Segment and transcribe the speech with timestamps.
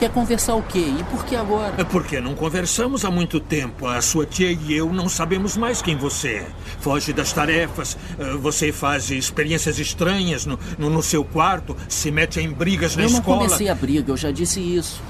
[0.00, 0.94] Quer conversar o quê?
[0.98, 1.74] E por que agora?
[1.76, 3.86] É porque não conversamos há muito tempo.
[3.86, 6.46] A sua tia e eu não sabemos mais quem você é.
[6.80, 12.40] Foge das tarefas, eh, você faz experiências estranhas no, no, no seu quarto, se mete
[12.40, 13.26] em brigas na eu escola.
[13.26, 15.02] Eu não comecei a briga, eu já disse isso.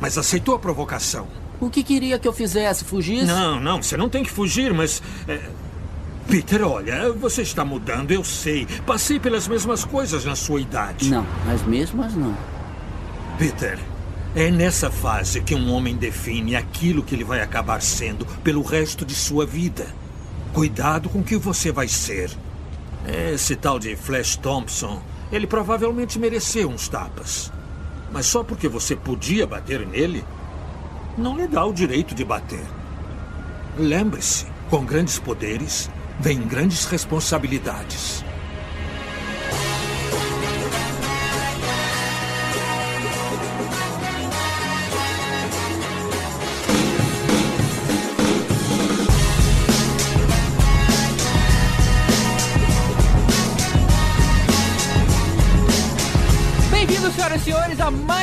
[0.00, 1.28] Mas aceitou a provocação.
[1.60, 2.82] O que queria que eu fizesse?
[2.82, 3.26] Fugisse?
[3.26, 5.02] Não, não, você não tem que fugir, mas.
[5.28, 5.38] É...
[6.26, 8.66] Peter, olha, você está mudando, eu sei.
[8.86, 11.10] Passei pelas mesmas coisas na sua idade.
[11.10, 12.34] Não, as mesmas não.
[13.36, 13.78] Peter,
[14.34, 19.04] é nessa fase que um homem define aquilo que ele vai acabar sendo pelo resto
[19.04, 19.86] de sua vida.
[20.52, 22.30] Cuidado com o que você vai ser.
[23.06, 27.52] Esse tal de Flash Thompson, ele provavelmente mereceu uns tapas.
[28.12, 30.24] Mas só porque você podia bater nele,
[31.18, 32.64] não lhe dá o direito de bater.
[33.76, 35.90] Lembre-se, com grandes poderes,
[36.20, 38.24] vem grandes responsabilidades.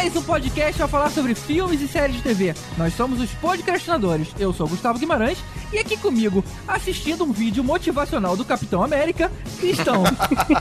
[0.07, 2.55] Mais um podcast a falar sobre filmes e séries de TV.
[2.77, 4.29] Nós somos os podcastinadores.
[4.39, 5.37] Eu sou Gustavo Guimarães
[5.73, 9.29] e aqui comigo, assistindo um vídeo motivacional do Capitão América,
[9.61, 10.05] estão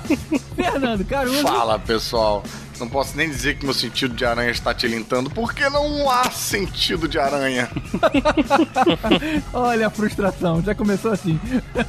[0.57, 1.43] Fernando Caruso.
[1.43, 2.43] Fala, pessoal.
[2.81, 7.07] Não posso nem dizer que meu sentido de aranha está tilintando, porque não há sentido
[7.07, 7.71] de aranha.
[9.55, 11.39] Olha a frustração, já começou assim.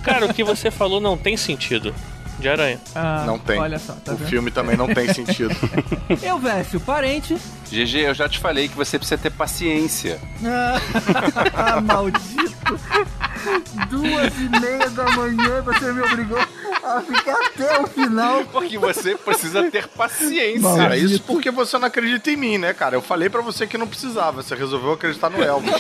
[0.04, 1.92] Cara, o que você falou não tem sentido
[2.40, 2.80] de aranha.
[2.96, 3.58] Ah, não tem.
[3.60, 4.28] Olha só, tá o vendo?
[4.30, 5.56] filme também não tem sentido.
[6.22, 7.38] Eu, Vécio, parente.
[7.70, 10.20] GG, eu já te falei que você precisa ter paciência.
[11.54, 12.80] ah, maldito.
[13.90, 18.46] Duas e meia da manhã você me obrigou a ficar até o final.
[18.46, 20.62] Porque você precisa ter paciência.
[20.62, 20.84] Maldito.
[20.84, 22.96] Cara, isso porque você não acredita em mim, né, cara?
[22.96, 25.74] Eu falei para você que não precisava, você resolveu acreditar no Elvis.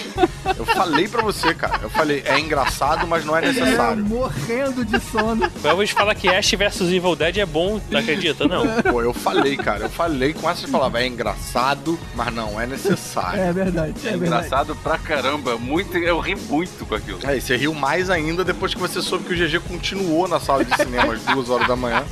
[0.57, 1.79] Eu falei para você, cara.
[1.81, 3.99] Eu falei, é engraçado, mas não é necessário.
[4.01, 5.51] Eu morrendo de sono.
[5.63, 8.65] O Elvis fala que Ash vs Evil Dead é bom, não acredita, não?
[8.83, 9.85] Pô, eu falei, cara.
[9.85, 11.01] Eu falei com essas palavras.
[11.01, 13.39] É engraçado, mas não é necessário.
[13.39, 13.93] É verdade.
[14.05, 15.57] É, é engraçado pra caramba.
[15.57, 17.19] Muito, eu ri muito com aquilo.
[17.23, 20.37] É, e você riu mais ainda depois que você soube que o GG continuou na
[20.37, 22.03] sala de cinema às duas horas da manhã,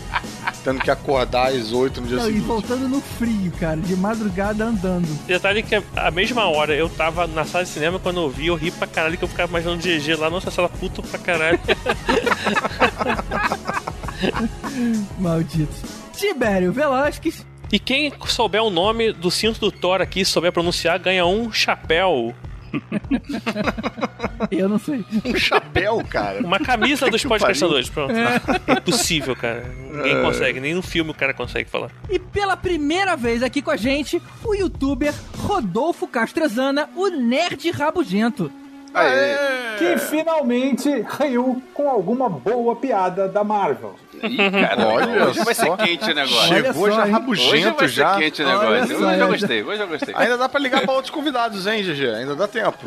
[0.63, 2.41] tendo que acordar às oito no dia Não, seguinte.
[2.41, 5.05] E voltando no frio, cara, de madrugada andando.
[5.25, 8.55] Detalhe que a mesma hora eu tava na sala de cinema quando eu vi, eu
[8.55, 11.59] ri pra caralho que eu ficava imaginando o GG lá, nossa sala puto pra caralho.
[15.19, 15.81] Malditos.
[16.15, 17.45] Tibério Velasquez.
[17.73, 22.33] E quem souber o nome do cinto do Thor aqui, souber pronunciar, ganha um chapéu.
[24.51, 25.03] Eu não sei.
[25.23, 26.41] Um chapéu, cara.
[26.41, 28.13] Uma camisa dos podcastadores, pronto.
[28.13, 28.41] É.
[28.77, 29.63] Impossível, cara.
[29.91, 31.91] Ninguém consegue, nem no filme o cara consegue falar.
[32.09, 38.51] E pela primeira vez aqui com a gente, o youtuber Rodolfo Castrezana, o nerd rabugento.
[38.95, 39.55] Aê.
[39.77, 40.89] Que finalmente
[41.19, 43.95] riu com alguma boa piada da Marvel.
[44.23, 45.75] Ih, cara, Olha hoje vai ser só.
[45.75, 46.47] quente o negócio.
[46.47, 47.11] Chegou só, já hein?
[47.11, 48.13] rabugento Hoje vai já.
[48.13, 48.97] ser quente o negócio.
[48.97, 50.15] só, Hoje eu gostei, hoje eu gostei.
[50.17, 52.07] Ainda dá pra ligar pra outros convidados, hein, GG?
[52.15, 52.77] Ainda dá tempo.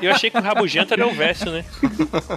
[0.00, 1.64] Eu achei que o Rabugento era o né?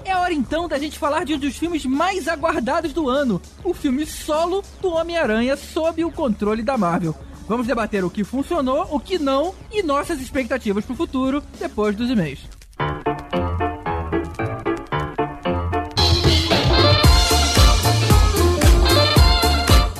[0.03, 3.73] É hora então da gente falar de um dos filmes mais aguardados do ano: o
[3.73, 7.15] filme solo do Homem-Aranha sob o controle da Marvel.
[7.47, 12.09] Vamos debater o que funcionou, o que não e nossas expectativas pro futuro depois dos
[12.09, 12.39] e-mails.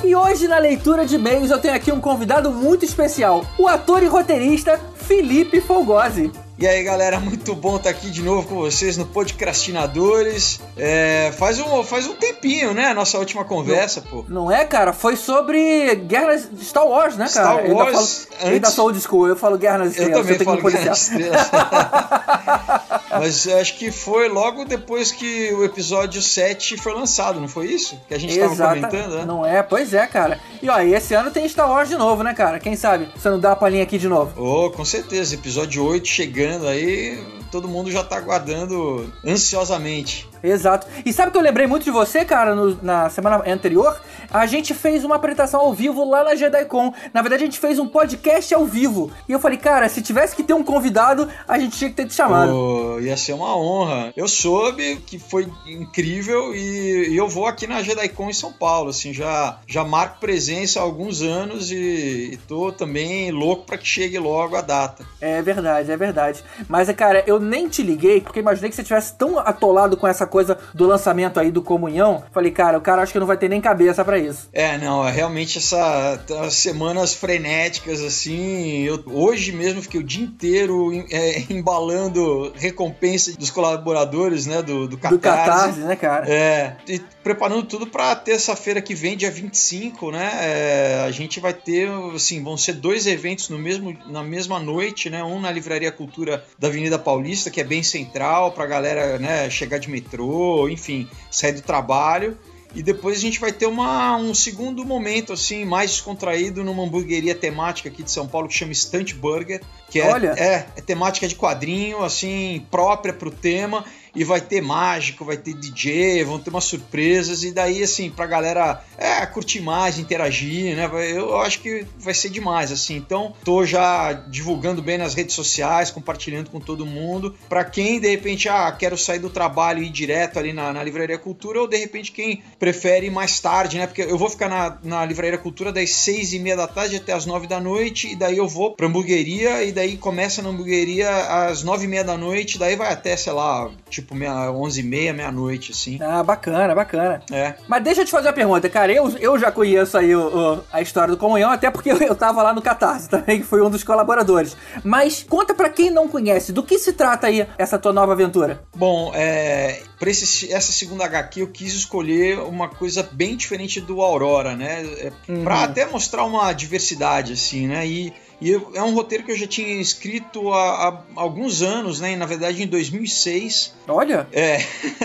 [0.04, 4.02] E hoje na leitura de e-mails eu tenho aqui um convidado muito especial, o ator
[4.02, 6.30] e roteirista Felipe Folgose.
[6.58, 10.58] E aí galera, muito bom estar aqui de novo com vocês no Podcastinadores.
[10.74, 12.94] É, faz, um, faz um tempinho, né?
[12.94, 14.24] Nossa última conversa, pô.
[14.26, 14.94] Não é, cara?
[14.94, 17.58] Foi sobre Guerra de Star Wars, né, cara?
[17.58, 20.32] Star Eu Wars, Eu ainda sou old school, eu falo Guerra nas Eu Estrelas, também
[20.32, 21.50] você tem falo Guerra nas Estrelas.
[23.18, 27.66] Mas eu acho que foi logo depois que o episódio 7 foi lançado, não foi
[27.66, 27.98] isso?
[28.08, 29.24] Que a gente tava Exata- comentando, né?
[29.26, 29.62] Não é?
[29.62, 30.38] Pois é, cara.
[30.62, 32.58] E ó, e esse ano tem Star Wars de novo, né, cara?
[32.58, 34.32] Quem sabe você não dá a palhinha aqui de novo.
[34.42, 35.34] Oh, com certeza.
[35.34, 37.18] Episódio 8 chegando aí,
[37.50, 40.28] todo mundo já tá aguardando ansiosamente.
[40.42, 40.86] Exato.
[41.04, 43.98] E sabe que eu lembrei muito de você, cara, no- na semana anterior?
[44.30, 46.92] A gente fez uma apresentação ao vivo lá na JediCon.
[47.12, 49.10] Na verdade, a gente fez um podcast ao vivo.
[49.28, 52.06] E eu falei, cara, se tivesse que ter um convidado, a gente tinha que ter
[52.06, 52.52] te chamado.
[52.52, 54.12] Pô, ia ser uma honra.
[54.16, 58.90] Eu soube que foi incrível e, e eu vou aqui na JediCon em São Paulo,
[58.90, 63.86] assim, já, já marco presença há alguns anos e, e tô também louco para que
[63.86, 65.04] chegue logo a data.
[65.20, 66.42] É verdade, é verdade.
[66.68, 70.26] Mas, cara, eu nem te liguei porque imaginei que você tivesse tão atolado com essa
[70.26, 72.24] coisa do lançamento aí do Comunhão.
[72.32, 74.48] Falei, cara, o cara acho que não vai ter nem cabeça pra isso.
[74.52, 78.82] É, não, é realmente essa as semanas frenéticas, assim.
[78.82, 84.62] Eu, hoje mesmo fiquei o dia inteiro é, embalando recompensa dos colaboradores, né?
[84.62, 85.16] Do, do Catarse.
[85.16, 86.28] Do Catarse, né, cara?
[86.28, 86.76] É.
[86.88, 90.30] E preparando tudo pra terça-feira que vem, dia 25, né?
[90.40, 95.10] É, a gente vai ter, assim, vão ser dois eventos no mesmo, na mesma noite,
[95.10, 95.24] né?
[95.24, 99.78] Um na Livraria Cultura da Avenida Paulista, que é bem central pra galera, né, chegar
[99.78, 102.36] de metrô, enfim, sair do trabalho.
[102.74, 107.34] E depois a gente vai ter uma, um segundo momento, assim, mais descontraído numa hamburgueria
[107.34, 109.62] temática aqui de São Paulo que chama Stunt Burger.
[109.88, 110.34] Que é, Olha.
[110.36, 113.82] é, é temática de quadrinho, assim, própria pro tema
[114.16, 118.26] e vai ter mágico, vai ter DJ, vão ter umas surpresas, e daí, assim, pra
[118.26, 120.90] galera é, curtir mais, interagir, né?
[121.14, 122.96] Eu acho que vai ser demais, assim.
[122.96, 127.34] Então, tô já divulgando bem nas redes sociais, compartilhando com todo mundo.
[127.48, 130.82] Pra quem, de repente, ah, quero sair do trabalho e ir direto ali na, na
[130.82, 133.86] Livraria Cultura, ou de repente quem prefere mais tarde, né?
[133.86, 137.12] Porque eu vou ficar na, na Livraria Cultura das seis e meia da tarde até
[137.12, 141.10] as nove da noite, e daí eu vou pra hamburgueria, e daí começa na hamburgueria
[141.46, 144.82] às nove e meia da noite, daí vai até, sei lá, tipo, meia, onze e
[144.82, 145.98] meia, meia-noite, assim.
[146.02, 147.22] Ah, bacana, bacana.
[147.32, 147.54] É.
[147.68, 148.92] Mas deixa eu te fazer uma pergunta, cara.
[148.92, 150.20] Eu, eu já conheço aí o,
[150.56, 153.46] o- a história do Comunhão, até porque eu, eu tava lá no Catarse também, que
[153.46, 154.56] foi um dos colaboradores.
[154.84, 158.62] Mas conta pra quem não conhece, do que se trata aí essa tua nova aventura?
[158.74, 164.54] Bom, é, para essa segunda HQ eu quis escolher uma coisa bem diferente do Aurora,
[164.56, 164.84] né?
[164.98, 165.12] É,
[165.42, 167.86] Pra até mostrar uma diversidade, assim, né?
[167.86, 172.14] E, e é um roteiro que eu já tinha escrito há, há alguns anos, né?
[172.16, 173.74] Na verdade, em 2006.
[173.88, 174.58] Olha, É.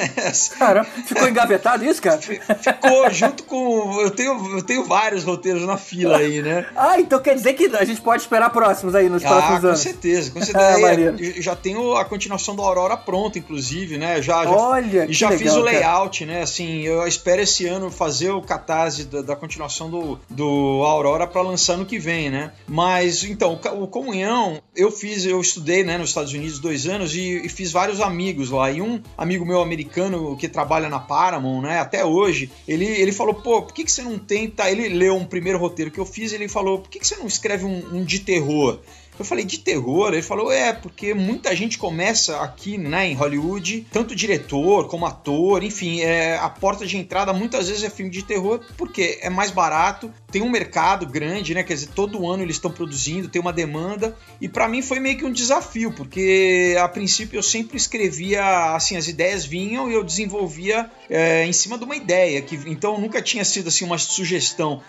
[0.57, 2.19] cara, ficou engavetado isso, cara?
[2.19, 4.01] Ficou junto com.
[4.01, 6.65] Eu tenho, eu tenho vários roteiros na fila aí, né?
[6.75, 9.67] Ah, então quer dizer que a gente pode esperar próximos aí nos Ah, próximos com
[9.67, 9.79] anos.
[9.79, 11.15] certeza, com Ah, certeza.
[11.37, 14.21] Eu já tenho a continuação do Aurora pronta, inclusive, né?
[14.21, 15.77] Já, já Olha, E já legal, fiz o cara.
[15.77, 16.41] layout, né?
[16.41, 21.41] Assim, eu espero esse ano fazer o catarse da, da continuação do, do Aurora para
[21.41, 22.51] lançar no que vem, né?
[22.67, 27.45] Mas, então, o Comunhão, eu fiz, eu estudei né, nos Estados Unidos dois anos e,
[27.45, 28.71] e fiz vários amigos lá.
[28.71, 31.79] E um amigo meu americano que trabalha na Paramount, né?
[31.79, 34.69] Até hoje, ele, ele falou, pô, por que, que você não tenta...
[34.69, 37.15] Ele leu um primeiro roteiro que eu fiz e ele falou, por que, que você
[37.15, 38.79] não escreve um, um de terror?
[39.19, 40.13] Eu falei, de terror?
[40.13, 45.63] Ele falou, é, porque muita gente começa aqui, né, em Hollywood, tanto diretor como ator,
[45.63, 49.51] enfim, é, a porta de entrada muitas vezes é filme de terror, porque é mais
[49.51, 53.53] barato, tem um mercado grande, né, quer dizer, todo ano eles estão produzindo, tem uma
[53.53, 58.73] demanda, e pra mim foi meio que um desafio, porque a princípio eu sempre escrevia,
[58.73, 62.99] assim, as ideias vinham e eu desenvolvia é, em cima de uma ideia, que então
[62.99, 64.81] nunca tinha sido, assim, uma sugestão.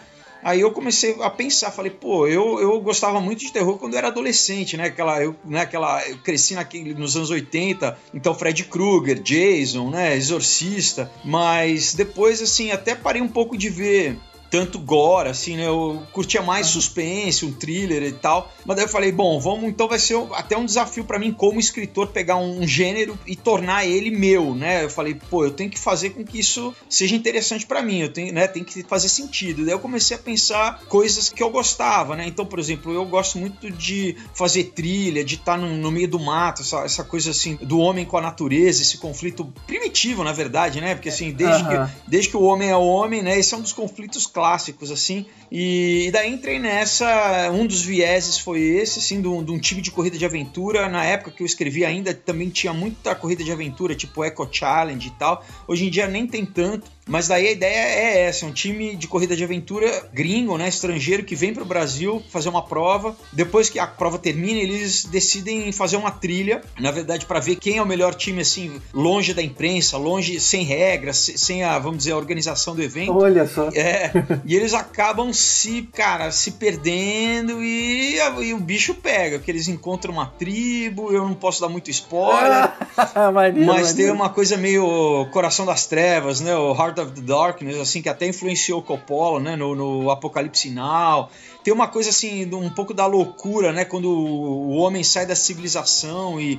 [0.43, 3.99] Aí eu comecei a pensar, falei, pô, eu, eu gostava muito de terror quando eu
[3.99, 4.87] era adolescente, né?
[4.87, 10.17] Aquela, eu, né, aquela, eu cresci naquele, nos anos 80, então Fred Krueger, Jason, né?
[10.17, 11.11] Exorcista.
[11.25, 14.19] Mas depois, assim, até parei um pouco de ver
[14.53, 15.67] tanto gore, assim, né?
[15.67, 18.53] Eu curtia mais suspense, um thriller e tal.
[18.67, 21.59] Mas daí eu falei, bom, vamos, então vai ser até um desafio pra mim como
[21.59, 24.85] escritor pegar um gênero e tornar ele meu, né?
[24.85, 28.13] Eu falei, pô, eu tenho que fazer com que isso seja interessante pra mim, eu
[28.13, 29.65] tenho, né, tem que fazer sentido.
[29.65, 32.27] Daí eu comecei a pensar coisas que eu gostava, né?
[32.27, 36.21] Então, por exemplo, eu gosto muito de fazer trilha, de estar no, no meio do
[36.21, 40.79] mato, essa, essa coisa assim do homem com a natureza, esse conflito primitivo, na verdade,
[40.79, 40.95] né?
[40.95, 41.87] Porque assim, desde Aham.
[41.87, 43.39] que desde que o homem é homem, né?
[43.39, 44.42] Esse é um dos conflitos clássicos,
[44.91, 45.27] assim.
[45.51, 47.51] E, e daí entrei nessa.
[47.53, 50.89] Um dos vieses foi esse, assim, um, de um time de corrida de aventura.
[50.89, 55.07] Na época que eu escrevi ainda também tinha muita corrida de aventura, tipo Eco Challenge
[55.07, 55.45] e tal.
[55.69, 56.91] Hoje em dia nem tem tanto.
[57.07, 60.69] Mas daí a ideia é essa, é um time de corrida de aventura gringo, né,
[60.69, 63.17] estrangeiro, que vem para o Brasil fazer uma prova.
[63.33, 67.79] Depois que a prova termina, eles decidem fazer uma trilha, na verdade, para ver quem
[67.79, 71.99] é o melhor time, assim, longe da imprensa, longe, sem regras, se- sem a, vamos
[71.99, 73.17] dizer, a organização do evento.
[73.17, 73.69] Olha só.
[73.75, 74.13] É,
[74.45, 80.13] e eles acabam se, cara, se perdendo e, e o bicho pega, porque eles encontram
[80.15, 82.71] uma tribo, eu não posso dar muito spoiler,
[83.33, 86.55] maneiro, mas tem uma coisa meio Coração das Trevas, né?
[86.57, 89.57] O Heart of the Darkness, assim, que até influenciou Coppola, né?
[89.57, 91.31] No, no Apocalipse Now.
[91.65, 93.85] Tem uma coisa assim, um pouco da loucura, né?
[93.85, 96.59] Quando o homem sai da civilização e,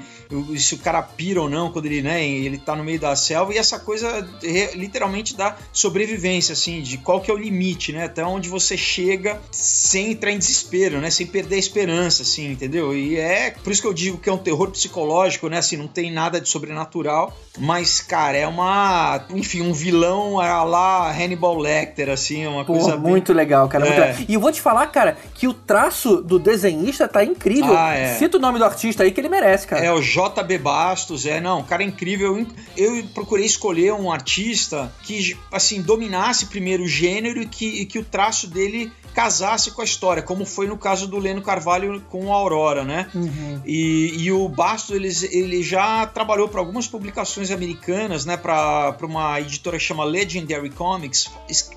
[0.51, 3.15] e se o cara pira ou não, quando ele, né, ele tá no meio da
[3.15, 4.25] selva, e essa coisa
[4.75, 8.05] literalmente da sobrevivência, assim, de qual que é o limite, né?
[8.05, 11.09] Até onde você chega sem entrar em desespero, né?
[11.09, 12.95] Sem perder a esperança, assim, entendeu?
[12.95, 15.57] E é por isso que eu digo que é um terror psicológico, né?
[15.57, 19.25] Assim, não tem nada de sobrenatural, mas, cara, é uma.
[19.31, 23.85] Enfim, um vilão a lá Hannibal Lecter, assim, uma Pô, coisa bem- muito legal, cara.
[23.85, 24.07] muito É.
[24.07, 24.25] legal.
[24.27, 27.75] E eu vou te falar, cara, que o traço do desenhista tá incrível.
[27.75, 28.15] Ah, é.
[28.15, 29.83] Cita o nome do artista aí que ele merece, cara.
[29.83, 32.45] É, o JB Bastos, é, não, cara incrível.
[32.77, 37.97] Eu procurei escolher um artista que, assim, dominasse primeiro o gênero e que, e que
[37.97, 42.33] o traço dele casasse com a história, como foi no caso do Leno Carvalho com
[42.33, 43.07] a Aurora, né?
[43.13, 43.61] Uhum.
[43.65, 48.35] E, e o Bastos, ele, ele já trabalhou para algumas publicações americanas, né?
[48.35, 51.31] Para uma editora que chama Legendary Comics,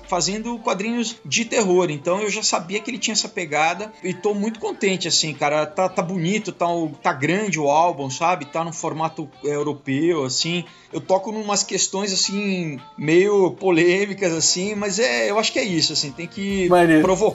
[0.07, 1.89] fazendo quadrinhos de terror.
[1.91, 5.65] Então eu já sabia que ele tinha essa pegada e tô muito contente, assim, cara.
[5.65, 6.65] Tá, tá bonito, tá,
[7.01, 8.45] tá grande o álbum, sabe?
[8.45, 10.65] Tá no formato é, europeu, assim.
[10.91, 15.91] Eu toco numas questões, assim, meio polêmicas, assim, mas é, eu acho que é isso,
[15.91, 17.01] assim, tem que Maneiro.
[17.03, 17.26] provocar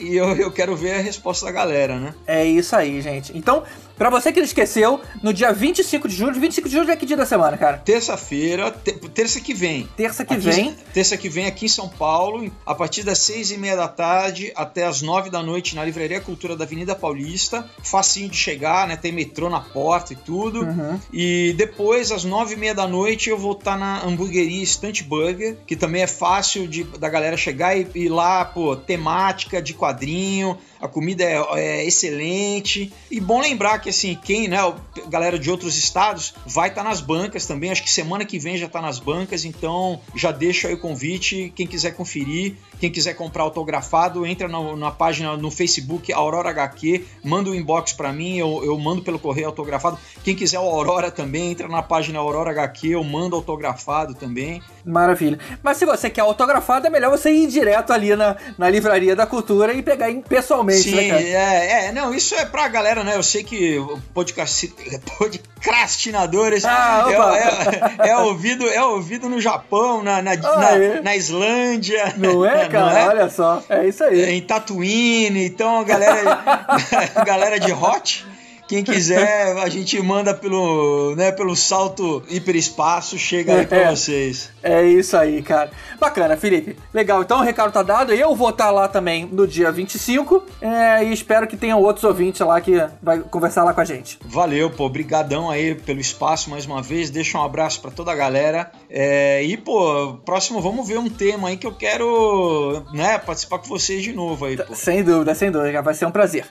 [0.00, 2.14] e eu, eu quero ver a resposta da galera, né?
[2.26, 3.36] É isso aí, gente.
[3.36, 3.62] Então,
[3.96, 7.06] pra você que não esqueceu, no dia 25 de julho, 25 de julho é que
[7.06, 7.78] dia da semana, cara?
[7.78, 9.88] Terça-feira, te- terça que vem.
[9.96, 10.74] Terça que Aqui- vem.
[10.92, 14.52] Terça que vem aqui em São Paulo, a partir das seis e meia da tarde
[14.54, 17.68] até as nove da noite na Livraria Cultura da Avenida Paulista.
[17.82, 18.96] Facinho de chegar, né?
[18.96, 20.62] Tem metrô na porta e tudo.
[20.62, 21.00] Uhum.
[21.12, 25.56] E depois, às nove e meia da noite, eu vou estar na hamburgueria Stunt Burger,
[25.66, 30.56] que também é fácil de, da galera chegar e ir lá, pô, temática de quadrinho,
[30.84, 32.92] a comida é, é excelente.
[33.10, 34.74] E bom lembrar que, assim, quem, né, o-
[35.08, 37.70] galera de outros estados, vai estar nas bancas também.
[37.70, 41.52] Acho que semana que vem já tá nas bancas, então já deixo aí o convite.
[41.56, 47.04] Quem quiser conferir, quem quiser comprar autografado, entra na, na página no Facebook Aurora HQ,
[47.24, 49.98] manda um inbox pra mim, eu, eu mando pelo correio autografado.
[50.22, 54.62] Quem quiser o Aurora também, entra na página Aurora HQ, eu mando autografado também.
[54.84, 55.38] Maravilha.
[55.62, 59.26] Mas se você quer autografado, é melhor você ir direto ali na, na livraria da
[59.26, 61.22] cultura e pegar pessoalmente, Sim, né, cara?
[61.22, 63.16] é, é, não, isso é pra galera, né?
[63.16, 63.78] Eu sei que
[64.12, 64.68] podcast,
[65.18, 71.00] podcastinadores Ah, é, é- é ouvido, é ouvido no Japão, na, na, na, é.
[71.00, 72.14] na Islândia.
[72.16, 72.90] Não é, cara?
[72.90, 73.08] Não é?
[73.08, 73.62] Olha só.
[73.68, 74.22] É isso aí.
[74.36, 76.40] Em Tatooine, então a galera,
[77.16, 78.26] a galera de Hot,
[78.68, 83.90] quem quiser, a gente manda pelo, né, pelo salto hiperespaço, chega aí pra É.
[83.90, 84.50] vocês.
[84.62, 85.70] É isso aí, cara.
[86.00, 86.76] Bacana, Felipe.
[86.92, 88.12] Legal, então o recado tá dado.
[88.12, 92.40] Eu vou estar lá também no dia 25 é, e espero que tenham outros ouvintes
[92.40, 94.18] lá que vai conversar lá com a gente.
[94.24, 97.10] Valeu, pô, brigadão aí pelo espaço mais uma vez.
[97.10, 98.70] Deixa um abraço pra toda a galera.
[98.88, 103.68] É, e, pô, próximo vamos ver um tema aí que eu quero, né, participar com
[103.68, 104.74] vocês de novo aí, pô.
[104.74, 106.44] Sem dúvida, sem dúvida, vai ser um prazer.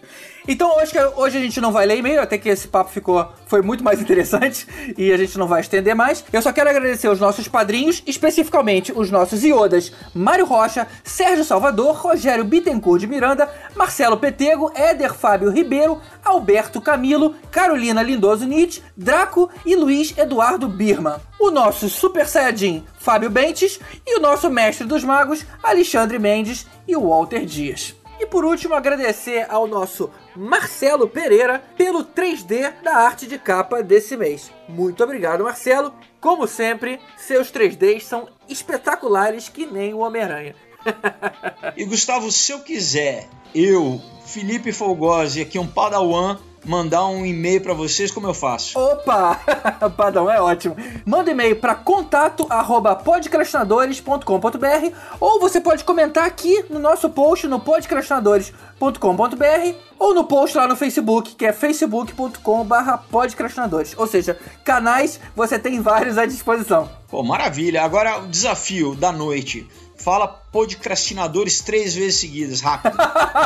[0.48, 3.62] Então hoje, hoje a gente não vai ler e-mail, até que esse papo ficou foi
[3.62, 6.24] muito mais interessante e a gente não vai estender mais.
[6.34, 11.96] Eu só quero agradecer os nossos padrinhos, especificamente os nossos iodas Mário Rocha, Sérgio Salvador,
[11.96, 19.50] Rogério Bittencourt de Miranda, Marcelo Petego, Éder Fábio Ribeiro, Alberto Camilo, Carolina Lindoso Nietzsche, Draco
[19.66, 21.22] e Luiz Eduardo Birman.
[21.40, 26.96] O nosso Super Saiyajin Fábio Bentes e o nosso Mestre dos Magos Alexandre Mendes e
[26.96, 27.96] Walter Dias.
[28.20, 34.18] E por último, agradecer ao nosso Marcelo Pereira pelo 3D da arte de capa desse
[34.18, 34.52] mês.
[34.68, 35.94] Muito obrigado, Marcelo.
[36.20, 40.56] Como sempre, seus 3Ds são espetaculares que nem o Homem-Aranha.
[41.76, 47.74] E Gustavo, se eu quiser, eu, Felipe Folgosi, aqui um Padawan, mandar um e-mail pra
[47.74, 48.80] vocês, como eu faço?
[48.80, 49.40] Opa!
[49.96, 50.76] Padrão, é ótimo.
[51.06, 57.60] Manda e-mail para contato arroba podcrastinadores.com.br ou você pode comentar aqui no nosso post no
[57.60, 63.96] podcrastinadores.com.br ou no post lá no Facebook, que é facebook.com.br podcrastinadores.
[63.98, 66.90] Ou seja, canais você tem vários à disposição.
[67.08, 67.84] Pô, maravilha.
[67.84, 69.68] Agora o desafio da noite.
[69.96, 72.96] Fala podcrastinadores três vezes seguidas, rápido.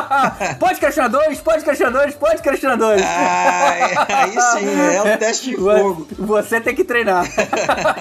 [0.60, 3.02] podcrastinadores, podcrastinadores, podcrastinadores.
[3.02, 6.06] Ah, aí sim, é o teste de fogo.
[6.18, 7.24] Você tem que treinar.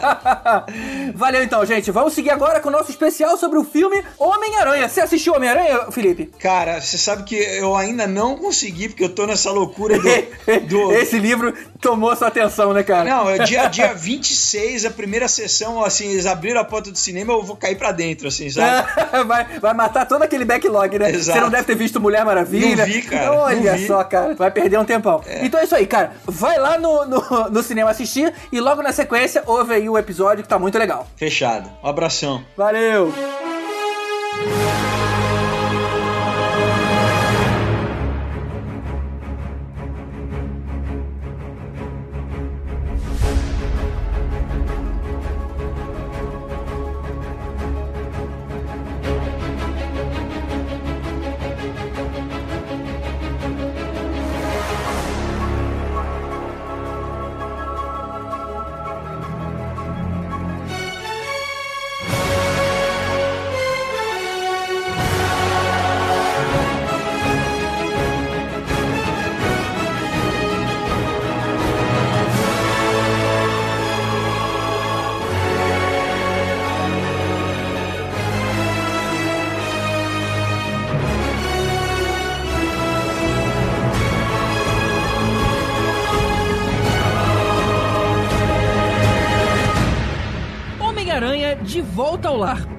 [1.16, 1.90] Valeu então, gente.
[1.90, 4.90] Vamos seguir agora com o nosso especial sobre o filme Homem-Aranha.
[4.90, 6.30] Você assistiu Homem-Aranha, Felipe?
[6.38, 10.68] Cara, você sabe que eu ainda não consegui, porque eu tô nessa loucura do.
[10.68, 10.92] do...
[11.00, 13.10] Esse livro tomou sua atenção, né, cara?
[13.10, 17.32] Não, é dia, dia 26, a primeira sessão, assim, eles abriram a porta do cinema,
[17.32, 18.97] eu vou cair pra dentro, assim, sabe?
[19.26, 21.12] vai, vai matar todo aquele backlog, né?
[21.12, 21.38] Exato.
[21.38, 22.86] Você não deve ter visto Mulher Maravilha.
[22.86, 23.88] Não vi, cara, Olha vi.
[23.88, 24.34] só, cara.
[24.36, 25.22] Vai perder um tempão.
[25.42, 26.12] Então é isso aí, cara.
[26.26, 30.44] Vai lá no, no, no cinema assistir e logo na sequência ouve aí o episódio
[30.44, 31.08] que tá muito legal.
[31.16, 31.70] Fechado.
[31.84, 32.44] Um abração.
[32.56, 33.47] Valeu!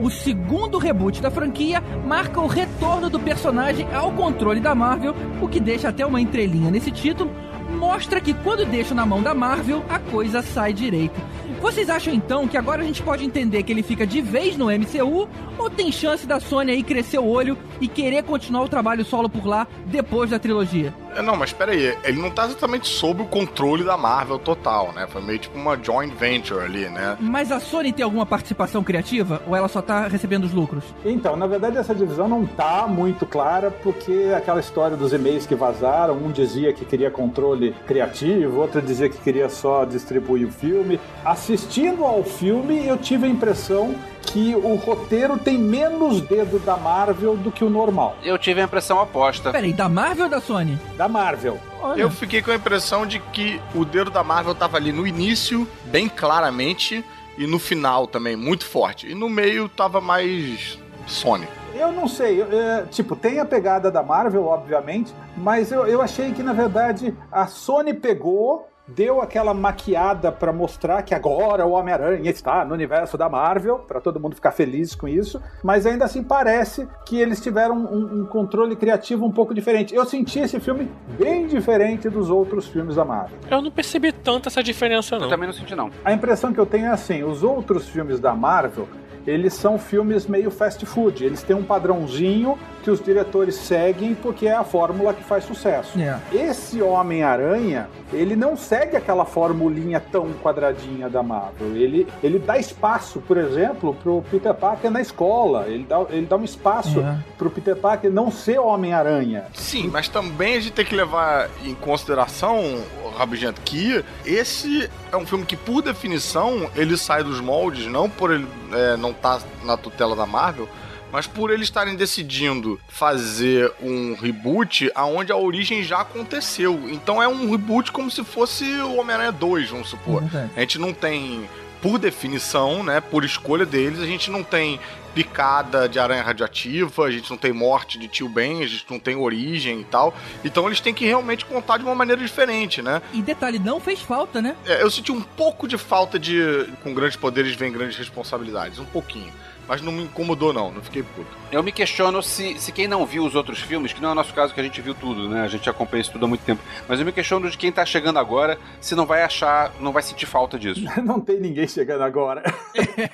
[0.08, 5.46] O segundo reboot da franquia, marca o retorno do personagem ao controle da Marvel, o
[5.46, 7.30] que deixa até uma entrelinha nesse título,
[7.78, 11.20] mostra que quando deixa na mão da Marvel, a coisa sai direito.
[11.60, 14.70] Vocês acham então que agora a gente pode entender que ele fica de vez no
[14.70, 19.04] MCU ou tem chance da Sony aí crescer o olho e querer continuar o trabalho
[19.04, 20.94] solo por lá depois da trilogia?
[21.18, 25.06] É, Não, mas peraí, ele não tá exatamente sob o controle da Marvel total, né?
[25.08, 27.16] Foi meio tipo uma joint venture ali, né?
[27.18, 30.84] Mas a Sony tem alguma participação criativa ou ela só tá recebendo os lucros?
[31.04, 35.56] Então, na verdade, essa divisão não tá muito clara, porque aquela história dos e-mails que
[35.56, 41.00] vazaram, um dizia que queria controle criativo, outro dizia que queria só distribuir o filme.
[41.24, 43.96] Assistindo ao filme, eu tive a impressão
[44.30, 48.16] que o roteiro tem menos dedo da Marvel do que o normal.
[48.22, 49.50] Eu tive a impressão oposta.
[49.50, 50.78] Peraí, da Marvel ou da Sony?
[50.96, 51.58] Da Marvel.
[51.80, 52.00] Olha.
[52.00, 55.66] Eu fiquei com a impressão de que o dedo da Marvel tava ali no início,
[55.86, 57.04] bem claramente,
[57.36, 59.08] e no final também, muito forte.
[59.08, 61.46] E no meio tava mais Sony.
[61.78, 66.02] Eu não sei, eu, é, tipo, tem a pegada da Marvel, obviamente, mas eu, eu
[66.02, 71.70] achei que, na verdade, a Sony pegou, deu aquela maquiada pra mostrar que agora o
[71.72, 76.04] Homem-Aranha está no universo da Marvel, pra todo mundo ficar feliz com isso, mas ainda
[76.04, 79.94] assim parece que eles tiveram um, um controle criativo um pouco diferente.
[79.94, 83.38] Eu senti esse filme bem diferente dos outros filmes da Marvel.
[83.48, 85.28] Eu não percebi tanto essa diferença, Eu não.
[85.28, 85.90] também não senti, não.
[86.04, 88.88] A impressão que eu tenho é assim: os outros filmes da Marvel,
[89.28, 91.24] eles são filmes meio fast food.
[91.24, 95.98] Eles têm um padrãozinho que os diretores seguem porque é a fórmula que faz sucesso.
[96.00, 96.18] É.
[96.32, 101.76] Esse Homem-Aranha, ele não segue aquela formulinha tão quadradinha da Marvel.
[101.76, 105.66] Ele, ele dá espaço, por exemplo, pro Peter Parker na escola.
[105.66, 107.18] Ele dá, ele dá um espaço É.
[107.36, 109.44] pro Peter Parker não ser Homem-Aranha.
[109.52, 112.82] Sim, mas também a gente tem que levar em consideração,
[113.16, 118.30] Rabugento, que esse é um filme que, por definição, ele sai dos moldes, não por
[118.32, 120.68] ele é, não estar na tutela da Marvel,
[121.12, 126.88] mas por eles estarem decidindo fazer um reboot aonde a origem já aconteceu.
[126.90, 130.22] Então é um reboot como se fosse o Homem-Aranha 2, vamos supor.
[130.56, 131.48] A gente não tem,
[131.80, 134.78] por definição, né, por escolha deles, a gente não tem
[135.18, 139.00] picada de aranha radioativa, a gente não tem morte de tio Ben, a gente não
[139.00, 140.14] tem origem e tal.
[140.44, 143.02] Então eles têm que realmente contar de uma maneira diferente, né?
[143.12, 144.54] E detalhe, não fez falta, né?
[144.64, 146.68] É, eu senti um pouco de falta de.
[146.84, 148.78] Com grandes poderes vem grandes responsabilidades.
[148.78, 149.32] Um pouquinho.
[149.68, 150.72] Mas não me incomodou, não.
[150.72, 151.26] Não fiquei puto.
[151.52, 154.14] Eu me questiono se, se quem não viu os outros filmes, que não é o
[154.14, 155.42] nosso caso, que a gente viu tudo, né?
[155.42, 156.62] A gente acompanha isso tudo há muito tempo.
[156.88, 160.02] Mas eu me questiono de quem tá chegando agora, se não vai achar, não vai
[160.02, 160.80] sentir falta disso.
[161.04, 162.42] Não tem ninguém chegando agora.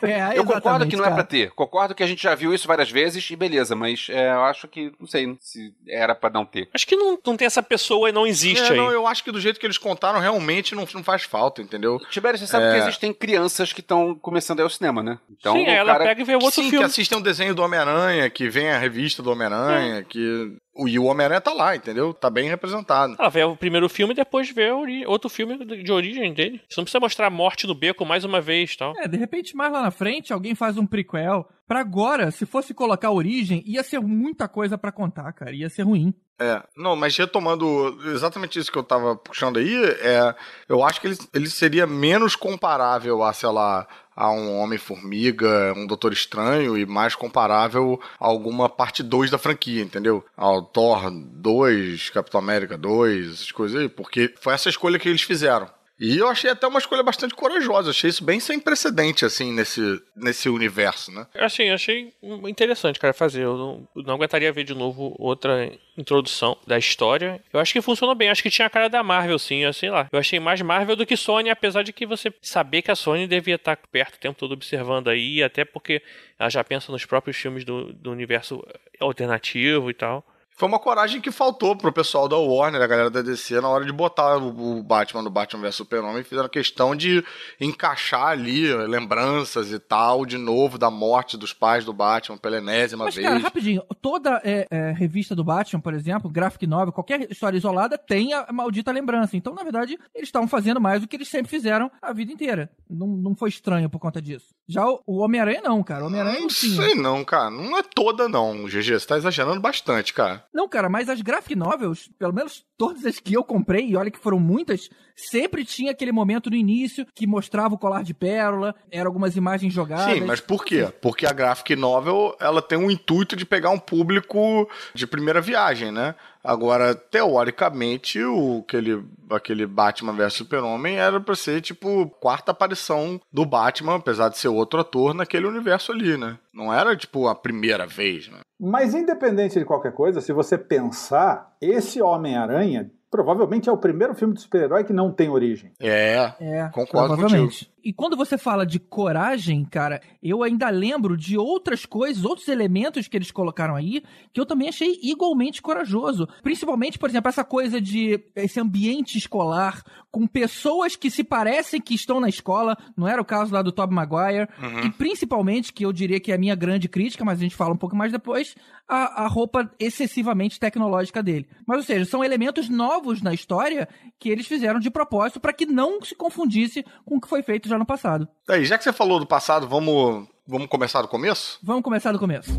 [0.02, 1.14] É, Eu concordo que não é cara.
[1.16, 1.50] pra ter.
[1.52, 4.66] Concordo que a gente já viu isso várias vezes e beleza, mas é, eu acho
[4.68, 6.68] que, não sei se era pra não ter.
[6.74, 8.76] Acho que não, não tem essa pessoa e não existe É, aí.
[8.76, 11.98] não, eu acho que do jeito que eles contaram, realmente não, não faz falta, entendeu?
[12.10, 12.72] Tibério, você sabe É.
[12.72, 15.18] que existem crianças que estão começando aí ao cinema, né?
[15.30, 16.04] Então, Sim, o ela cara...
[16.04, 16.78] pega e vê outro Sim, filme.
[16.78, 20.56] que assistem o desenho do Homem-Aranha, que vem a revista do Homem-Aranha, que.
[20.76, 22.12] o- E o Homem-Aranha tá lá, entendeu?
[22.12, 23.14] Tá bem representado.
[23.18, 26.60] Ela vê o primeiro filme e depois vê ori- outro filme de origem dele.
[26.68, 28.92] Você não precisa mostrar a morte no beco mais uma vez e tal.
[28.98, 31.48] É, de repente, mais lá na frente, alguém faz um prequel.
[31.66, 35.52] Pra agora, se fosse colocar a origem, ia ser muita coisa pra contar, cara.
[35.52, 36.12] Ia ser ruim.
[36.40, 40.34] É, não, mas retomando exatamente isso que eu tava puxando aí, é,
[40.68, 45.86] eu acho que ele, ele seria menos comparável a, sei lá, a um Homem-Formiga, um
[45.86, 50.24] Doutor Estranho, e mais comparável a alguma parte 2 da franquia, entendeu?
[50.36, 55.22] Ao Thor 2, Capitão América 2, essas coisas aí, porque foi essa escolha que eles
[55.22, 55.68] fizeram.
[55.98, 60.02] E eu achei até uma escolha bastante corajosa, achei isso bem sem precedente, assim, nesse,
[60.16, 61.26] nesse universo, né?
[61.34, 62.12] Assim, achei
[62.48, 63.44] interessante, cara, fazer.
[63.44, 67.40] Eu não, não aguentaria ver de novo outra introdução da história.
[67.52, 68.28] Eu acho que funcionou bem.
[68.28, 69.70] Acho que tinha a cara da Marvel, sim.
[69.72, 70.08] Sei lá.
[70.10, 73.26] Eu achei mais Marvel do que Sony, apesar de que você saber que a Sony
[73.28, 76.02] devia estar perto o tempo todo observando aí, até porque
[76.38, 78.66] ela já pensa nos próprios filmes do, do universo
[78.98, 80.26] alternativo e tal.
[80.56, 83.84] Foi uma coragem que faltou pro pessoal da Warner, a galera da DC, na hora
[83.84, 87.24] de botar o, Batman no Batman vs Super-Homem, fizeram questão de
[87.60, 93.06] encaixar ali lembranças e tal, de novo, da morte dos pais do Batman pela enésima
[93.06, 93.26] Mas, vez.
[93.26, 97.98] cara, rapidinho, toda é, é, revista do Batman, por exemplo, graphic novel, qualquer história isolada
[97.98, 99.36] tem a maldita lembrança.
[99.36, 102.70] Então, na verdade, eles estavam fazendo mais do que eles sempre fizeram a vida inteira.
[102.88, 104.54] Não, não foi estranho por conta disso.
[104.68, 106.04] Já o, o Homem-Aranha não, cara.
[106.04, 107.50] O Homem-Aranha não sei não, cara.
[107.50, 109.00] Não é toda não, GG.
[109.00, 110.43] Você tá exagerando bastante, cara.
[110.54, 114.10] Não, cara, mas as graphic novels, pelo menos todas as que eu comprei, e olha
[114.10, 118.72] que foram muitas, sempre tinha aquele momento no início que mostrava o colar de pérola,
[118.88, 120.14] eram algumas imagens jogadas.
[120.14, 120.92] Sim, mas por quê?
[121.02, 125.90] Porque a graphic novel, ela tem o intuito de pegar um público de primeira viagem,
[125.90, 126.14] né?
[126.44, 133.46] Agora, teoricamente, o, aquele, aquele Batman vs Super-Homem era pra ser, tipo, quarta aparição do
[133.46, 136.38] Batman, apesar de ser outro ator, naquele universo ali, né?
[136.52, 138.40] Não era, tipo, a primeira vez, né?
[138.60, 144.34] Mas independente de qualquer coisa, se você pensar, esse Homem-Aranha provavelmente é o primeiro filme
[144.34, 145.72] de super-herói que não tem origem.
[145.80, 147.72] É, É, concordo provavelmente.
[147.84, 153.06] E quando você fala de coragem, cara, eu ainda lembro de outras coisas, outros elementos
[153.06, 156.26] que eles colocaram aí, que eu também achei igualmente corajoso.
[156.42, 161.94] Principalmente, por exemplo, essa coisa de esse ambiente escolar, com pessoas que se parecem que
[161.94, 164.48] estão na escola, não era o caso lá do Tobey Maguire,
[164.86, 167.74] e principalmente, que eu diria que é a minha grande crítica, mas a gente fala
[167.74, 168.54] um pouco mais depois,
[168.88, 171.48] a, a roupa excessivamente tecnológica dele.
[171.66, 175.66] Mas, ou seja, são elementos novos na história que eles fizeram de propósito para que
[175.66, 178.28] não se confundisse com o que foi feito já no passado.
[178.48, 181.58] Aí, já que você falou do passado, vamos, vamos começar do começo?
[181.62, 182.50] Vamos começar do começo.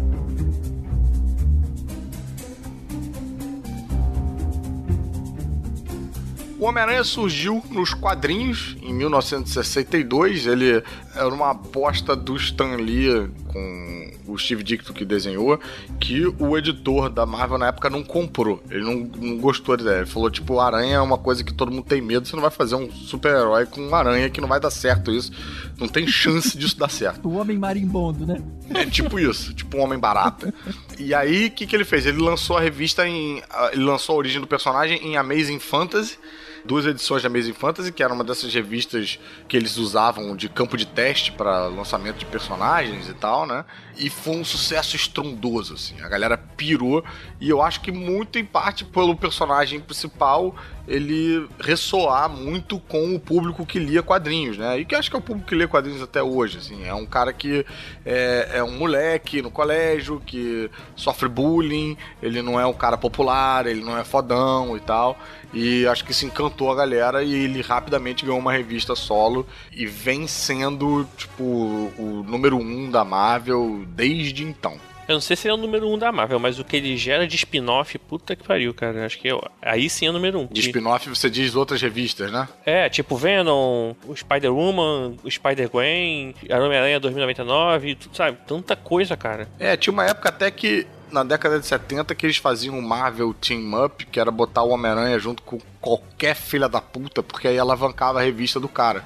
[6.57, 10.47] O Homem-Aranha surgiu nos quadrinhos em 1962.
[10.47, 15.59] Ele era uma aposta do Stan Lee com o Steve Ditko que desenhou,
[15.99, 18.61] que o editor da Marvel na época não comprou.
[18.69, 19.97] Ele não, não gostou da ideia.
[19.97, 22.51] Ele falou, tipo, aranha é uma coisa que todo mundo tem medo, você não vai
[22.51, 25.31] fazer um super-herói com uma aranha que não vai dar certo isso.
[25.77, 27.27] Não tem chance disso dar certo.
[27.27, 28.41] O homem marimbondo, né?
[28.69, 30.53] É tipo isso, tipo um homem barata.
[30.97, 32.05] E aí, o que, que ele fez?
[32.05, 33.41] Ele lançou a revista em.
[33.71, 36.17] Ele lançou a origem do personagem em Amazing Fantasy.
[36.65, 40.75] Duas edições de Amazing Fantasy, que era uma dessas revistas que eles usavam de campo
[40.75, 43.63] de teste para lançamento de personagens e tal, né?
[43.95, 46.01] E foi um sucesso estrondoso, assim.
[46.01, 47.03] A galera pirou.
[47.39, 50.55] E eu acho que muito em parte pelo personagem principal
[50.87, 54.79] ele ressoar muito com o público que lia quadrinhos, né?
[54.79, 56.85] E que acho que é o público que lê quadrinhos até hoje, assim.
[56.85, 57.65] É um cara que
[58.05, 63.65] é, é um moleque no colégio, que sofre bullying, ele não é um cara popular,
[63.65, 65.17] ele não é fodão e tal.
[65.53, 69.85] E acho que isso encantou a galera e ele rapidamente ganhou uma revista solo e
[69.85, 74.77] vem sendo, tipo, o número um da Marvel desde então.
[75.07, 76.97] Eu não sei se ele é o número um da Marvel, mas o que ele
[76.97, 79.05] gera de spin-off, puta que pariu, cara.
[79.05, 80.47] Acho que eu- aí sim é o número um.
[80.47, 82.47] De spin-off você diz outras revistas, né?
[82.65, 88.37] É, tipo Venom, o Spider-Woman, o Spider-Gwen, a Homem-Aranha 2099, tudo, sabe?
[88.47, 89.47] Tanta coisa, cara.
[89.59, 93.33] É, tinha uma época até que, na década de 70, que eles faziam um Marvel
[93.33, 97.57] Team Up, que era botar o Homem-Aranha junto com qualquer filha da puta, porque aí
[97.59, 99.03] alavancava a revista do cara.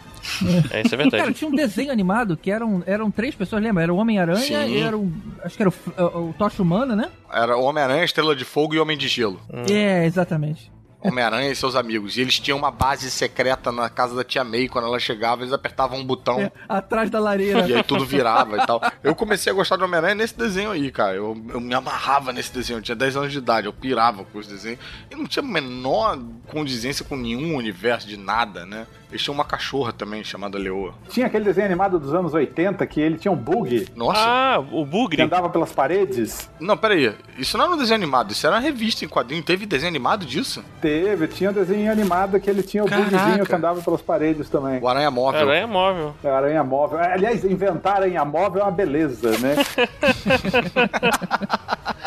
[0.72, 1.34] É, isso é Cara, verdade.
[1.34, 3.84] tinha um desenho animado que eram, eram três pessoas, lembra?
[3.84, 5.12] Era o Homem-Aranha e era o.
[5.44, 5.74] Acho que era o,
[6.18, 7.10] o, o Tocha Humana, né?
[7.32, 9.40] Era o Homem-Aranha, Estrela de Fogo e Homem de Gelo.
[9.70, 10.72] É, exatamente.
[11.02, 12.18] Homem-Aranha e seus amigos.
[12.18, 14.68] E eles tinham uma base secreta na casa da tia May.
[14.68, 16.40] Quando ela chegava, eles apertavam um botão.
[16.40, 17.68] É, atrás da lareira.
[17.68, 18.82] E aí tudo virava e tal.
[19.04, 21.16] Eu comecei a gostar do Homem-Aranha nesse desenho aí, cara.
[21.16, 22.80] Eu, eu me amarrava nesse desenho.
[22.80, 24.80] Eu tinha 10 anos de idade, eu pirava com os desenhos.
[25.10, 28.86] E não tinha a menor condizência com nenhum universo de nada, né?
[29.10, 30.94] Eles tinham uma cachorra também, chamada Leoa.
[31.10, 34.20] Tinha aquele desenho animado dos anos 80 que ele tinha um bug Nossa.
[34.20, 35.22] Ah, o que Bugre.
[35.24, 36.48] andava pelas paredes.
[36.60, 37.16] Não, peraí.
[37.38, 39.42] Isso não era um desenho animado, isso era uma revista em quadrinho.
[39.42, 40.64] Teve desenho animado disso?
[40.80, 40.88] Teve,
[41.32, 43.10] tinha um desenho animado que ele tinha o Caraca.
[43.10, 44.80] bugzinho que andava pelas paredes também.
[44.82, 45.41] O Aranha Móvel.
[45.41, 46.13] Aranha móvel.
[46.23, 46.99] A Aranha móvel.
[46.99, 49.56] Aliás, inventar aranha móvel é uma beleza, né?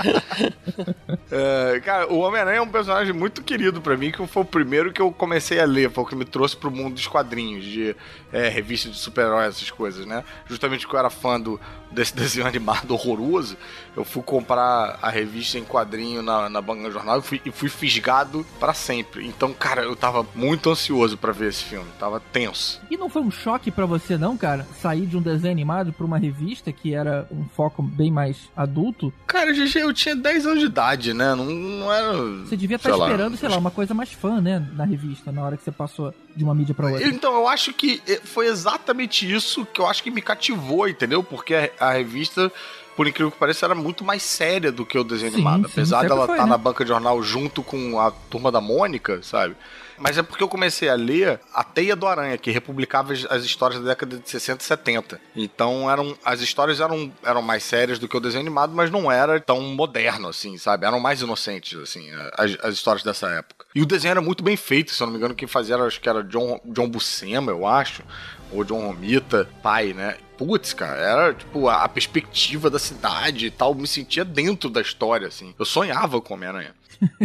[1.35, 4.93] É, cara, o Homem-Aranha é um personagem muito querido pra mim, que foi o primeiro
[4.93, 7.97] que eu comecei a ler, foi o que me trouxe pro mundo dos quadrinhos, de
[8.31, 10.25] é, revista de super-heróis, essas coisas, né?
[10.47, 11.59] Justamente porque eu era fã do,
[11.91, 13.57] desse desenho animado horroroso,
[13.97, 17.51] eu fui comprar a revista em quadrinho na, na banca do jornal e fui, e
[17.51, 19.27] fui fisgado pra sempre.
[19.27, 22.81] Então, cara, eu tava muito ansioso pra ver esse filme, tava tenso.
[22.91, 24.67] E não foi um choque pra você, não, cara?
[24.81, 29.13] Sair de um desenho animado pra uma revista que era um foco bem mais adulto?
[29.27, 31.35] Cara, GG, eu tinha 10 anos de idade, né?
[31.35, 32.13] Não, não era.
[32.45, 34.67] Você devia estar sei lá, esperando, sei lá, uma coisa mais fã, né?
[34.75, 37.07] Na revista, na hora que você passou de uma mídia pra outra.
[37.07, 41.23] Então, eu acho que eh, foi exatamente isso que eu acho que me cativou, entendeu?
[41.23, 42.51] Porque a, revista,
[42.97, 45.67] por incrível que pareça, era muito mais séria do que o desenho Sim, animado.
[45.69, 46.51] sim, Apesar dela estar né?
[46.51, 49.55] na banca de jornal junto com a turma da Mônica, sabe?
[50.03, 53.45] Mas é porque eu comecei a ler A Teia do Aranha, que republicava as, as
[53.45, 55.21] histórias da década de 60 e 70.
[55.37, 59.11] Então eram as histórias eram, eram mais sérias do que o desenho animado, mas não
[59.11, 60.87] era tão moderno assim, sabe?
[60.87, 63.65] Eram mais inocentes, assim, as, as histórias dessa época.
[63.73, 65.85] E o desenho era muito bem feito, se eu não me engano, quem fazia era,
[65.85, 68.03] acho que era John, John Buscema, eu acho,
[68.51, 70.17] ou John Romita, pai, né?
[70.37, 75.29] Putz, cara, era tipo a perspectiva da cidade e tal, me sentia dentro da história,
[75.29, 75.55] assim.
[75.57, 76.75] Eu sonhava com Homem-Aranha.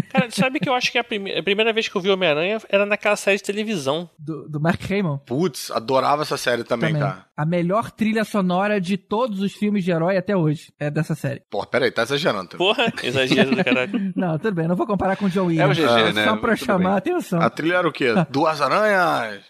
[0.09, 2.59] Cara, sabe que eu acho que a, prime- a primeira vez que eu vi Homem-Aranha
[2.69, 4.09] era naquela série de televisão.
[4.17, 5.19] Do, do Mark Hamill.
[5.25, 7.07] Putz, adorava essa série também, Também.
[7.07, 7.25] cara.
[7.35, 11.41] A melhor trilha sonora de todos os filmes de herói até hoje é dessa série.
[11.51, 12.49] Pô, peraí, tá exagerando.
[12.49, 12.67] também.
[12.67, 14.11] Porra, exagero do caralho.
[14.15, 15.77] Não, tudo bem, não vou comparar com o John Williams.
[15.77, 16.23] É o GG, né?
[16.25, 17.39] Só pra Tudo chamar a atenção.
[17.41, 18.07] A trilha era o quê?
[18.29, 19.43] Duas aranhas?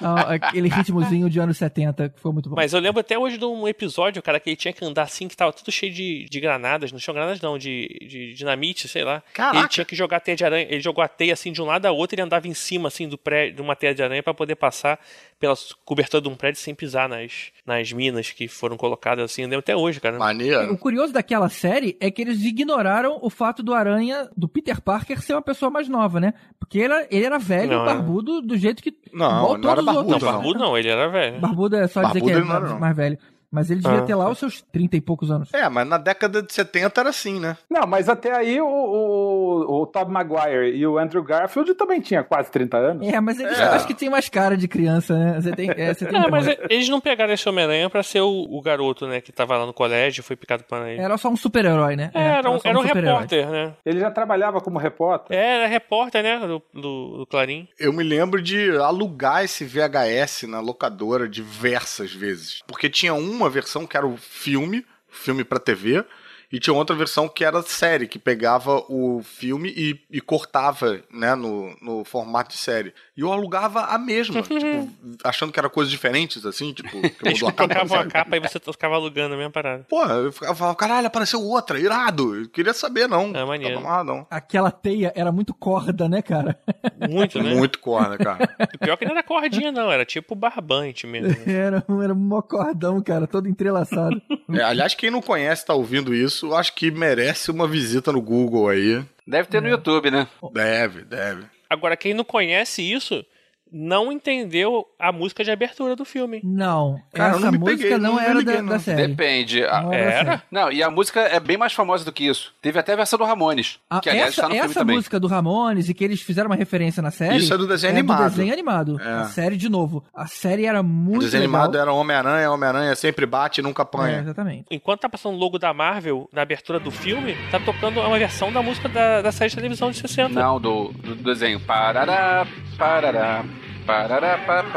[0.00, 2.56] Não, aquele ritmozinho de anos 70 que foi muito bom.
[2.56, 5.28] Mas eu lembro até hoje de um episódio, cara, que ele tinha que andar assim,
[5.28, 6.92] que tava tudo cheio de, de granadas.
[6.92, 9.22] Não tinha granadas, não, de, de dinamite, sei lá.
[9.32, 9.58] Caraca.
[9.58, 10.66] Ele tinha que jogar a teia de aranha.
[10.68, 12.88] Ele jogou a teia assim de um lado a outro e ele andava em cima,
[12.88, 14.98] assim, do prédio, de uma teia de aranha pra poder passar
[15.38, 19.52] pela cobertura de um prédio sem pisar nas, nas minas que foram colocadas assim.
[19.54, 20.16] Até hoje, cara.
[20.16, 20.76] O Maneiro.
[20.78, 25.34] curioso daquela série é que eles ignoraram o fato do Aranha, do Peter Parker, ser
[25.34, 26.34] uma pessoa mais nova, né?
[26.58, 27.86] Porque ele era, ele era velho, Não, é.
[27.86, 28.92] barbudo, do jeito que.
[29.12, 30.22] Não, não era barbudo, Não, outros.
[30.32, 31.40] barbudo não, ele era velho.
[31.40, 32.80] Barbudo é só dizer Barbudo que é ele não era, mais, não.
[32.80, 33.18] mais velho.
[33.50, 35.52] Mas ele devia Ah, ter lá os seus 30 e poucos anos.
[35.52, 37.56] É, mas na década de 70 era assim, né?
[37.68, 42.22] Não, mas até aí o, o, o Tobey Maguire e o Andrew Garfield também tinha
[42.22, 43.08] quase 30 anos.
[43.08, 43.64] É, mas eles É.
[43.64, 45.40] acho que tem mais cara de criança, né?
[45.40, 45.70] Você tem.
[45.70, 49.06] É, você tem Não, mas eles não pegaram esse Homem-Aranha pra ser o, o garoto,
[49.06, 51.00] né, que tava lá no colégio, foi picado por ele.
[51.00, 52.10] Era só um super-herói, né?
[52.14, 53.12] É, era um, era um super-herói.
[53.12, 53.72] repórter, né?
[53.84, 55.36] Ele já trabalhava como repórter.
[55.36, 57.66] É, era repórter, né, do, do, do Clarim.
[57.78, 62.62] Eu me lembro de alugar esse VHS na locadora diversas vezes.
[62.66, 66.04] Porque tinha uma versão que era o filme, filme pra TV,
[66.52, 71.34] e tinha outra versão que era série, que pegava o filme e, e cortava, né,
[71.34, 72.92] no, no formato de série.
[73.20, 74.88] E eu alugava a mesma, tipo,
[75.22, 77.68] achando que era coisas diferentes, assim, tipo, que Eles mudou a capa.
[77.68, 78.10] trocavam a sabe?
[78.12, 79.84] capa e você ficava alugando a mesma parada.
[79.90, 82.34] Pô, eu ficava falando, caralho, apareceu outra, irado.
[82.34, 83.30] Eu queria saber, não.
[83.36, 83.74] É maneiro.
[83.74, 84.26] Tava amarradão.
[84.30, 86.58] Aquela teia era muito corda, né, cara?
[87.10, 87.54] Muito, né?
[87.54, 88.48] Muito corda, cara.
[88.72, 91.34] E pior que não era cordinha, não, era tipo barbante mesmo.
[91.50, 94.20] Era, um- era um mó cordão, cara, todo entrelaçado.
[94.50, 98.68] É, aliás, quem não conhece, tá ouvindo isso, acho que merece uma visita no Google
[98.68, 99.02] aí.
[99.26, 100.26] Deve ter no YouTube, né?
[100.52, 101.42] Deve, deve.
[101.70, 103.24] Agora, quem não conhece isso,
[103.72, 106.40] não entendeu a música de abertura do filme.
[106.44, 108.68] Não, Cara, essa não música peguei, não, não era liguei, da, não.
[108.70, 109.06] da série.
[109.08, 109.64] Depende.
[109.64, 110.30] A- Não era Era?
[110.30, 110.42] série.
[110.50, 112.52] Não, e a música é bem mais famosa do que isso.
[112.60, 114.96] Teve até a versão do Ramones, Ah, que aliás essa está no filme essa também.
[114.96, 117.36] música do Ramones e que eles fizeram uma referência na série.
[117.38, 118.24] Isso é do desenho é animado.
[118.24, 119.00] Do desenho animado.
[119.00, 119.08] É.
[119.12, 120.04] A série de novo.
[120.14, 121.62] A série era O muito desenho legal.
[121.62, 124.18] animado era Homem-Aranha, Homem-Aranha sempre bate e nunca É, apanha.
[124.20, 124.64] exatamente.
[124.70, 128.52] Enquanto tá passando o logo da Marvel na abertura do filme, tá tocando uma versão
[128.52, 130.34] da música da, da série de televisão de 60.
[130.34, 131.60] Não, do, do desenho.
[131.60, 133.44] Parará, parará, parará, pa-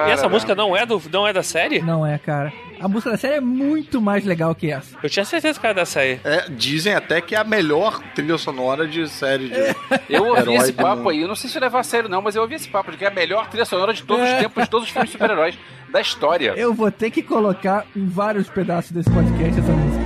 [0.07, 1.81] E essa música não é, do, não é da série?
[1.81, 2.51] Não é, cara.
[2.79, 4.97] A música da série é muito mais legal que essa.
[5.01, 6.19] Eu tinha certeza que era da série.
[6.23, 9.75] É, dizem até que é a melhor trilha sonora de série de.
[10.09, 12.35] Eu ouvi Herói esse papo aí, eu não sei se levar a sério não, mas
[12.35, 14.63] eu ouvi esse papo de que é a melhor trilha sonora de todos os tempos,
[14.63, 15.57] de todos os filmes de super-heróis
[15.91, 16.53] da história.
[16.57, 20.03] Eu vou ter que colocar em vários pedaços desse podcast essa música.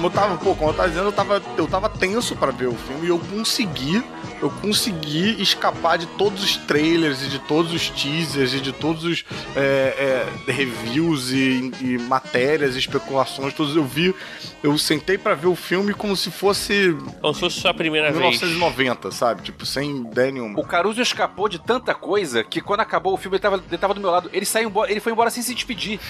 [0.00, 2.68] como eu tava, pô, como eu tava dizendo, eu tava, eu tava tenso pra ver
[2.68, 4.02] o filme e eu consegui,
[4.40, 9.04] eu consegui escapar de todos os trailers e de todos os teasers e de todos
[9.04, 9.24] os
[9.54, 14.14] é, é, reviews e, e matérias, especulações, todos eu vi,
[14.62, 18.40] eu sentei pra ver o filme como se fosse Como se fosse sua primeira vez.
[18.40, 19.42] 1990, sabe?
[19.42, 20.58] Tipo, sem ideia nenhuma.
[20.58, 23.94] O Caruso escapou de tanta coisa que quando acabou o filme ele tava, ele tava
[23.94, 24.30] do meu lado.
[24.32, 26.00] Ele saiu embora, ele foi embora sem se despedir.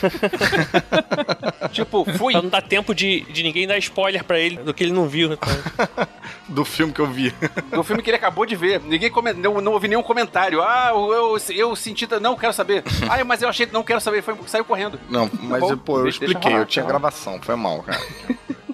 [1.73, 2.33] tipo, fui.
[2.33, 5.09] Pra não dar tempo de, de ninguém dar spoiler pra ele do que ele não
[5.09, 5.37] viu.
[5.37, 5.47] Tá?
[6.51, 7.33] Do filme que eu vi.
[7.73, 8.81] Do filme que ele acabou de ver.
[8.81, 9.35] Ninguém coment...
[9.35, 10.61] não, não ouvi nenhum comentário.
[10.61, 12.09] Ah, eu, eu, eu senti.
[12.21, 12.85] Não, quero saber.
[13.11, 13.69] Ah, mas eu achei.
[13.73, 14.23] Não quero saber.
[14.23, 14.99] Foi, saiu correndo.
[15.09, 16.99] Não, mas bom, pô, eu expliquei, rolar, eu tinha rolar.
[16.99, 18.01] gravação, foi mal, cara.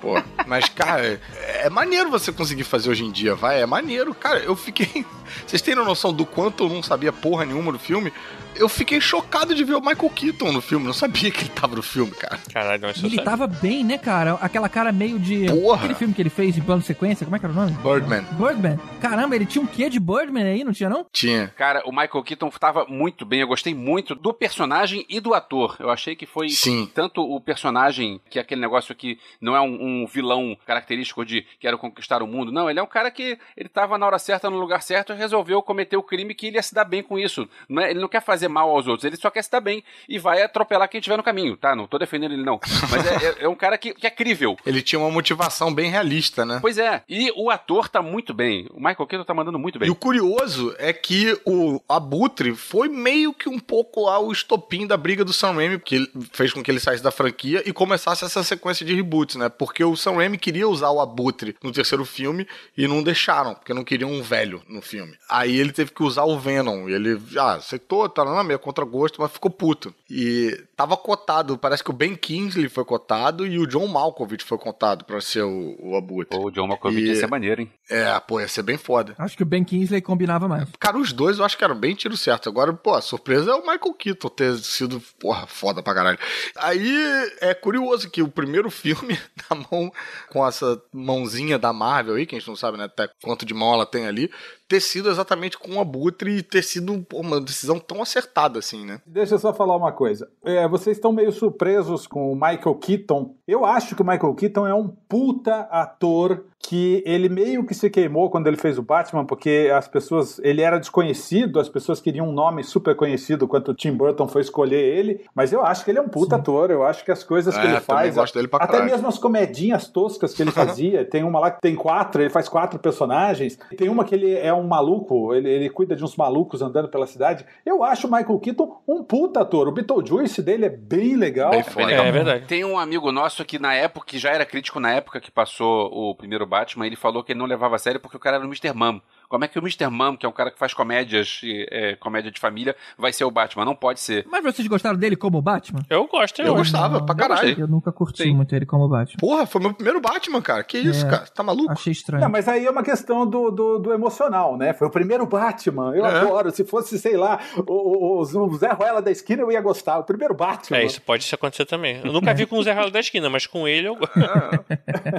[0.00, 4.14] Pô, mas, cara, é maneiro você conseguir fazer hoje em dia, vai, é maneiro.
[4.14, 5.04] Cara, eu fiquei.
[5.46, 8.12] Vocês têm noção do quanto eu não sabia porra nenhuma do filme?
[8.58, 11.76] Eu fiquei chocado de ver o Michael Keaton no filme, não sabia que ele tava
[11.76, 12.38] no filme, cara.
[12.52, 13.24] Caralho, não, isso Ele sabia.
[13.30, 14.34] tava bem, né, cara?
[14.40, 15.46] Aquela cara meio de.
[15.46, 15.78] Porra.
[15.80, 17.72] Aquele filme que ele fez em plano de sequência, como é que era o nome?
[17.72, 18.22] Birdman.
[18.32, 18.78] Birdman.
[19.00, 21.06] Caramba, ele tinha um quê de Birdman aí, não tinha não?
[21.12, 21.48] Tinha.
[21.56, 23.40] Cara, o Michael Keaton tava muito bem.
[23.40, 25.76] Eu gostei muito do personagem e do ator.
[25.78, 26.90] Eu achei que foi Sim.
[26.94, 31.44] tanto o personagem, que é aquele negócio que não é um, um vilão característico de
[31.60, 32.50] quero conquistar o mundo.
[32.50, 35.60] Não, ele é um cara que ele tava na hora certa, no lugar certo, resolveu
[35.62, 37.46] cometer o crime que ele ia se dar bem com isso.
[37.68, 39.82] Não é- ele não quer fazer mal aos outros, ele só quer se dar bem
[40.08, 41.74] e vai atropelar quem tiver no caminho, tá?
[41.74, 42.60] Não tô defendendo ele, não.
[42.90, 44.56] Mas é, é- é um cara que, que é crível.
[44.66, 46.58] Ele tinha uma motivação bem realista, né?
[46.60, 48.66] Pois é, e o ator tá muito bem.
[48.72, 49.88] O Michael Keaton tá mandando muito bem.
[49.88, 54.86] E o curioso é que o Abutre foi meio que um pouco lá o estopim
[54.86, 58.24] da briga do Sam Raimi, que fez com que ele saísse da franquia e começasse
[58.24, 59.48] essa sequência de reboots, né?
[59.48, 63.72] Porque o Sam Raimi queria usar o Abutre no terceiro filme e não deixaram, porque
[63.74, 65.14] não queriam um velho no filme.
[65.28, 66.88] Aí ele teve que usar o Venom.
[66.88, 69.94] E ele, ah, aceitou, tá na meio contra gosto, mas ficou puto.
[70.10, 74.58] E tava cotado, parece que o Ben Kingsley foi cotado e o John Malkovich foi
[74.58, 76.38] cotado pra ser o, o Abutre.
[76.38, 77.72] O John Malkovich E- ia ser maneiro, hein?
[77.90, 79.14] É, pô, ia ser bem foda.
[79.18, 80.68] Acho que o Ben Kingsley combinava mais.
[80.78, 82.48] Cara, os dois eu acho que eram bem tiro certo.
[82.48, 86.18] Agora, pô, a surpresa é o Michael Keaton ter sido, porra, foda pra caralho.
[86.56, 86.92] Aí
[87.40, 89.18] é curioso que o primeiro filme
[89.48, 89.90] da mão,
[90.30, 93.54] com essa mãozinha da Marvel aí, que a gente não sabe, né, até quanto de
[93.54, 94.30] mão ela tem ali,
[94.68, 98.25] ter sido exatamente com o Abutre e ter sido pô, uma decisão tão acertada
[98.58, 99.00] assim, né?
[99.06, 100.30] Deixa eu só falar uma coisa.
[100.44, 103.34] É, vocês estão meio surpresos com o Michael Keaton.
[103.46, 107.88] Eu acho que o Michael Keaton é um puta ator que ele meio que se
[107.88, 112.28] queimou quando ele fez o Batman, porque as pessoas, ele era desconhecido, as pessoas queriam
[112.28, 115.90] um nome super conhecido quando o Tim Burton foi escolher ele, mas eu acho que
[115.90, 118.14] ele é um puta ator, eu acho que as coisas que É, ele também faz,
[118.16, 118.90] gosto dele pra até caralho.
[118.90, 122.48] mesmo as comedinhas toscas que ele fazia, tem uma lá que tem quatro, ele faz
[122.48, 126.62] quatro personagens, tem uma que ele é um maluco, ele, ele cuida de uns malucos
[126.62, 127.44] andando pela cidade.
[127.64, 129.68] Eu acho o Michael Keaton um puta ator.
[129.68, 131.50] O Beetlejuice dele é bem legal.
[131.50, 131.92] Bem foda.
[131.92, 132.46] É, é verdade.
[132.46, 135.90] Tem um amigo nosso que na época, que já era crítico na época que passou
[135.92, 138.44] o primeiro Batman, ele falou que ele não levava a sério porque o cara era
[138.44, 138.72] o Mr.
[138.72, 139.00] Mom.
[139.28, 139.88] Como é que o Mr.
[139.90, 143.30] Mom, que é um cara que faz comédias, é, comédia de família, vai ser o
[143.30, 143.64] Batman?
[143.64, 144.26] Não pode ser.
[144.30, 145.80] Mas vocês gostaram dele como Batman?
[145.90, 147.58] Eu gosto, eu, Eu gostava pra caralho.
[147.58, 148.34] Eu nunca curti Sim.
[148.34, 149.16] muito ele como Batman.
[149.18, 150.62] Porra, foi meu primeiro Batman, cara.
[150.62, 151.10] Que isso, É.
[151.10, 151.26] cara?
[151.26, 151.72] Tá maluco?
[151.72, 152.22] Achei estranho.
[152.22, 154.72] Não, mas aí é uma questão do, do, do emocional, né?
[154.72, 155.94] Foi o primeiro Batman.
[155.94, 156.20] Eu É.
[156.20, 156.50] adoro.
[156.50, 159.98] Se fosse, sei lá, o, o, o Zé Ruela da esquina, eu ia gostar.
[159.98, 160.78] O primeiro Batman.
[160.78, 162.00] É, isso pode acontecer também.
[162.04, 164.14] Eu nunca vi com o Zé Ralo da esquina, mas com ele eu gosto.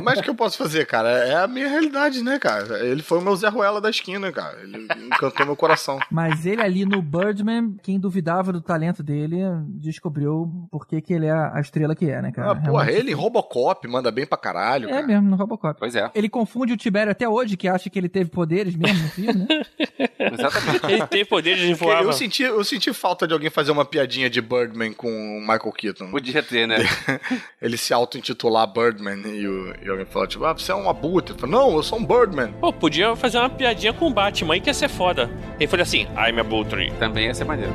[0.03, 1.09] Mas o que eu posso fazer, cara?
[1.09, 2.85] É a minha realidade, né, cara?
[2.85, 3.96] Ele foi o meu Zé Ruela da esquina,
[4.33, 4.61] cara.
[4.61, 5.99] Ele encantou meu coração.
[6.11, 11.25] Mas ele ali no Birdman, quem duvidava do talento dele, descobriu por que, que ele
[11.25, 12.51] é a estrela que é, né, cara?
[12.51, 12.95] Ah, porra, Realmente.
[12.99, 15.07] ele em Robocop manda bem pra caralho, É cara.
[15.07, 15.79] mesmo, no Robocop.
[15.79, 19.03] Pois é, Ele confunde o Tibério até hoje, que acha que ele teve poderes mesmo
[19.03, 19.47] no filme, né?
[20.33, 20.85] exatamente.
[20.91, 22.03] Ele tem poder de voar.
[22.03, 25.71] eu senti, eu senti falta de alguém fazer uma piadinha de Birdman com o Michael
[25.71, 26.11] Keaton.
[26.11, 26.77] Podia ter, né?
[27.61, 31.33] Ele se auto-intitular Birdman e, o, e alguém falou, tipo, ah, você é um abutre.
[31.33, 32.53] Eu falei, não, eu sou um Birdman.
[32.59, 35.29] Pô, podia fazer uma piadinha com o Batman que ia ser foda.
[35.59, 36.91] Ele falou assim, I'm a Abutre.
[36.99, 37.73] Também ia ser maneiro.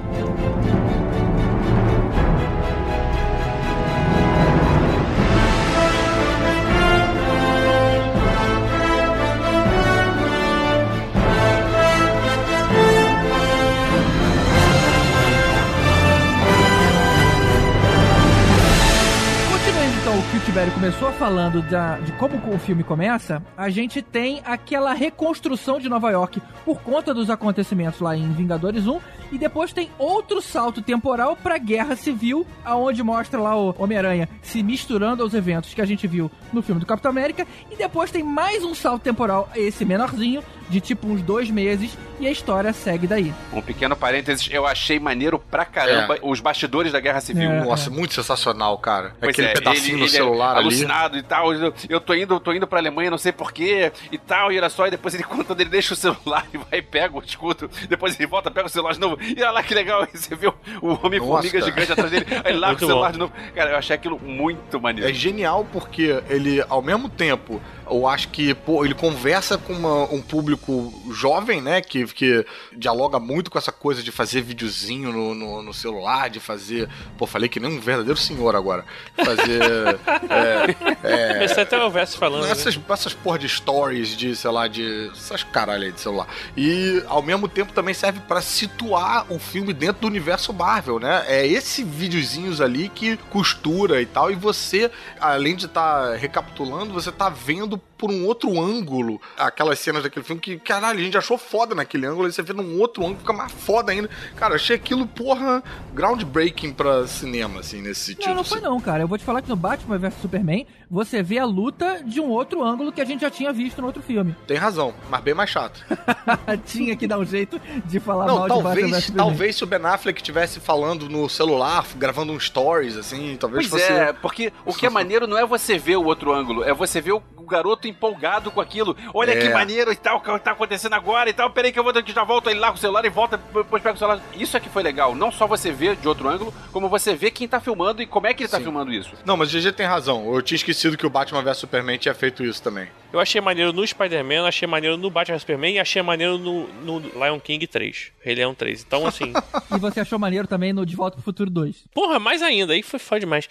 [20.83, 26.11] Começou falando da- de como o filme começa, a gente tem aquela reconstrução de Nova
[26.11, 28.99] York por conta dos acontecimentos lá em Vingadores 1,
[29.31, 34.61] e depois tem outro salto temporal pra Guerra Civil, aonde mostra lá o Homem-Aranha se
[34.61, 38.25] misturando aos eventos que a gente viu no filme do Capitão América, e depois tem
[38.25, 43.07] mais um salto temporal, esse menorzinho, de tipo uns dois meses, e a história segue
[43.07, 43.33] daí.
[43.53, 47.51] Um pequeno parênteses, eu achei maneiro pra caramba os bastidores da Guerra Civil.
[47.51, 47.65] É.
[47.65, 49.13] Nossa, muito sensacional, cara.
[49.21, 50.61] Pois Aquele é, pedacinho ele- no ele é celular ali.
[50.61, 51.53] alucinado e tal.
[51.53, 54.71] Eu, eu tô indo, tô indo pra Alemanha, não sei porquê e tal, e olha
[54.71, 57.71] só, e depois ele quando ele deixa o celular e vai e pega o escudo,
[57.89, 60.35] depois ele volta, pega o celular de novo, e olha lá que legal, e você
[60.35, 60.55] vê o,
[61.03, 63.13] Homem-Formiga gigante atrás dele, aí larga o celular bom.
[63.13, 63.33] de novo.
[63.55, 65.11] Cara, eu achei aquilo muito maneiro.
[65.11, 70.05] É genial porque ele, ao mesmo tempo, eu acho que pô, ele conversa com uma-
[70.13, 70.62] um público
[71.11, 71.81] jovem, né?
[71.81, 72.47] Que, que
[72.77, 76.89] dialoga muito com essa coisa de fazer videozinho no, no, no celular, de fazer.
[77.17, 78.85] Pô, falei que nem um verdadeiro senhor agora.
[79.17, 79.63] Fazer.
[81.03, 82.45] é, Comecei até o verso falando.
[82.45, 82.51] né?
[82.51, 85.11] essas, essas porra de stories, de, sei lá, de.
[85.15, 86.27] essas caralho aí de celular.
[86.57, 91.25] E ao mesmo tempo também serve pra situar o filme dentro do universo Marvel, né?
[91.27, 94.31] É esse videozinhos ali que costura e tal.
[94.31, 100.03] E você, além de estar recapitulando, você tá vendo por um outro ângulo aquelas cenas
[100.03, 103.05] daquele filme que, caralho, a gente achou foda naquele ângulo, e você vê num outro
[103.05, 104.11] ângulo, fica mais foda ainda.
[104.35, 105.63] Cara, achei aquilo, porra,
[105.95, 108.31] groundbreaking pra cinema, assim, nesse sentido.
[108.31, 108.67] Não, não foi assim.
[108.67, 109.05] não, cara.
[109.05, 112.29] Eu vou te falar que no Batman vs Superman, você vê a luta de um
[112.29, 114.37] outro ângulo que a gente já tinha visto no outro filme.
[114.47, 115.83] Tem razão, mas bem mais chato.
[116.67, 119.67] tinha que dar um jeito de falar Não, mal de Batman talvez, talvez se o
[119.67, 123.91] Ben Affleck estivesse falando no celular, gravando um stories, assim, talvez Pois fosse.
[123.93, 127.01] é, porque o que é maneiro não é você ver o outro ângulo, é você
[127.01, 128.97] ver o garoto empolgado com aquilo.
[129.13, 129.37] Olha É.
[129.41, 131.51] que maneiro e tal, o que tá acontecendo agora e tal.
[131.51, 133.83] Peraí que eu vou que já volto ele lá com o celular e volta, depois
[133.83, 134.21] pega o celular.
[134.35, 135.15] Isso é que foi legal.
[135.15, 138.27] Não só você ver de outro ângulo, como você ver quem tá filmando e como
[138.27, 138.65] é que ele tá Sim.
[138.65, 139.13] filmando isso.
[139.25, 140.33] Não, mas o GG tem razão.
[140.35, 142.89] Eu tinha esquecido que o Batman vs Superman tinha feito isso também.
[143.13, 146.67] Eu achei maneiro no Spider-Man, achei maneiro no Batman vs Superman e achei maneiro no,
[146.69, 148.11] no Lion King 3.
[148.21, 148.83] Rei Leão 3.
[148.87, 149.33] Então, assim.
[149.75, 151.85] E você achou maneiro também no De Volta pro Futuro 2.
[151.95, 153.49] Porra, mais ainda, aí foi foda demais.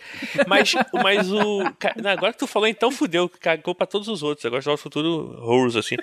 [0.47, 0.73] Mas,
[1.03, 1.61] mas o.
[2.05, 4.45] Agora que tu falou, então fudeu, cagou pra todos os outros.
[4.45, 5.95] Agora já o futuro horrors, assim.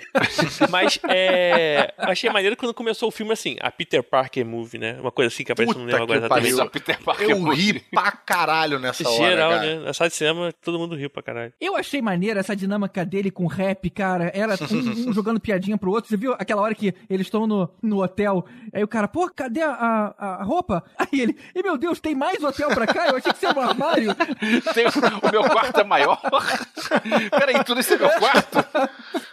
[0.69, 1.93] Mas é.
[1.97, 4.97] Achei maneiro quando começou o filme assim, a Peter Parker movie, né?
[4.99, 6.49] Uma coisa assim que aparece, Puta lembro agora pariu.
[6.49, 7.31] exatamente.
[7.31, 9.29] Eu ri pra caralho nessa hora.
[9.29, 9.65] Geral, cara.
[9.79, 9.85] né?
[9.85, 11.53] Na sala de cinema, todo mundo riu pra caralho.
[11.59, 14.31] Eu achei maneiro essa dinâmica dele com rap, cara.
[14.33, 16.09] Era um, um jogando piadinha pro outro.
[16.09, 18.45] Você viu aquela hora que eles estão no, no hotel?
[18.73, 20.83] Aí o cara, pô, cadê a, a, a roupa?
[20.97, 23.07] Aí ele, e meu Deus, tem mais hotel pra cá?
[23.07, 24.15] Eu achei que isso era um armário.
[24.73, 26.19] Tem- o meu quarto é maior.
[27.31, 28.57] Peraí, tudo isso é meu quarto?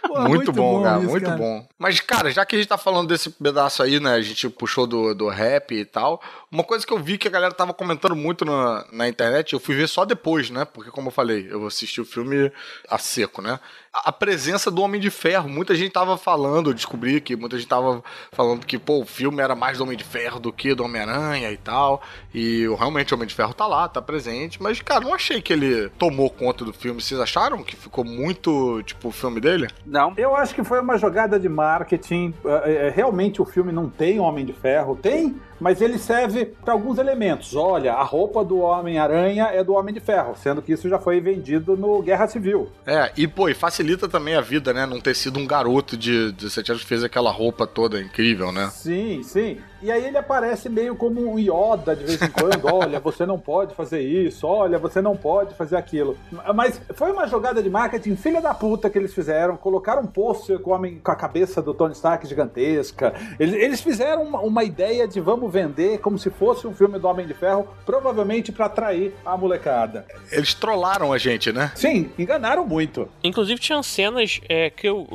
[0.07, 1.37] Pô, muito, bom, cara, isso, muito cara.
[1.37, 1.67] bom.
[1.77, 4.13] Mas, cara, já que a gente tá falando desse pedaço aí, né?
[4.13, 6.21] A gente puxou do, do rap e tal.
[6.51, 9.59] Uma coisa que eu vi que a galera tava comentando muito na, na internet, eu
[9.59, 10.65] fui ver só depois, né?
[10.65, 12.51] Porque, como eu falei, eu assisti o filme
[12.89, 13.59] a seco, né?
[13.93, 15.49] A, presença do Homem de Ferro.
[15.49, 19.41] Muita gente tava falando, eu descobri que muita gente tava falando que, pô, o filme
[19.41, 22.01] era mais do Homem de Ferro do que do Homem-Aranha e tal.
[22.33, 24.61] E realmente o Homem de Ferro tá lá, tá presente.
[24.61, 27.01] Mas, cara, não achei que ele tomou conta do filme.
[27.01, 29.67] Vocês acharam que ficou muito, tipo, o filme dele?
[29.85, 30.13] Não.
[30.17, 32.33] Eu acho que foi uma jogada de marketing.
[32.45, 36.73] É, é, Realmente o filme não tem Homem de Ferro, tem, mas ele serve para
[36.73, 37.55] alguns elementos.
[37.55, 41.19] Olha, a roupa do Homem-Aranha é do Homem de Ferro, sendo que isso já foi
[41.19, 42.69] vendido no Guerra Civil.
[42.85, 44.85] É, e pô, e facilita também a vida, né?
[44.87, 48.71] Não ter sido um garoto de 17 anos que fez aquela roupa toda incrível, né?
[48.71, 49.59] Sim, sim.
[49.81, 52.65] E aí ele aparece meio como um Yoda de vez em quando.
[52.73, 54.47] Olha, você não pode fazer isso.
[54.47, 56.17] Olha, você não pode fazer aquilo.
[56.55, 59.55] Mas foi uma jogada de marketing filha da puta que eles fizeram.
[59.57, 63.13] Colocaram um pôster com, o homem- com a cabeça do Tony Stark gigantesca.
[63.39, 67.07] Eles, eles fizeram uma, uma ideia de vamos vender como se fosse um filme do
[67.07, 70.05] Homem de Ferro, provavelmente para atrair a molecada.
[70.31, 71.71] Eles trollaram a gente, né?
[71.75, 73.07] Sim, enganaram muito.
[73.23, 75.07] Inclusive tinham cenas é, que eu-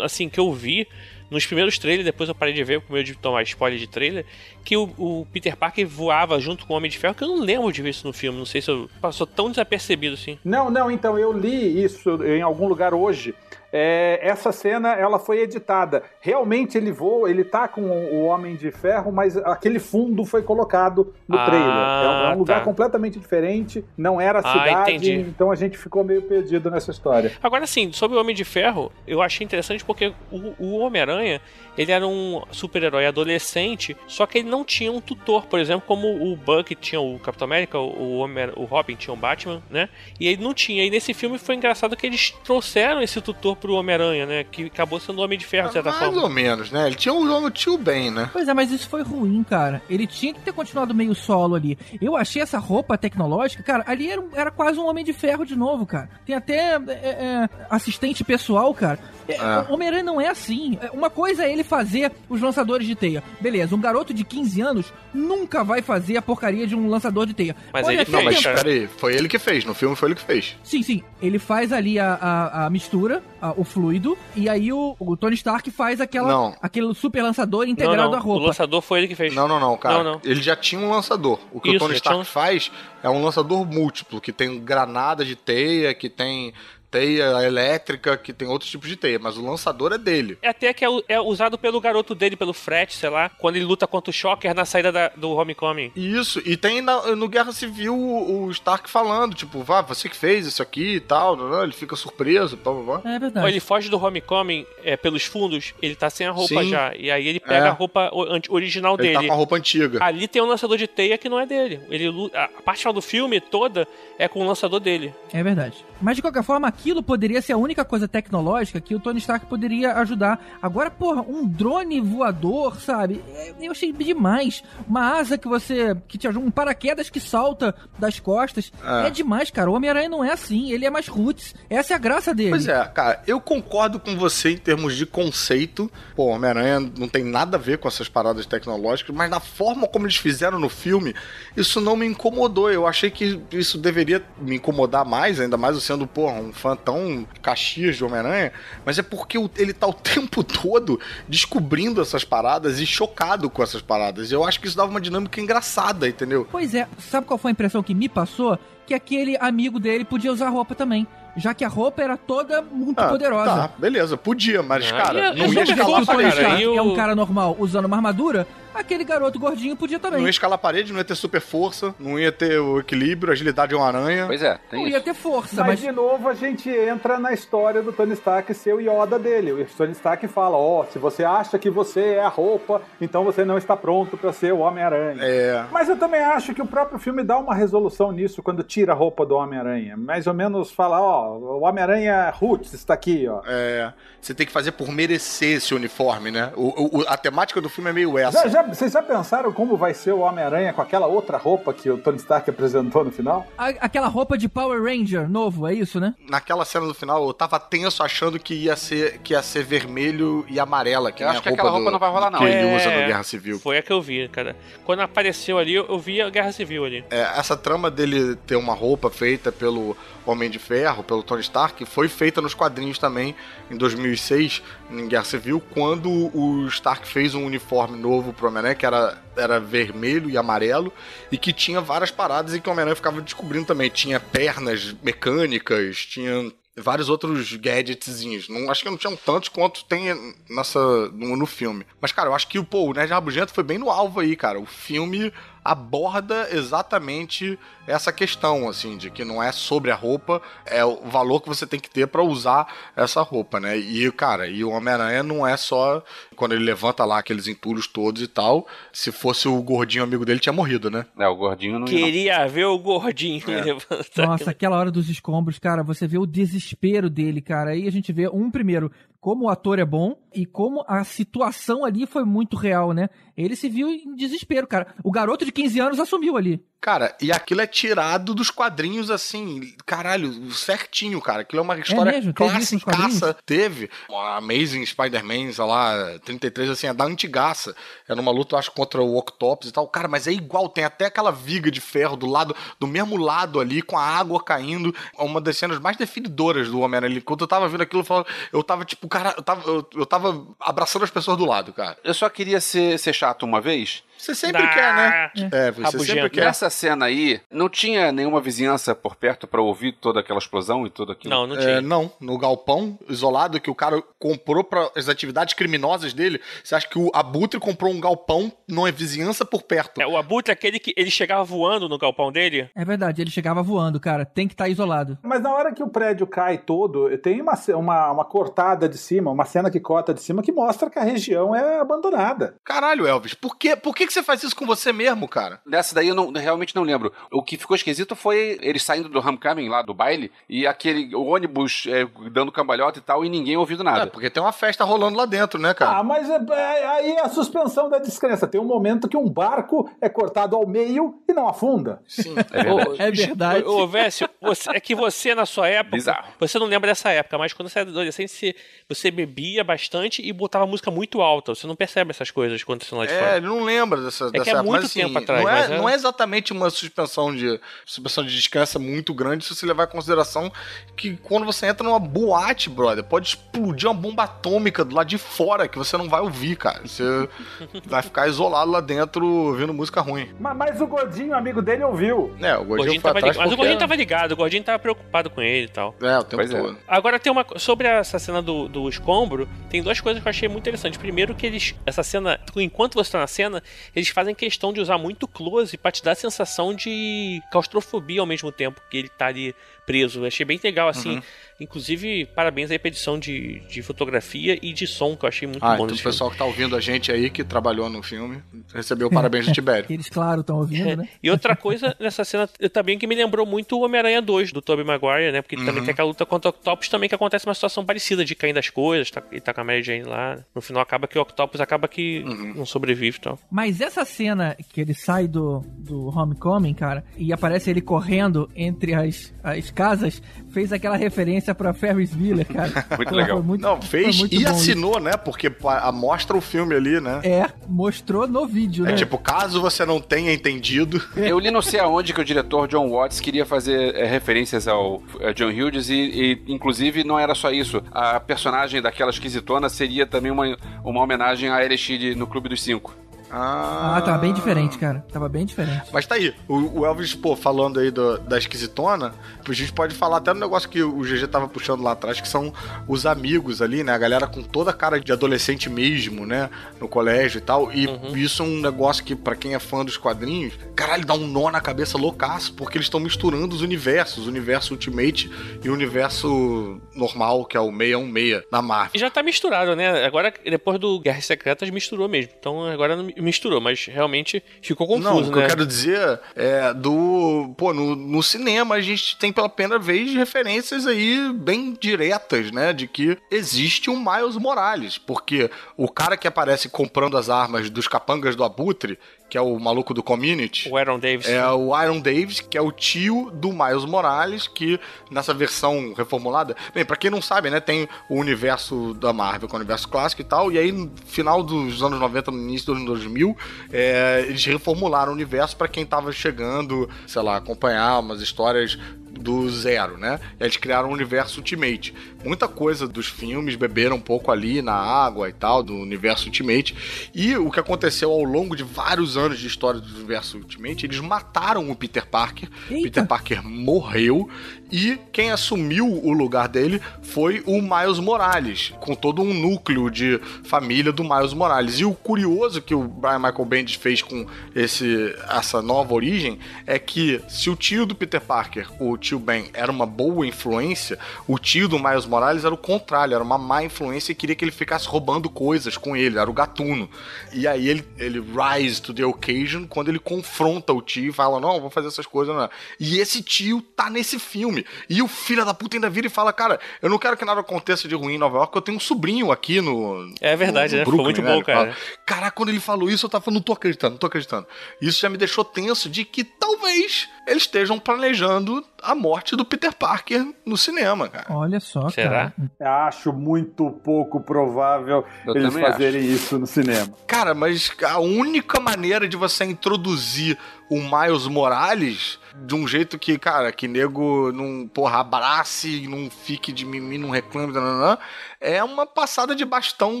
[0.02, 0.86] assim, que eu vi
[1.30, 4.24] nos primeiros trailers, depois eu parei de ver com medo de tomar spoiler de trailer,
[4.64, 7.40] que o, o Peter Parker voava junto com o Homem de Ferro, que eu não
[7.40, 10.38] lembro de ver isso no filme, não sei se eu passou tão desapercebido assim.
[10.44, 13.34] Não, não, então eu li isso em algum lugar hoje.
[13.72, 16.02] É, essa cena ela foi editada.
[16.20, 21.12] Realmente ele voa, ele tá com o Homem de Ferro, mas aquele fundo foi colocado
[21.28, 21.68] no Ah, trailer.
[21.68, 22.64] É um, é um lugar tá.
[22.64, 25.12] completamente diferente, não era a Ah, cidade, entendi.
[25.28, 27.32] então a gente ficou meio perdido nessa história.
[27.42, 31.40] Agora sim, sobre o Homem de Ferro, eu achei interessante porque o, o Homem-Aranha,
[31.76, 36.08] ele era um super-herói adolescente, só que ele não tinha um tutor, por exemplo, como
[36.08, 39.88] o Buck tinha o Capitão América, o, Homem, o Robin tinha o Batman, né?
[40.18, 40.84] E ele não tinha.
[40.84, 44.44] E nesse filme foi engraçado que eles trouxeram esse tutor pro Homem-Aranha, né?
[44.44, 46.22] Que acabou sendo o Homem de Ferro, de certa Mais forma.
[46.22, 46.86] ou menos, né?
[46.86, 48.30] Ele tinha o, o tio Ben, né?
[48.32, 49.82] Pois é, mas isso foi ruim, cara.
[49.88, 51.78] Ele tinha que ter continuado meio solo ali.
[52.00, 55.44] Eu achei essa roupa tecnológica, cara, ali era, um- era quase um Homem de Ferro
[55.44, 56.08] de novo, cara.
[56.24, 58.98] Tem até é, é, assistente pessoal, cara.
[59.28, 59.58] É, É.
[59.68, 60.78] O Homem-Aranha não é assim.
[60.80, 63.22] É, Uma coisa é ele fazer os lançadores de teia.
[63.40, 67.34] Beleza, um garoto de 15 anos nunca vai fazer a porcaria de um lançador de
[67.34, 67.54] teia.
[67.72, 69.64] Mas Pode ele Não, mas peraí, foi ele que fez.
[69.64, 70.56] No filme foi ele que fez.
[70.62, 71.02] Sim, sim.
[71.20, 75.34] Ele faz ali a, a, a mistura, a- o fluido, e aí o, o Tony
[75.34, 76.56] Stark faz aquela, Não.
[76.60, 78.46] aquele super lançador integrado não, à o roupa.
[78.46, 79.34] lançador foi ele que fez.
[79.34, 80.02] Não, não, não, cara.
[80.02, 80.20] Não, não.
[80.24, 81.38] Ele já tinha um lançador.
[81.52, 82.70] O que Isso, o Tony Stark um- faz
[83.02, 86.52] é um lançador múltiplo, que tem granada de teia, que tem
[86.90, 90.38] teia elétrica, que tem outros tipos de teia, mas o lançador é dele.
[90.42, 93.64] É até que é, é usado pelo garoto dele, pelo Fred, sei lá, quando ele
[93.64, 95.92] luta contra o Shocker na saída da- do Homecoming.
[95.94, 100.16] Isso, e tem na- no Guerra Civil o, o Stark falando, tipo, vá, você que
[100.16, 103.10] fez isso aqui e tal, não, não, ele fica surpreso, blá, blá, blá.
[103.14, 103.32] É verdade.
[103.44, 106.70] Quando ele foge do Homecoming é, pelos fundos, ele tá sem a roupa Sim.
[106.70, 106.94] já.
[106.96, 107.68] E aí ele pega É.
[107.68, 108.10] a roupa
[108.48, 109.28] original Ele tá dele.
[109.28, 110.02] com a roupa antiga.
[110.02, 111.80] Ali tem um lançador de teia que não é dele.
[111.90, 113.86] Ele, a a parte final do filme toda
[114.18, 115.14] é com o lançador dele.
[115.32, 115.84] É verdade.
[116.00, 119.46] Mas de qualquer forma, aquilo poderia ser a única coisa tecnológica que o Tony Stark
[119.46, 120.40] poderia ajudar.
[120.62, 123.22] Agora, porra, um drone voador, sabe?
[123.34, 124.62] É, Eu achei demais.
[124.88, 125.96] Uma asa que você.
[126.06, 128.72] que te ajuda, um paraquedas que salta das costas.
[128.84, 129.08] É.
[129.08, 129.70] É, demais, cara.
[129.70, 130.70] O Homem-Aranha não é assim.
[130.70, 131.54] Ele é mais roots.
[131.68, 132.50] Essa é a graça dele.
[132.50, 135.90] Pois é, cara, eu concordo com você em termos de conceito.
[136.14, 140.06] Pô, Homem-Aranha não tem nada a ver com essas paradas tecnológicas, mas na forma como
[140.06, 141.14] eles fizeram no filme,
[141.56, 142.70] isso não me incomodou.
[142.70, 146.76] Eu achei que isso deveria me incomodar mais, ainda mais eu sendo, pô, um fã
[146.76, 148.52] tão caxias de Homem-Aranha,
[148.84, 153.62] mas é porque o- ele tá o tempo todo descobrindo essas paradas e chocado com
[153.62, 154.30] essas paradas.
[154.30, 156.46] Eu acho que isso dava uma dinâmica engraçada, entendeu?
[156.50, 158.58] Pois é, sabe qual foi a impressão que me passou?
[158.86, 161.06] Que aquele amigo dele podia usar roupa também.
[161.36, 163.44] já que a roupa era toda muito Ah, poderosa.
[163.54, 166.60] Tá, beleza, podia, mas, Ah, cara, ia- não ia escalar Se a o Tony cara,
[166.60, 170.18] e o- é um cara normal usando uma armadura, aquele garoto gordinho podia também.
[170.20, 173.30] Não ia escalar a parede, não ia ter super força, não ia ter o equilíbrio,
[173.30, 174.26] a agilidade de uma aranha.
[174.26, 174.96] Pois é, tem Não isso.
[174.96, 175.80] ia ter força, Mas, mas...
[175.80, 179.52] de novo a gente entra na história do Tony Stark ser o Yoda dele.
[179.52, 183.44] O Tony Stark fala: Ó, se você acha que você é a roupa, então você
[183.44, 185.22] não está pronto para ser o Homem-Aranha.
[185.22, 185.64] É.
[185.70, 188.94] Mas eu também acho que o próprio filme dá uma resolução nisso quando tira a
[188.96, 189.96] roupa do Homem-Aranha.
[189.96, 193.40] Mais ou menos fala: Ó, o Homem-Aranha Roots está aqui, ó.
[193.46, 196.52] É, você tem que fazer por merecer esse uniforme, né?
[196.56, 198.42] O, o- a temática do filme é meio essa.
[198.42, 201.90] Já, já- vocês já pensaram como vai ser o Homem-Aranha com aquela outra roupa que
[201.90, 203.46] o Tony Stark apresentou no final?
[203.56, 206.14] A- aquela roupa de Power Ranger novo, é isso, né?
[206.28, 210.44] Naquela cena do final, eu tava tenso achando que ia ser, que ia ser vermelho
[210.48, 211.10] e amarela.
[211.12, 212.38] Que Eu acho a que aquela roupa do- não vai rolar, não.
[212.38, 213.58] Que ele É, usa no Guerra Civil.
[213.58, 214.56] Foi a que eu vi, cara.
[214.84, 217.04] Quando apareceu ali, eu eu vi a Guerra Civil ali.
[217.10, 219.96] É, essa trama dele ter uma roupa feita pelo
[220.30, 223.34] Homem de Ferro, pelo Tony Stark, foi feita nos quadrinhos também
[223.70, 228.86] em 2006, em Guerra Civil, quando o Stark fez um uniforme novo pro Homem-Aranha, que
[228.86, 230.92] era, era vermelho e amarelo,
[231.30, 233.90] e que tinha várias paradas e que o Homem-Aranha ficava descobrindo também.
[233.90, 238.48] Tinha pernas mecânicas, tinha vários outros gadgetzinhos.
[238.48, 241.86] Não, acho que não tinham tantos quanto tem nessa, no, no filme.
[242.00, 244.58] Mas, cara, eu acho que pô, o Nerd Rabugento foi bem no alvo aí, cara.
[244.58, 245.32] O filme
[245.64, 247.58] aborda exatamente
[247.88, 251.66] essa questão, assim, de que não é sobre a roupa, é o valor que você
[251.66, 253.76] tem que ter pra usar essa roupa, né?
[253.76, 256.02] E, cara, e o Homem-Aranha não é só
[256.36, 258.66] quando ele levanta lá aqueles entulhos todos e tal.
[258.92, 261.06] Se fosse o gordinho amigo dele, tinha morrido, né?
[261.18, 261.80] É, o gordinho não.
[261.80, 261.86] não.
[261.86, 263.62] Queria ver o gordinho É.
[263.62, 264.26] levantar.
[264.26, 267.70] Nossa, aquela hora dos escombros, cara, você vê o desespero dele, cara.
[267.70, 271.84] Aí a gente vê, um, primeiro, como o ator é bom e como a situação
[271.84, 273.08] ali foi muito real, né?
[273.36, 274.94] Ele se viu em desespero, cara.
[275.02, 276.62] O garoto de 15 anos assumiu ali.
[276.80, 281.42] Cara, e aquilo é tirado dos quadrinhos, assim, caralho, certinho, cara.
[281.42, 282.32] Aquilo é uma história mesmo?
[282.32, 283.36] Teve isso nos classicaça.
[283.46, 283.88] Teve.
[284.10, 287.74] Amazing Spider-Man, sei lá, 33, assim, é da antigaça.
[288.08, 289.86] É numa luta, eu acho, contra o Octopus e tal.
[289.88, 293.60] Cara, mas é igual, tem até aquela viga de ferro do lado, do mesmo lado
[293.60, 294.94] ali, com a água caindo.
[295.16, 297.20] É uma das cenas mais definidoras do Homem-Aranha.
[297.20, 300.06] Quando eu tava vendo aquilo, eu, falava- eu tava, tipo, cara, eu tava, eu, eu
[300.06, 301.96] tava abraçando as pessoas do lado, cara.
[302.02, 304.02] Eu só queria ser, ser chato uma vez.
[304.18, 305.30] Você sempre Ah, quer, né?
[305.52, 306.04] É, você Rabugento.
[306.04, 306.44] sempre quer.
[306.44, 310.90] Nessa cena aí, não tinha nenhuma vizinhança por perto pra ouvir toda aquela explosão e
[310.90, 311.32] tudo aquilo?
[311.34, 311.80] Não, não É, tinha.
[311.80, 316.40] não, no galpão isolado que o cara comprou para as atividades criminosas dele.
[316.62, 320.00] Você acha que o Abutre comprou um galpão numa vizinhança por perto?
[320.00, 322.68] É, o Abutre é aquele que ele chegava voando no galpão dele.
[322.74, 324.24] É verdade, ele chegava voando, cara.
[324.26, 325.16] Tem que estar isolado.
[325.22, 329.30] Mas na hora que o prédio cai todo, tem uma, uma, uma cortada de cima,
[329.30, 332.56] uma cena que corta de cima que mostra que a região é abandonada.
[332.64, 333.76] Caralho, Elvis, por, quê?
[333.76, 335.60] por que, que você faz isso com você mesmo, cara?
[335.64, 337.12] Nessa daí eu não- realmente não lembro.
[337.30, 341.84] O que ficou esquisito foi eles saindo do homecoming lá do baile e aquele ônibus
[341.86, 344.06] é, dando cambalhota e tal e ninguém ouvindo É, nada.
[344.08, 345.98] porque tem uma festa rolando lá dentro, né, cara?
[345.98, 348.46] Ah, mas é, é- aí é a suspensão da descrença.
[348.48, 352.02] Tem um momento que um barco é cortado ao meio e não afunda.
[352.08, 352.34] Sim.
[352.52, 352.88] É verdade.
[352.88, 353.64] Ô, É verdade.
[353.64, 355.96] Ô, ô, Vécio, você- é que você, na sua época.
[355.96, 356.28] Bizarro.
[356.40, 358.54] Você não lembra dessa época, mas quando você era adolescente, você,
[358.88, 361.54] você bebia bastante e botava música muito alta.
[361.54, 363.36] Você não percebe essas coisas quando você lá de É, fora.
[363.36, 365.52] ele não lembra dessa, que dessa é época, muito mas, assim, tempo atrás, Não é,
[365.60, 369.66] mas é- não é exatamente uma suspensão de suspensão de descanso muito grande se você
[369.66, 370.52] levar em consideração
[370.96, 375.18] que quando você entra numa boate, brother, pode explodir uma bomba atômica do lado de
[375.18, 376.80] fora que você não vai ouvir, cara.
[376.86, 377.02] Você
[377.86, 380.28] vai ficar isolado lá dentro ouvindo música ruim.
[380.38, 382.34] Mas, mas o gordinho, amigo dele, ouviu.
[382.40, 383.44] É, o O gordinho gordinho foi atrás ligado.
[383.44, 385.94] Mas o gordinho tava ligado, o gordinho tava preocupado com ele e tal.
[386.00, 386.60] É, o tempo Pois é.
[386.60, 386.78] todo.
[386.86, 387.44] Agora tem uma.
[387.56, 390.98] Sobre essa cena do, do escombro, tem duas coisas que eu achei muito interessantes.
[390.98, 391.74] Primeiro, que eles.
[391.86, 392.40] Essa cena.
[392.56, 393.62] Enquanto você tá na cena,
[393.94, 398.26] eles fazem questão de usar muito close pra te dar a sensação de claustrofobia ao
[398.26, 399.54] mesmo tempo que ele tá ali
[399.88, 400.20] preso.
[400.20, 401.16] Eu achei bem legal, assim.
[401.16, 401.22] Uhum.
[401.60, 405.64] Inclusive, parabéns aí pra edição de, de fotografia e de som, que eu achei muito
[405.64, 408.40] Ah, bom então o pessoal que tá ouvindo a gente aí, que trabalhou no filme,
[408.72, 409.86] recebeu parabéns do Tibério.
[409.90, 411.08] Eles, claro, estão ouvindo, né?
[411.20, 414.62] E outra coisa nessa cena eu também que me lembrou muito o Homem-Aranha 2 do
[414.62, 415.42] Tobey Maguire, né?
[415.42, 418.36] Porque também tem aquela luta contra o Octopus também que acontece uma situação parecida de
[418.36, 420.38] caindo as coisas, tá, ele tá com a Mary Jane lá.
[420.54, 422.22] No final acaba que o Octopus acaba que
[422.54, 423.38] não sobrevive e tal.
[423.50, 428.94] Mas essa cena que ele sai do, do Homecoming, cara, e aparece ele correndo entre
[428.94, 430.20] as, as casas,
[430.50, 432.84] fez aquela referência pra Ferris Bueller, cara.
[432.98, 433.42] Muito Pô, legal.
[433.44, 434.50] muito- Não, fez muito e bom isso.
[434.50, 435.12] assinou, né?
[435.16, 435.48] Porque
[435.94, 437.20] mostra o filme ali, né?
[437.22, 438.96] É, mostrou no vídeo, É né?
[438.96, 441.00] tipo, caso você não tenha entendido.
[441.16, 445.00] Eu li não sei aonde que o diretor John Watts queria fazer é, referências ao
[445.20, 447.80] é, John Hughes e, e, inclusive, não era só isso.
[447.92, 452.96] A personagem daquela esquisitona seria também uma, uma homenagem a Elixir no Clube dos Cinco.
[453.30, 455.04] Ah, Ah, tava bem diferente, cara.
[455.12, 455.82] Tava bem diferente.
[455.92, 459.14] Mas tá aí, o, o Elvis, pô, falando aí do- da esquisitona,
[459.46, 462.28] a gente pode falar até no negócio que o GG tava puxando lá atrás, que
[462.28, 462.52] são
[462.86, 463.92] os amigos ali, né?
[463.92, 466.48] A galera com toda a cara de adolescente mesmo, né?
[466.80, 467.72] No colégio e tal.
[467.72, 471.26] E isso é um negócio que, pra quem é fã dos quadrinhos, caralho, dá um
[471.26, 475.30] nó na cabeça loucaço, porque eles estão misturando os universos, o universo Ultimate
[475.62, 478.92] e o universo normal, que é o 616 da Marvel.
[478.94, 480.04] E já tá misturado, né?
[480.04, 482.32] Agora, depois do Guerras Secretas, misturou mesmo.
[482.38, 485.44] Então agora não misturou, mas realmente ficou Não, confuso, o que né?
[485.44, 487.54] eu quero dizer é do.
[487.56, 492.72] Pô, no, no cinema a gente tem pela primeira vez referências aí bem diretas, né?
[492.72, 494.98] De que existe um Miles Morales.
[494.98, 498.98] Porque o cara que aparece comprando as armas dos capangas do Abutre,
[499.28, 500.68] que é o maluco do Community.
[500.70, 501.28] O Aaron Davis.
[501.28, 506.56] É o Iron Davis, que é o tio do Miles Morales, que nessa versão reformulada.
[506.74, 510.22] Bem, pra quem não sabe, né, tem o universo da Marvel, é o universo clássico
[510.22, 513.36] e tal, e aí no final dos anos 90, no início dos anos 2000,
[513.72, 518.78] é, eles reformularam o universo pra quem tava chegando, sei lá, acompanhar umas histórias
[519.10, 520.20] do zero, né?
[520.38, 521.94] Eles criaram o universo Ultimate.
[522.24, 527.10] Muita coisa dos filmes beberam um pouco ali na água e tal, do universo Ultimate.
[527.14, 531.00] E o que aconteceu ao longo de vários anos de história do universo Ultimate, eles
[531.00, 532.48] mataram o Peter Parker.
[532.70, 532.82] Eita.
[532.82, 534.28] Peter Parker morreu
[534.70, 540.20] e quem assumiu o lugar dele foi o Miles Morales, com todo um núcleo de
[540.44, 541.80] família do Miles Morales.
[541.80, 546.78] E o curioso que o Brian Michael Bendis fez com esse, essa nova origem é
[546.78, 551.38] que se o tio do Peter Parker, o tio Ben, era uma boa influência, o
[551.38, 554.52] tio do Miles Morales era o contrário, era uma má influência e queria que ele
[554.52, 556.88] ficasse roubando coisas com ele, era o gatuno.
[557.32, 561.40] E aí ele, ele rise to the occasion quando ele confronta o tio e fala:
[561.40, 562.34] Não, vou fazer essas coisas.
[562.34, 562.48] Não.
[562.78, 564.64] E esse tio tá nesse filme.
[564.88, 567.40] E o filho da puta ainda vira e fala: Cara, eu não quero que nada
[567.40, 570.12] aconteça de ruim em Nova York, eu tenho um sobrinho aqui no.
[570.20, 570.84] É verdade, no né?
[570.84, 571.32] Ficou muito né?
[571.32, 571.76] bom, cara.
[572.04, 574.46] Caraca, quando ele falou isso, eu tava falando, não tô acreditando, não tô acreditando.
[574.80, 579.74] Isso já me deixou tenso de que talvez eles estejam planejando a morte do Peter
[579.74, 581.26] Parker no cinema, cara.
[581.30, 582.32] Olha só, Será?
[582.58, 582.86] cara.
[582.86, 586.88] Acho muito pouco provável Eu eles fazerem isso no cinema.
[587.06, 590.38] Cara, mas a única maneira de você introduzir
[590.70, 596.52] o Miles Morales de um jeito que, cara, que nego não, porra, abrace, não fique
[596.52, 597.98] de mimimi, não reclame, nananã,
[598.40, 600.00] é uma passada de bastão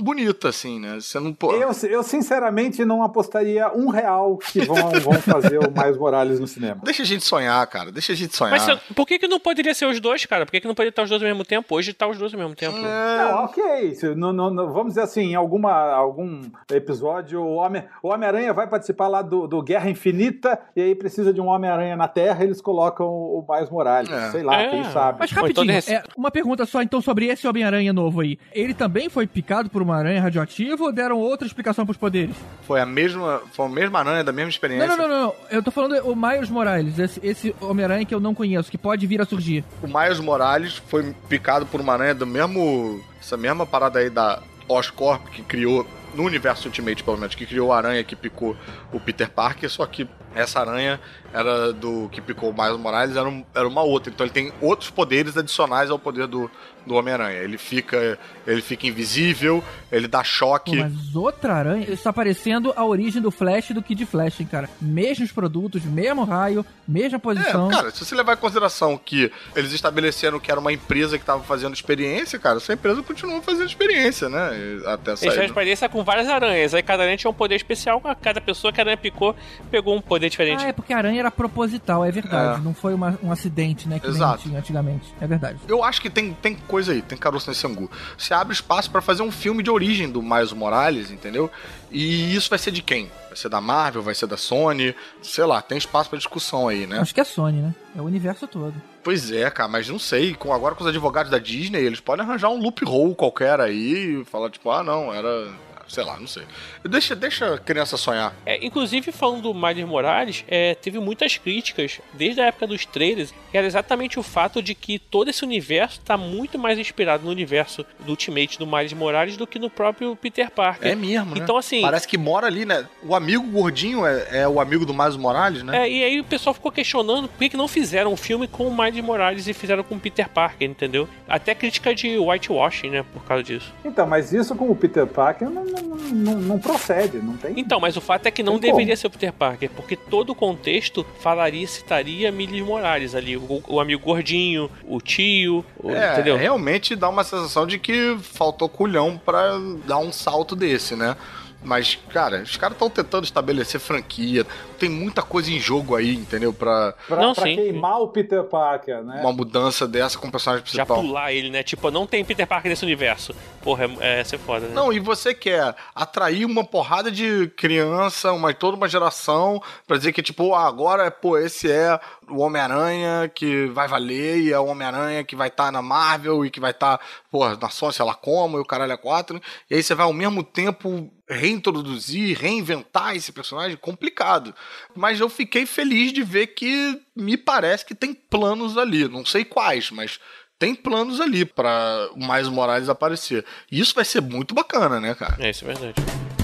[0.00, 1.00] bonita, assim, né?
[1.00, 1.52] Você não, pô...
[1.52, 6.46] Eu, eu, sinceramente, não apostaria um real que vão, vão fazer o Miles Morales no
[6.46, 6.80] cinema.
[6.84, 8.52] Deixa a gente sonhar, cara, deixa a gente sonhar.
[8.56, 10.46] Mas por que, que não poderia ser os dois, cara?
[10.46, 11.74] Por que, que não poderia estar os dois ao mesmo tempo?
[11.74, 12.76] Hoje tá os dois ao mesmo tempo.
[12.78, 13.96] É, Não, ok.
[14.14, 18.68] Não- não- não- vamos dizer assim, em alguma, algum episódio, o Homem- o Homem-Aranha vai
[18.68, 22.60] participar lá do, do Guerra Infinita e aí precisa de um Homem-Aranha na Terra eles
[22.60, 24.10] colocam o Miles Morales.
[24.10, 24.30] É.
[24.30, 24.68] Sei lá, É.
[24.68, 25.18] quem sabe.
[25.20, 28.38] Mas rapidinho, é, uma pergunta só então sobre esse Homem-Aranha novo aí.
[28.52, 32.34] Ele também foi picado por uma aranha radioativa ou deram outra explicação pros poderes?
[32.62, 34.88] Foi a mesma, foi a mesma aranha da mesma experiência.
[34.88, 35.34] Não, não, não, não.
[35.50, 39.06] Eu tô falando o Miles Morales, esse, esse Homem-Aranha que eu não conheço, que pode
[39.06, 39.64] vir a surgir.
[39.82, 43.00] O Miles Morales foi picado por uma aranha do mesmo.
[43.20, 45.86] Essa mesma parada aí da Oscorp que criou.
[46.18, 48.56] No universo Ultimate, pelo menos, que criou a aranha que picou
[48.92, 50.98] o Peter Parker, só que essa aranha
[51.32, 54.12] era do que picou o Miles Morales, era, um- era uma outra.
[54.12, 56.50] Então ele tem outros poderes adicionais ao poder do,
[56.88, 57.38] do Homem-Aranha.
[57.38, 59.62] Ele fica, ele fica invisível,
[59.92, 60.76] ele dá Pô, choque.
[60.76, 64.68] mas outra aranha, isso tá parecendo a origem do Flash do Kid Flash, hein, cara.
[64.80, 67.70] Mesmos produtos, mesmo raio, mesma posição.
[67.70, 71.22] É, cara, se você levar em consideração que eles estabeleceram que era uma empresa que
[71.22, 74.48] estava fazendo experiência, cara, essa empresa continua fazendo experiência, né?
[74.86, 75.46] Até Eles têm uma sair.
[75.46, 76.74] experiência com várias aranhas.
[76.74, 78.00] Aí cada aranha tinha um poder especial.
[78.22, 79.34] Cada pessoa que a aranha picou
[79.70, 80.64] pegou um poder diferente.
[80.64, 82.60] Ah, é porque a aranha era proposital, é verdade.
[82.60, 82.64] É.
[82.64, 83.98] Não foi uma- um acidente, né?
[83.98, 84.42] Que nem Exato.
[84.42, 85.12] tinha antigamente.
[85.20, 85.58] É verdade.
[85.66, 87.90] Eu acho que tem, tem coisa aí, tem caroço nesse angu.
[88.18, 91.50] Você abre espaço pra fazer um filme de origem do Miles Morales, entendeu?
[91.90, 93.10] E isso vai ser de quem?
[93.28, 96.86] Vai ser da Marvel, vai ser da Sony, sei lá, tem espaço pra discussão aí,
[96.86, 96.98] né?
[96.98, 97.74] Acho que é Sony, né?
[97.96, 98.74] É o universo todo.
[99.02, 102.26] Pois é, cara, mas não sei, com, agora com os advogados da Disney, eles podem
[102.26, 105.48] arranjar um loophole qualquer aí e falar, tipo, ah, não, era.
[105.88, 106.42] Sei lá, não sei.
[106.84, 108.34] Deixa, deixa a criança sonhar.
[108.44, 113.32] É, inclusive, falando do Miles Morales, é, teve muitas críticas desde a época dos trailers,
[113.50, 117.30] que era exatamente o fato de que todo esse universo está muito mais inspirado no
[117.30, 120.90] universo do Ultimate do Miles Morales do que no próprio Peter Parker.
[120.90, 121.40] É mesmo, né?
[121.42, 121.80] Então, assim.
[121.80, 122.86] Parece que mora ali, né?
[123.02, 125.84] O amigo gordinho é, é o amigo do Miles Morales, né?
[125.84, 128.66] É, e aí o pessoal ficou questionando por que, que não fizeram um filme com
[128.66, 131.08] o Miles Morales e fizeram com o Peter Parker, entendeu?
[131.28, 133.72] Até crítica de whitewashing, né, por causa disso.
[133.84, 137.58] Então, mas isso com o Peter Parker não, não, não, não procede, não tem.
[137.58, 138.96] Então, mas o fato é que não Tem deveria como.
[138.96, 143.80] ser o Peter Parker, porque todo o contexto falaria, citaria Miles Morales ali, o, o
[143.80, 146.36] amigo gordinho, o tio, o- É, entendeu?
[146.36, 151.16] realmente dá uma sensação de que faltou culhão pra dar um salto desse, né?
[151.60, 154.46] Mas, cara, os caras estão tentando estabelecer franquia.
[154.78, 156.52] Tem muita coisa em jogo aí, entendeu?
[156.52, 157.56] Pra Pra, Não, pra sim.
[157.56, 159.20] queimar o Peter Parker, né?
[159.20, 161.02] uma mudança dessa com o personagem Já principal.
[161.02, 161.64] pular ele, né?
[161.64, 163.34] Tipo, não tem Peter Parker nesse universo.
[163.60, 164.72] Porra, é, é ser foda, né?
[164.74, 170.12] Não, e você quer atrair uma porrada de criança, uma, toda uma geração, pra dizer
[170.12, 171.98] que, tipo, ah, agora, pô, esse é
[172.30, 176.50] o Homem-Aranha que vai valer, e é o Homem-Aranha que vai estar na Marvel e
[176.50, 177.00] que vai estar,
[177.30, 179.40] pô, na Sony, sei lá como, e o caralho é quatro.
[179.70, 184.54] E aí você vai ao mesmo tempo reintroduzir, reinventar esse personagem, complicado.
[184.94, 189.44] Mas eu fiquei feliz de ver que me parece que tem planos ali, não sei
[189.44, 190.18] quais, mas
[190.58, 193.44] tem planos ali pra o Miles Morales aparecer.
[193.70, 195.36] E isso vai ser muito bacana, né, cara?
[195.38, 196.37] É, isso é verdade.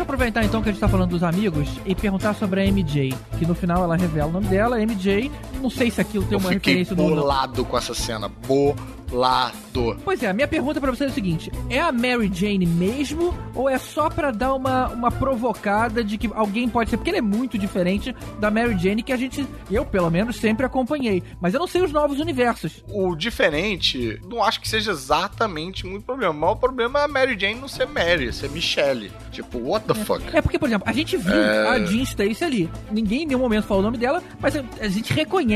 [0.00, 2.64] Deixa eu aproveitar então que a gente tá falando dos amigos e perguntar sobre a
[2.64, 5.30] MJ, que no final ela revela o nome dela, MJ.
[5.60, 7.16] Não sei se aquilo tem Eu uma fiquei referência no nome.
[7.20, 8.28] bolado com essa cena.
[8.28, 9.96] Bolado.
[10.04, 13.36] Pois é, a minha pergunta pra você é o seguinte: é a Mary Jane mesmo
[13.54, 16.96] ou é só pra dar uma, uma provocada de que alguém pode ser?
[16.96, 20.64] Porque ele é muito diferente da Mary Jane que a gente, eu pelo menos, sempre
[20.64, 21.22] acompanhei.
[21.40, 22.84] Mas eu não sei os novos universos.
[22.88, 26.32] O diferente, não acho que seja exatamente muito problema.
[26.32, 29.10] O maior problema é a Mary Jane não ser Mary, ser Michelle.
[29.32, 30.22] Tipo, what the fuck?
[30.32, 31.68] É porque, por exemplo, a gente viu É.
[31.68, 32.70] a Jean Stacy ali.
[32.92, 35.49] Ninguém em nenhum momento falou o nome dela, mas a gente reconhece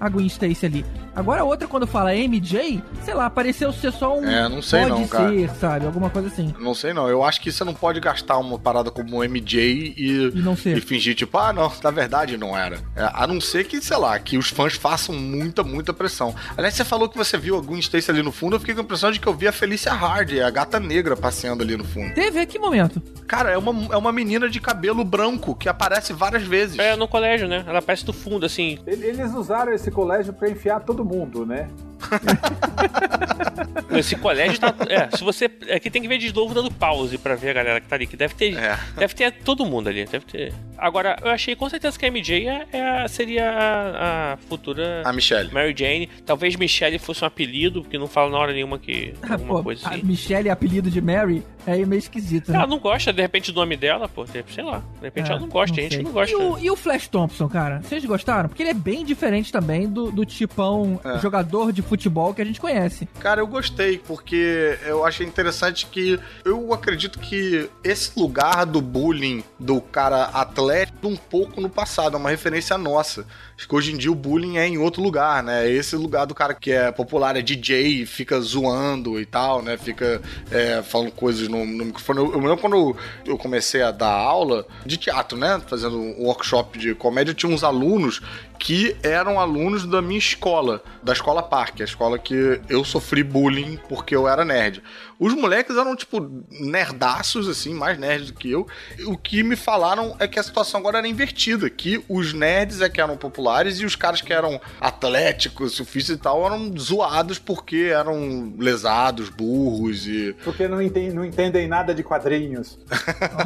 [0.00, 0.84] a Gwen Stacy ali.
[1.14, 4.24] Agora a outra, quando fala MJ, sei lá, pareceu ser só um.
[4.26, 5.28] É, não sei pode não, cara.
[5.28, 5.86] ser, sabe?
[5.86, 6.54] Alguma coisa assim.
[6.58, 7.06] Não sei não.
[7.08, 10.76] Eu acho que você não pode gastar uma parada como MJ e, E não ser.
[10.78, 12.76] e fingir, tipo, ah, não, na verdade não era.
[12.96, 16.34] É, a não ser que, sei lá, que os fãs façam muita, muita pressão.
[16.56, 18.80] Aliás, você falou que você viu a Gwen Stacy ali no fundo, eu fiquei com
[18.80, 21.84] a impressão de que eu vi a Felicia Hardy, a gata negra, passeando ali no
[21.84, 22.14] fundo.
[22.14, 23.02] Teve que momento?
[23.26, 26.78] Cara, é uma, é uma menina de cabelo branco que aparece várias vezes.
[26.78, 27.64] É, no colégio, né?
[27.66, 28.78] Ela aparece do fundo, assim.
[28.86, 31.68] Ele- Eles usaram esse colégio pra enfiar todo mundo, né?
[33.96, 34.74] Esse colégio tá.
[34.88, 35.44] É, se você.
[35.74, 38.06] Aqui tem que ver de novo dando pause pra ver a galera que tá ali.
[38.06, 38.56] Que deve ter.
[38.56, 38.76] É.
[38.96, 40.04] Deve ter todo mundo ali.
[40.04, 40.52] Deve ter.
[40.78, 45.02] Agora, eu achei com certeza que a MJ é, é a- seria a, a futura.
[45.04, 45.52] A Michelle.
[45.52, 46.08] Mary Jane.
[46.26, 49.14] Talvez Michelle fosse um apelido, porque não fala na hora nenhuma que.
[49.22, 50.02] Ah, Alguma pô, coisa a assim.
[50.02, 52.58] Michelle, apelido de Mary, é meio esquisito, né?
[52.58, 54.26] Ela não gosta, de repente, do nome dela, pô.
[54.26, 54.82] Sei lá.
[54.98, 56.02] De repente É, ela não gosta, a gente sei.
[56.02, 56.32] não gosta.
[56.32, 57.80] E o, e o Flash Thompson, cara?
[57.82, 58.48] Vocês gostaram?
[58.48, 59.21] Porque ele é bem diferente
[59.52, 61.18] também do, do tipão É.
[61.20, 63.08] jogador de futebol que a gente conhece.
[63.20, 69.44] Cara, eu gostei, porque eu achei interessante que eu acredito que esse lugar do bullying
[69.58, 73.24] do cara atlético um pouco no passado, é uma referência nossa.
[73.56, 75.70] Acho que hoje em dia o bullying é em outro lugar, né?
[75.70, 79.76] Esse lugar do cara que é popular, é DJ, fica zoando e tal, né?
[79.76, 80.20] Fica
[80.50, 82.18] é, falando coisas no, no microfone.
[82.18, 85.60] Eu, eu lembro quando eu comecei a dar aula de teatro, né?
[85.66, 88.20] Fazendo um workshop de comédia, tinha uns alunos
[88.62, 93.76] que eram alunos da minha escola, da escola Parque, a escola que eu sofri bullying
[93.88, 94.80] porque eu era nerd.
[95.24, 96.20] Os moleques eram, tipo,
[96.50, 98.66] nerdaços, assim, mais nerds do que eu.
[99.06, 102.88] O que me falaram é que a situação agora era invertida, que os nerds é
[102.88, 107.92] que eram populares e os caras que eram atléticos, surfistas e tal, eram zoados porque
[107.94, 110.34] eram lesados, burros e...
[110.42, 112.76] Porque não, enten- não entendem nada de quadrinhos.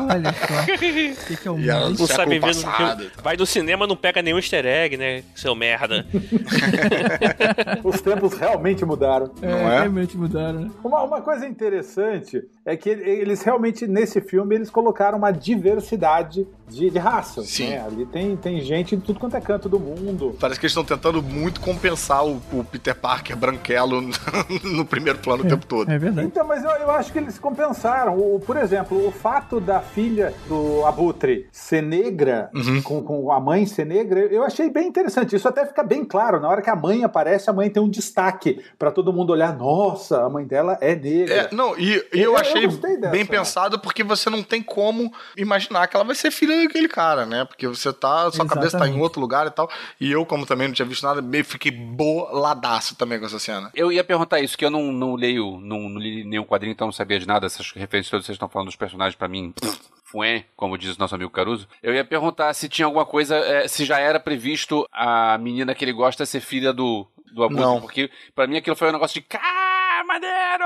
[0.01, 0.62] Olha só.
[0.62, 0.66] O
[1.27, 1.66] que, que é o mundo?
[1.66, 3.01] Não século sabe passado.
[3.01, 3.12] filme.
[3.22, 5.22] Vai no cinema, não pega nenhum easter egg, né?
[5.35, 6.07] Seu merda.
[7.85, 9.31] Os tempos realmente mudaram.
[9.43, 9.81] É, não é?
[9.81, 10.70] realmente mudaram, né?
[10.83, 16.91] Uma, uma coisa interessante é que eles realmente, nesse filme, eles colocaram uma diversidade de,
[16.91, 17.49] de raças.
[17.49, 17.71] Sim.
[17.71, 17.85] Né?
[17.85, 20.37] Ali tem, tem gente de tudo quanto é canto do mundo.
[20.41, 24.01] Parece que eles estão tentando muito compensar o, o Peter Parker branquelo
[24.64, 25.91] no primeiro plano o tempo todo.
[25.91, 26.27] É verdade.
[26.27, 28.17] Então, mas eu, eu acho que eles compensaram.
[28.17, 32.83] O, por exemplo, o fato da filha do Abutre ser negra, Uhum.
[32.83, 35.37] com, com a mãe ser negra, eu achei bem interessante.
[35.37, 36.41] Isso até fica bem claro.
[36.41, 39.57] Na hora que a mãe aparece, a mãe tem um destaque pra todo mundo olhar.
[39.57, 41.35] Nossa, a mãe dela é negra.
[41.35, 43.09] É, não, e, e Eu- eu, achei dessa.
[43.11, 47.25] bem pensado porque você não tem como imaginar que ela vai ser filha daquele cara,
[47.27, 47.45] né?
[47.45, 49.01] Porque você tá, sua cabeça tá em Exatamente.
[49.01, 49.71] outro lugar e tal.
[50.01, 53.71] E eu, como também não tinha visto nada, meio fiquei boladaço também com essa cena.
[53.75, 56.87] Eu ia perguntar isso, que eu não, não leio, não, não li nenhum quadrinho, então
[56.87, 57.47] não sabia de nada.
[57.47, 59.53] Essas referências todas que vocês estão falando dos personagens, pra mim,
[60.05, 61.69] fué, como diz o nosso amigo Caruso.
[61.83, 65.85] Eu ia perguntar se tinha alguma coisa, eh, se já era previsto a menina que
[65.85, 67.81] ele gosta ser filha do, do Não.
[67.81, 69.66] porque pra mim aquilo foi um negócio de, ah,
[70.07, 70.65] maneiro!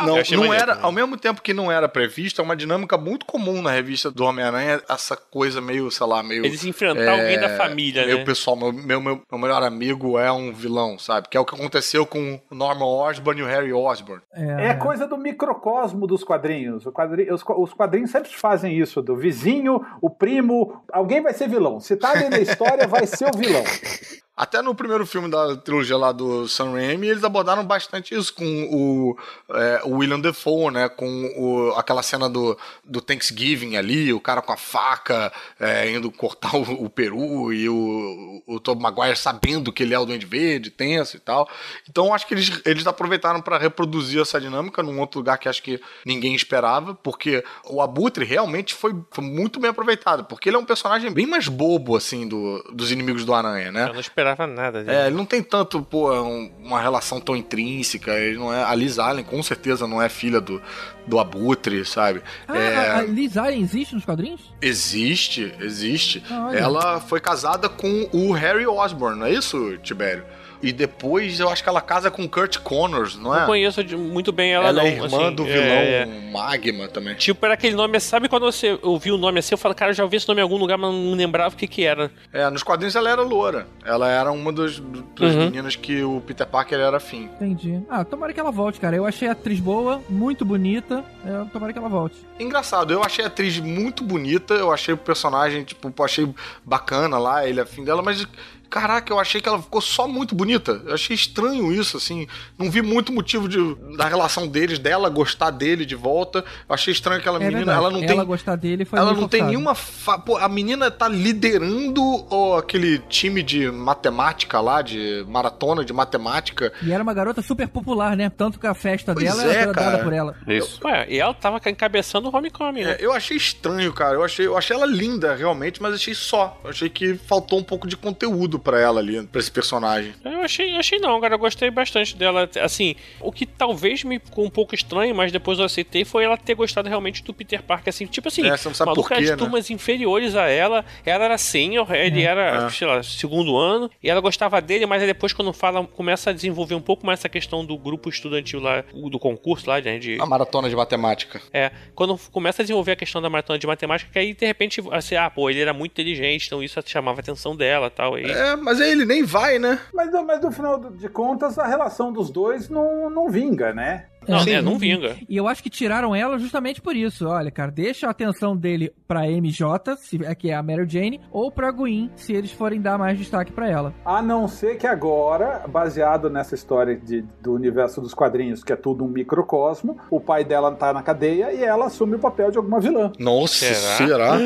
[0.00, 0.84] Não, não maneiro era, também.
[0.84, 4.24] ao mesmo tempo que não era previsto, é uma dinâmica muito comum na revista do
[4.24, 6.44] Homem-Aranha, essa coisa meio, sei lá, meio.
[6.44, 8.24] Eles enfrentar alguém da família, meu né?
[8.24, 11.28] pessoal, meu, meu, meu, meu melhor amigo é um vilão, sabe?
[11.28, 14.22] Que é o que aconteceu com o Norman Osborn e o Harry Osborn.
[14.32, 16.86] É coisa do microcosmo dos quadrinhos.
[16.86, 20.82] O quadri- os, os quadrinhos sempre fazem isso, do vizinho, o primo.
[20.92, 21.80] Alguém vai ser vilão.
[21.80, 23.62] Se tá ali na história, vai ser o vilão.
[24.40, 28.42] Até no primeiro filme da trilogia lá do Sam Raimi, eles abordaram bastante isso com
[28.72, 29.18] o,
[29.54, 30.88] é, o William Defoe, né?
[30.88, 35.30] Com o, aquela cena do, do Thanksgiving ali, o cara com a faca
[35.60, 39.98] é, indo cortar o, o peru e o, o Tobey Maguire sabendo que ele é
[39.98, 41.46] o Duende Verde, tenso e tal.
[41.86, 45.62] Então acho que eles, eles aproveitaram para reproduzir essa dinâmica num outro lugar que acho
[45.62, 50.58] que ninguém esperava, porque o Abutre realmente foi, foi muito bem aproveitado, porque ele é
[50.58, 53.82] um personagem bem mais bobo, assim, do, dos inimigos do Aranha, né?
[53.90, 54.00] Eu não
[54.46, 54.96] nada dele.
[54.96, 58.12] É, ele não tem tanto, pô, um- uma relação tão intrínseca.
[58.12, 58.62] Ele não é.
[58.64, 60.60] A Liz Allen, com certeza, não é filha do,
[61.06, 62.22] do Abutre, sabe?
[62.48, 64.40] Ah, É, a, a Liz Allen existe nos quadrinhos?
[64.60, 66.22] Existe, existe.
[66.30, 66.50] Ah.
[66.54, 70.24] Ela foi casada com o Harry Osborn, não é isso, Tibério?
[70.62, 73.40] E depois eu acho que ela casa com o Kurt Connors, não é?
[73.40, 74.88] Não conheço muito bem ela, ela não.
[74.88, 76.30] é irmã assim, do vilão é, é.
[76.30, 77.14] Magma também.
[77.14, 79.94] Tipo, era aquele nome, sabe quando você ouviu o nome assim, eu falo, cara, eu
[79.94, 82.10] já ouvi esse nome em algum lugar, mas não lembrava o que que era.
[82.32, 83.66] É, nos quadrinhos ela era loura.
[83.84, 84.78] Ela era uma das,
[85.18, 85.44] das Uhum.
[85.46, 87.24] meninas que o Peter Parker era afim.
[87.36, 87.80] Entendi.
[87.88, 88.94] Ah, tomara que ela volte, cara.
[88.96, 91.04] Eu achei a atriz boa, muito bonita.
[91.24, 92.16] É, tomara que ela volte.
[92.38, 96.28] Engraçado, eu achei a atriz muito bonita, eu achei o personagem, tipo, achei
[96.64, 98.26] bacana lá, ele é afim dela, mas
[98.70, 100.80] caraca, eu achei que ela ficou só muito bonita.
[100.86, 102.26] Eu achei estranho isso, assim.
[102.58, 103.58] Não vi muito motivo de,
[103.96, 106.44] da relação deles, dela gostar dele de volta.
[106.68, 107.78] Eu achei estranho aquela É menina, verdade.
[107.78, 108.24] ela não ela tem.
[108.24, 109.48] gostar dele foi Ela não tem forçado.
[109.50, 109.74] nenhuma.
[109.74, 110.18] Fa...
[110.18, 116.72] Pô, a menina tá liderando ó, aquele time de matemática lá, de maratona de matemática.
[116.82, 118.30] E era uma garota super popular, né?
[118.30, 120.04] Tanto que a festa Pois dela é, era dada cara.
[120.04, 120.36] por ela.
[120.46, 120.78] Isso.
[120.84, 122.92] Ué, e ela tava encabeçando o Homecoming, né?
[123.00, 124.14] É, eu achei estranho, cara.
[124.14, 126.60] Eu achei, eu achei ela linda, realmente, mas achei só.
[126.62, 130.12] Eu achei que faltou um pouco de conteúdo pra ela ali, pra esse personagem.
[130.24, 132.48] Eu achei, achei não, cara, eu gostei bastante dela.
[132.62, 136.36] Assim, o que talvez me ficou um pouco estranho, mas depois eu aceitei, foi ela
[136.36, 139.12] ter gostado realmente do Peter Parker, assim, tipo assim, É, você não sabe maluco por
[139.14, 139.36] era quê, de né?
[139.36, 142.70] turmas inferiores a ela, ela era senior, ele era, É.
[142.70, 146.32] sei lá, segundo ano, e ela gostava dele, mas aí depois quando fala, começa a
[146.32, 150.20] desenvolver um pouco mais essa questão do grupo estudantil lá, do concurso lá, né, de...
[150.20, 151.40] A maratona de matemática.
[151.52, 154.82] É, quando começa a desenvolver a questão da maratona de matemática, que aí de repente,
[154.92, 158.14] assim, ah, pô, ele era muito inteligente, então isso chamava a atenção dela e tal,
[158.14, 158.24] aí...
[158.52, 159.78] É, mas aí ele nem vai, né?
[159.94, 164.06] Mas, no- mas no final de contas, a relação dos dois não, não vinga, né?
[164.28, 164.50] Não, Sim.
[164.52, 165.16] é, não vinga.
[165.26, 167.26] E eu acho que tiraram ela justamente por isso.
[167.26, 171.20] Olha, cara, deixa a atenção dele pra MJ, se é que é a Mary Jane,
[171.32, 173.94] ou pra Gwen, se eles forem dar mais destaque pra ela.
[174.04, 178.76] A não ser que agora, baseado nessa história de- do universo dos quadrinhos, que é
[178.76, 182.58] tudo um microcosmo, o pai dela tá na cadeia e ela assume o papel de
[182.58, 183.10] alguma vilã.
[183.18, 183.96] Nossa, Será?
[184.36, 184.38] será?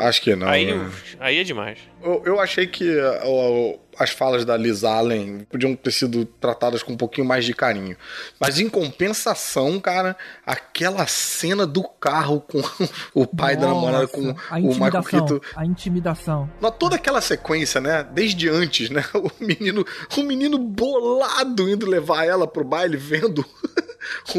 [0.08, 0.48] Acho que não.
[0.48, 0.90] Aí, né?
[1.20, 1.78] aí é demais.
[2.02, 6.92] Eu, eu achei que ó, as falas da Liz Allen podiam ter sido tratadas com
[6.92, 7.96] um pouquinho mais de carinho.
[8.40, 12.60] Mas em compensação, cara, aquela cena do carro com
[13.14, 15.02] o pai da namorada, com Nossa, o Michael.
[15.02, 15.40] Keaton.
[15.56, 16.50] A intimidação.
[16.60, 18.04] Não, Toda aquela sequência, né?
[18.12, 19.04] Desde antes, né?
[19.16, 19.84] O menino,
[20.16, 23.44] o menino bolado indo levar ela pro baile, vendo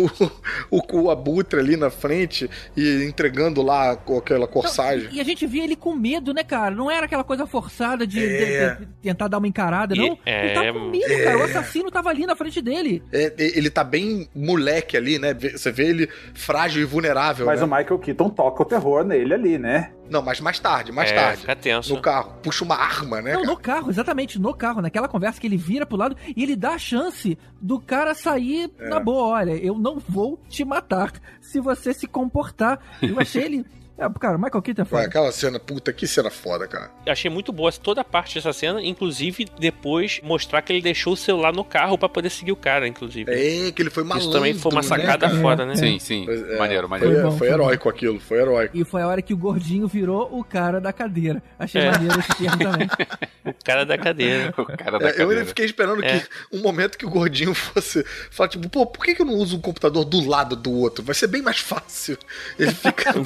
[0.72, 5.10] o, o, o abutre ali na frente e entregando lá aquela corsagem.
[5.12, 6.74] E a gente via ele com medo, né, cara?
[6.74, 8.76] Não era aquela coisa forçada de, É.
[8.76, 10.18] de- de tentar dar uma encarada, E- não.
[10.26, 11.38] é, ele tava com medo, cara.
[11.38, 13.04] O assassino tava ali na frente dele.
[13.12, 15.34] É, ele tá bem moleque ali, né?
[15.34, 17.46] Você vê ele frágil e vulnerável.
[17.46, 17.66] Mas né?
[17.66, 19.92] o Michael Keaton toca o terror nele ali, né?
[20.10, 21.42] Não, mas mais tarde, mais é, tarde.
[21.42, 21.94] Fica tenso.
[21.94, 22.36] No carro.
[22.42, 23.34] Puxa uma arma, né?
[23.34, 23.52] Não, cara?
[23.52, 26.72] no carro, exatamente, no carro, naquela conversa que ele vira pro lado e ele dá
[26.72, 28.88] a chance do cara sair É.
[28.88, 29.36] na boa.
[29.38, 32.80] Olha, eu não vou te matar se você se comportar.
[33.02, 33.66] Eu achei ele.
[33.98, 35.04] É, cara, o Michael Keaton é foda.
[35.06, 36.92] aquela cena, puta, que cena foda, cara.
[37.06, 41.14] Eu achei muito boa toda a parte dessa cena, inclusive depois mostrar que ele deixou
[41.14, 43.32] o celular no carro pra poder seguir o cara, inclusive.
[43.32, 44.30] É, que ele foi malandro.
[44.30, 45.42] Isso também foi uma né, sacada cara?
[45.42, 45.76] foda, né?
[45.76, 46.26] Sim, sim.
[46.30, 46.58] É.
[46.58, 47.14] Maneiro, Foi, maneiro.
[47.16, 47.54] Foi bom, foi foi bom.
[47.64, 48.78] heróico aquilo, foi heróico.
[48.78, 51.42] E foi a hora que o gordinho virou o cara da cadeira.
[51.58, 51.92] Achei É.
[51.92, 52.88] maneiro esse termo também.
[53.48, 54.54] O cara da cadeira.
[54.58, 55.46] O cara da É, eu ainda cadeira.
[55.46, 56.20] fiquei esperando É.
[56.20, 59.36] que um momento que o gordinho fosse falar, tipo, pô, por que, que eu não
[59.36, 61.02] uso um computador do lado do outro?
[61.04, 62.18] Vai ser bem mais fácil.
[62.60, 63.14] Ele fica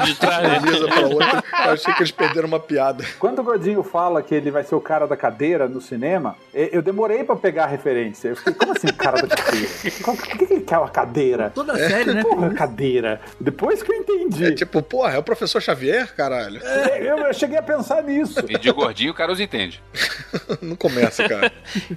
[0.00, 0.62] De trás.
[0.62, 1.44] mesa pra outra.
[1.66, 3.04] Eu achei que eles perderam uma piada.
[3.18, 6.82] Quando o Gordinho fala que ele vai ser o cara da cadeira no cinema, eu
[6.82, 8.28] demorei pra pegar a referência.
[8.28, 9.68] Eu fiquei, como assim o cara da cadeira?
[10.04, 11.50] Por que que ele quer uma cadeira?
[11.50, 12.22] Toda a série, né?
[12.22, 13.20] Porra, cadeira.
[13.40, 14.44] Depois que eu entendi.
[14.44, 16.60] É tipo, porra, é o professor Xavier, caralho.
[16.62, 18.40] Eu, eu cheguei a pensar nisso.
[18.48, 19.82] E de gordinho o cara os entende.
[20.60, 21.52] Não começa, cara.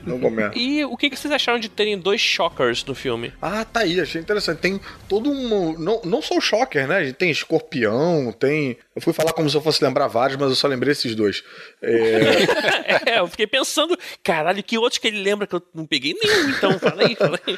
[0.06, 0.58] Não começa.
[0.58, 3.34] E o que, que vocês acharam de terem dois shockers no filme?
[3.42, 4.60] Ah, tá aí, achei interessante.
[4.60, 5.78] Tem todo um.
[5.78, 6.98] Não, não só o Shocker, né?
[6.98, 7.85] A gente Tem escorpião,
[8.40, 8.78] tem.
[8.96, 11.44] Eu fui falar como se eu fosse lembrar vários, mas eu só lembrei esses dois.
[11.82, 16.14] É, É, eu fiquei pensando, caralho, que outros que ele lembra que eu não peguei
[16.14, 16.80] nenhum, então.
[16.80, 17.58] Fala aí, fala aí.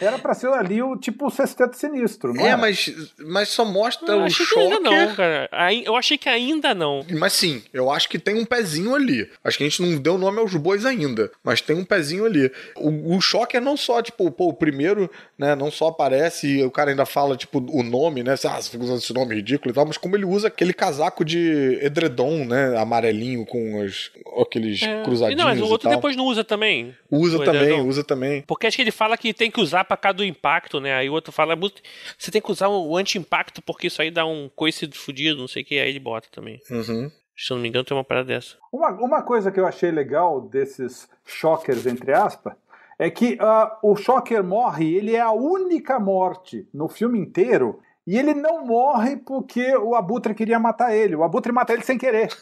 [0.00, 2.56] Era pra ser ali o tipo o sexteto sinistro, não é é?
[2.56, 5.50] mas, mas só mostra Eu o achei que ainda não, cara.
[5.84, 7.04] Eu achei que ainda não.
[7.10, 9.28] Mas sim, eu acho que tem um pezinho ali.
[9.42, 12.50] Acho que a gente não deu nome aos bois ainda, mas tem um pezinho ali.
[12.76, 16.70] O, o Shocker não só, tipo, pô, o primeiro, né, não só aparece e o
[16.70, 19.74] cara ainda fala, tipo, o nome, né, ah, você fica usando esse nome ridículo e
[19.74, 24.10] tal, mas como ele usa aquele casaco de edredom, né, amarelinho com os,
[24.40, 25.02] aqueles É.
[25.02, 26.94] cruzadinhos E não, mas o outro depois não usa também.
[27.10, 27.86] Usa também, edredom.
[27.88, 28.42] usa também.
[28.46, 30.94] Porque acho que ele fala que tem que usar pra cada impacto, né?
[30.94, 31.72] Aí o outro fala, "Mas
[32.18, 35.62] você tem que usar o anti-impacto porque isso aí dá um coice fudido, não sei
[35.62, 36.60] o que, aí ele bota também.
[36.70, 37.10] Uhum.
[37.36, 38.56] Se eu não me engano, tem uma parada dessa.
[38.72, 42.54] Uma, uma coisa que eu achei legal desses shockers, entre aspas,
[42.98, 47.80] é que ah, o shocker morre, ele é a única morte no filme inteiro.
[48.06, 51.14] E ele não morre porque o Abutre queria matar ele.
[51.14, 52.28] O Abutre mata ele sem querer.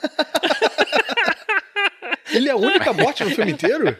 [2.33, 3.97] Ele é a única morte no filme inteiro?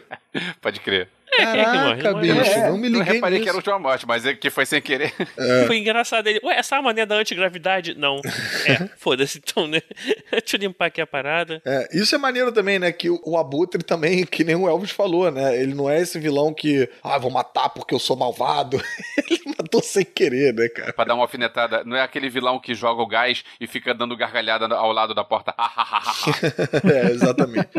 [0.61, 1.09] Pode crer.
[1.37, 2.69] Caraca, morre, bicho, é.
[2.69, 3.43] não me Eu liguei reparei nisso.
[3.43, 5.13] que era a última morte, mas é que foi sem querer.
[5.65, 6.41] Foi engraçado ele.
[6.43, 7.95] Ué, essa arma não é da antigravidade?
[7.97, 8.19] Não.
[8.65, 9.81] É, foda-se então, né?
[10.29, 11.61] Deixa eu limpar aqui a parada.
[11.65, 12.91] É, isso é maneiro também, né?
[12.91, 15.57] Que o, o Abutre também, que nem o Elvis falou, né?
[15.57, 18.81] Ele não é esse vilão que, ah, vou matar porque eu sou malvado.
[19.29, 20.91] Ele matou sem querer, né, cara?
[20.91, 21.83] Pra dar uma alfinetada.
[21.85, 25.23] Não é aquele vilão que joga o gás e fica dando gargalhada ao lado da
[25.23, 25.53] porta.
[26.93, 27.69] é, exatamente.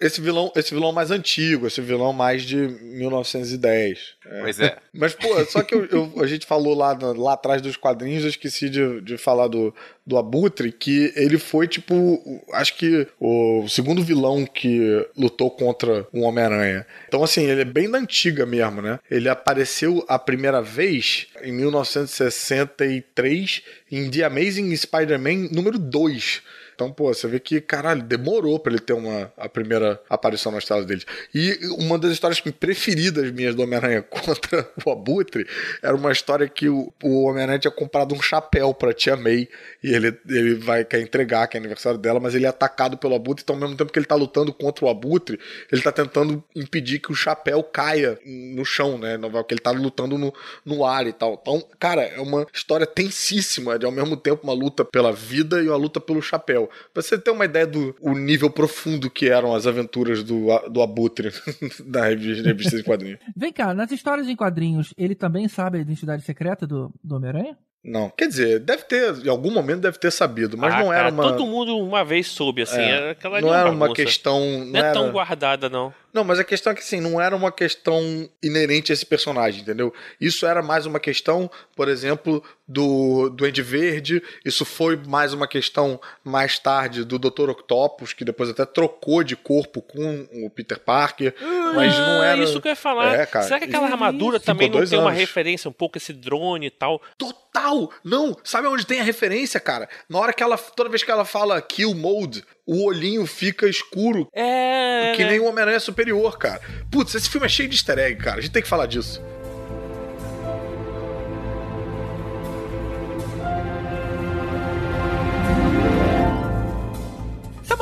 [0.00, 4.14] Esse vilão, esse vilão mais antigo, esse vilão mais de 1910.
[4.26, 4.40] É.
[4.42, 4.76] pois é.
[4.94, 8.30] Mas, pô, só que eu- eu- a gente falou lá, lá atrás dos quadrinhos, eu
[8.30, 9.74] esqueci de, de falar do,
[10.06, 16.20] do Abutre, que ele foi, tipo, acho que o segundo vilão que lutou contra o
[16.20, 16.86] Homem-Aranha.
[17.08, 19.00] Então, assim, ele é bem da antiga mesmo, né?
[19.10, 26.42] Ele apareceu a primeira vez em 1963 em The Amazing Spider-Man número 2.
[26.76, 30.66] Então, pô, você vê que, caralho, demorou pra ele ter uma, a primeira aparição nas
[30.66, 31.02] telas dele.
[31.34, 35.46] E uma das histórias preferidas minhas do Homem-Aranha contra o Abutre
[35.82, 39.48] era uma história que o, o Homem-Aranha tinha comprado um chapéu pra Tia May.
[39.82, 43.14] E ele, ele vai quer entregar, que é aniversário dela, mas ele é atacado pelo
[43.14, 43.42] Abutre.
[43.42, 45.40] Então, ao mesmo tempo que ele tá lutando contra o Abutre,
[45.72, 49.16] ele tá tentando impedir que o chapéu caia no chão, né?
[49.16, 50.30] Porque ele tá lutando no,
[50.62, 51.38] no ar e tal.
[51.40, 55.68] Então, cara, é uma história tensíssima, de ao mesmo tempo uma luta pela vida e
[55.68, 56.65] uma luta pelo chapéu.
[56.92, 60.82] Pra você ter uma ideia do o nível profundo que eram as aventuras do, do
[60.82, 61.30] Abutre
[61.84, 63.20] da revista, revista de quadrinhos.
[63.36, 67.56] Vem cá, nas histórias em quadrinhos, ele também sabe a identidade secreta do, do Homem-Aranha?
[67.88, 71.04] Não, quer dizer, deve ter, em algum momento deve ter sabido, mas Ah, não era
[71.04, 71.22] cara, uma.
[71.22, 72.80] Todo mundo uma vez soube, assim.
[72.80, 74.40] É, era aquela não era uma questão.
[74.40, 74.92] Não, Não é era...
[74.92, 75.94] tão guardada, não.
[76.12, 78.02] Não, mas a questão é que assim, não era uma questão
[78.42, 79.92] inerente a esse personagem, entendeu?
[80.18, 86.00] Isso era mais uma questão, por exemplo, do Duende Verde, isso foi mais uma questão
[86.24, 87.50] mais tarde do Dr.
[87.50, 91.34] Octopus, que depois até trocou de corpo com o Peter Parker,
[91.74, 92.42] mas não Ah, era.
[92.42, 93.14] Isso que eu ia falar.
[93.14, 95.20] É, cara, Será que aquela armadura também não tem uma anos.
[95.20, 97.00] referência um pouco a esse drone e tal?
[97.18, 97.75] Total!
[98.04, 98.36] Não!
[98.44, 99.88] Sabe onde tem a referência, cara?
[100.08, 100.56] Na hora que ela.
[100.56, 104.28] Toda vez que ela fala kill mode, o olhinho fica escuro.
[104.34, 105.12] É.
[105.16, 105.30] Que né?
[105.30, 106.60] nem o Homem-Aranha Superior, cara.
[106.90, 108.38] Putz, esse filme é cheio de easter egg, cara.
[108.38, 109.22] A gente tem que falar disso.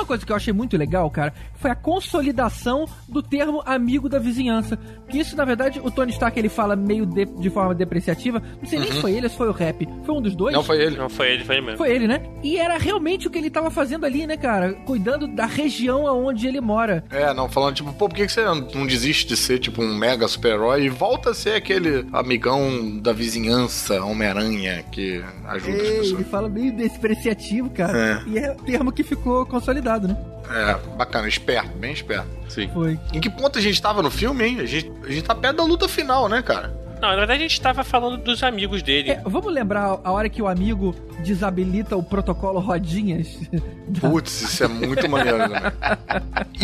[0.05, 1.33] Uma coisa que eu achei muito legal, cara?
[1.55, 4.79] Foi a consolidação do termo amigo da vizinhança.
[5.09, 8.43] Que isso, na verdade, o Tony Stark ele fala meio de, de forma depreciativa.
[8.61, 9.89] Não sei nem se foi ele ou se foi o rap.
[10.05, 10.55] Foi um dos dois?
[10.55, 10.97] Não foi ele.
[10.97, 11.79] Não, foi ele, foi ele mesmo.
[11.79, 12.23] Foi ele, né?
[12.43, 14.75] E era realmente o que ele tava fazendo ali, né, cara?
[14.85, 17.05] Cuidando da região aonde ele mora.
[17.11, 19.95] É, não, falando tipo, pô, por que que você não desiste de ser tipo um
[19.97, 25.99] mega super-herói e volta a ser aquele amigão da vizinhança, Homem-Aranha, que ajuda as Ei,
[25.99, 26.11] pessoas?
[26.13, 28.23] ele fala meio despreciativo, cara.
[28.27, 28.29] É.
[28.29, 30.17] E é o termo que ficou consolidado, né?
[30.51, 32.29] É, bacana, esperto, bem esperto.
[32.49, 32.69] Sim.
[32.73, 32.99] Foi.
[33.13, 34.61] Em que ponto a gente tava no filme, hein?
[34.61, 36.84] A gente, a gente tá perto da luta final, né, cara?
[37.05, 39.11] Não, na verdade a gente tava falando dos amigos dele.
[39.11, 43.39] É, vamos lembrar a hora que o amigo desabilita o protocolo rodinhas?
[44.01, 45.61] Putz, isso é muito maneiro, né?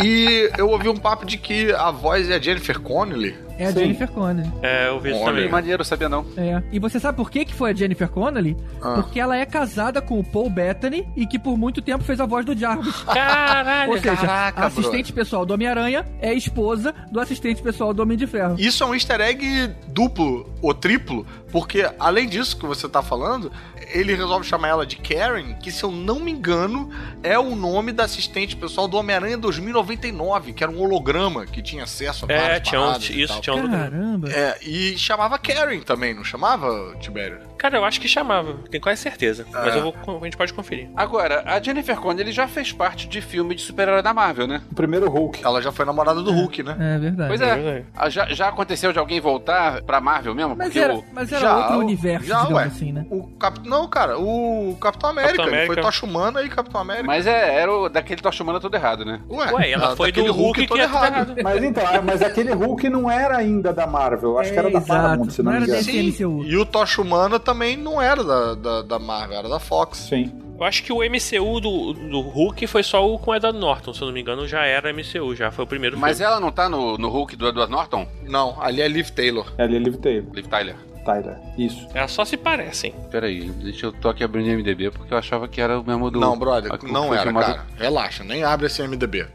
[0.03, 3.35] E eu ouvi um papo de que a voz é a Jennifer Connelly.
[3.59, 3.79] é a Sim.
[3.81, 4.51] Jennifer Connelly.
[4.63, 5.47] É, eu vi isso também.
[5.47, 6.25] Maneiro, sabia não.
[6.35, 6.63] É.
[6.71, 8.57] E você sabe por que, que foi a Jennifer Connelly?
[8.81, 8.95] Ah.
[8.95, 12.25] Porque ela é casada com o Paul Bettany e que por muito tempo fez a
[12.25, 12.95] voz do Jarvis.
[13.05, 13.91] Caralho!
[13.91, 18.17] Ou seja, caraca, a assistente pessoal do Homem-Aranha é esposa do assistente pessoal do Homem
[18.17, 18.55] de Ferro.
[18.57, 20.30] Isso é um easter egg duplo
[20.61, 23.51] ou triplo, porque além disso que você tá falando,
[23.93, 26.89] ele resolve chamar ela de Karen, que se eu não me engano
[27.23, 31.83] é o nome da assistente pessoal do Homem-Aranha 2099, que era um holograma que tinha
[31.83, 33.69] acesso a É, tinha um, e isso, tinha um.
[33.69, 34.31] Caramba.
[34.31, 37.39] É, e chamava Karen também, não chamava, Tibério?
[37.61, 39.45] Cara, eu acho que chamava, tenho quase certeza.
[39.51, 39.77] Mas É.
[39.77, 40.89] eu vou, a gente pode conferir.
[40.95, 44.61] Agora, a Jennifer Connelly já fez parte de filme de super-herói da Marvel, né?
[44.71, 45.41] O primeiro Hulk.
[45.45, 46.75] Ela já foi namorada do Hulk, né?
[46.79, 47.27] É verdade.
[47.29, 47.55] Pois É é.
[47.55, 47.85] verdade.
[47.95, 50.55] Ah, Já, já aconteceu de alguém voltar pra Marvel mesmo?
[50.55, 52.63] Mas Porque era, o- mas era Já, outro o- universo, já, digamos ué.
[52.63, 53.05] assim, né?
[53.11, 53.59] O Cap...
[53.69, 55.81] Não, cara, o Capitão América, Capitão ele foi América.
[55.83, 57.05] Tocha Humana e Capitão América.
[57.05, 59.21] Mas é, era o daquele Tocha Humana todo errado, né?
[59.29, 61.35] Ué, ela ah, foi do daquele Hulk, todo é tudo errado.
[61.43, 64.39] Mas então, ah, mas aquele Hulk não era ainda da Marvel.
[64.39, 65.01] Acho que era É, da exato.
[65.01, 66.43] Paramount, se não, Não me era engano.
[66.43, 69.97] e o Tocha Humana também não era da, da, da Marvel, era da Fox.
[69.99, 70.31] Sim.
[70.59, 73.93] Eu acho que o MCU do, do Hulk foi só o com o Edward Norton,
[73.93, 76.31] se eu não me engano, já era MCU, já foi o primeiro Mas filme.
[76.31, 78.07] ela não tá no, no Hulk do Edward Norton?
[78.23, 79.51] Não, ali é Liv Taylor.
[79.57, 80.31] Ali é Liv Taylor.
[80.33, 80.75] Liv Tyler.
[81.03, 81.35] Tyler.
[81.57, 81.87] Isso.
[81.95, 82.93] Elas só se parecem.
[83.09, 85.83] Pera aí, deixa eu tô aqui abrindo o MDB porque eu achava que era o
[85.83, 86.19] mesmo do.
[86.19, 87.65] não, brother, a- não era, filmado- cara.
[87.75, 89.25] Relaxa, nem abre esse MDB.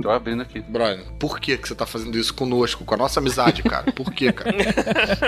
[0.00, 0.60] Tô abrindo aqui.
[0.60, 3.92] Brother, por que, que você tá fazendo isso conosco, com a nossa amizade, cara?
[3.92, 4.56] Por que, cara?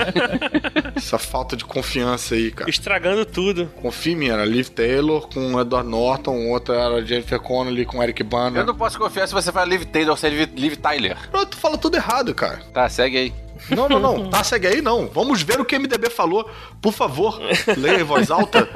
[0.96, 2.68] Essa falta de confiança aí, cara.
[2.68, 3.66] Estragando tudo.
[3.80, 8.22] Confia em mim, era Liv Taylor com Edward Norton, outra era Jennifer Connelly com Eric
[8.22, 8.58] Bana.
[8.58, 11.16] Eu não posso confiar se você fala Liv Taylor ou se é Liv, Liv Tyler.
[11.30, 12.60] Bro, Tu fala tudo errado, cara.
[12.72, 13.43] Tá, segue aí.
[13.70, 14.28] Não, não, não.
[14.30, 15.06] Tá, segue aí, não.
[15.08, 16.48] Vamos ver o que o MDB falou.
[16.82, 17.40] Por favor,
[17.76, 18.68] leia em voz alta.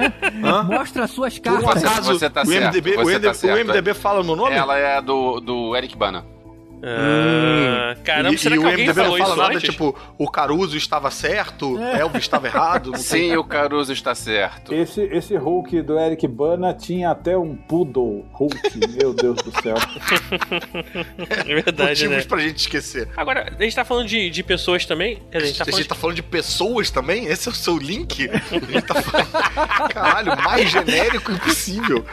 [0.45, 0.63] Hã?
[0.63, 1.65] Mostra as suas Por cartas.
[1.65, 3.55] um Você- acaso, você tá o, certo, MDB, o, você MDB, tá certo.
[3.57, 4.55] o MDB fala no nome?
[4.55, 6.25] Ela é do, do Eric Bana.
[6.83, 9.71] Ah, caramba, e, será e que o alguém MDB não falou fala isso nada, antes?
[9.71, 12.93] tipo, o Caruso estava certo, Elvis estava errado.
[12.93, 14.73] não Sim, o Caruso está certo.
[14.73, 18.59] Esse, esse Hulk do Eric Bana tinha até um Poodle Hulk.
[19.01, 19.77] Meu Deus do céu.
[21.29, 22.17] É verdade, né?
[22.17, 23.09] Motivos pra gente esquecer.
[23.17, 25.23] Agora, a gente tá falando de, de pessoas também.
[25.31, 27.27] Quer dizer, a gente tá a falando gente tá falando de pessoas também?
[27.27, 28.29] Esse é o seu link?
[28.29, 29.29] A gente tá falando...
[29.93, 32.05] Caralho, mais genérico impossível.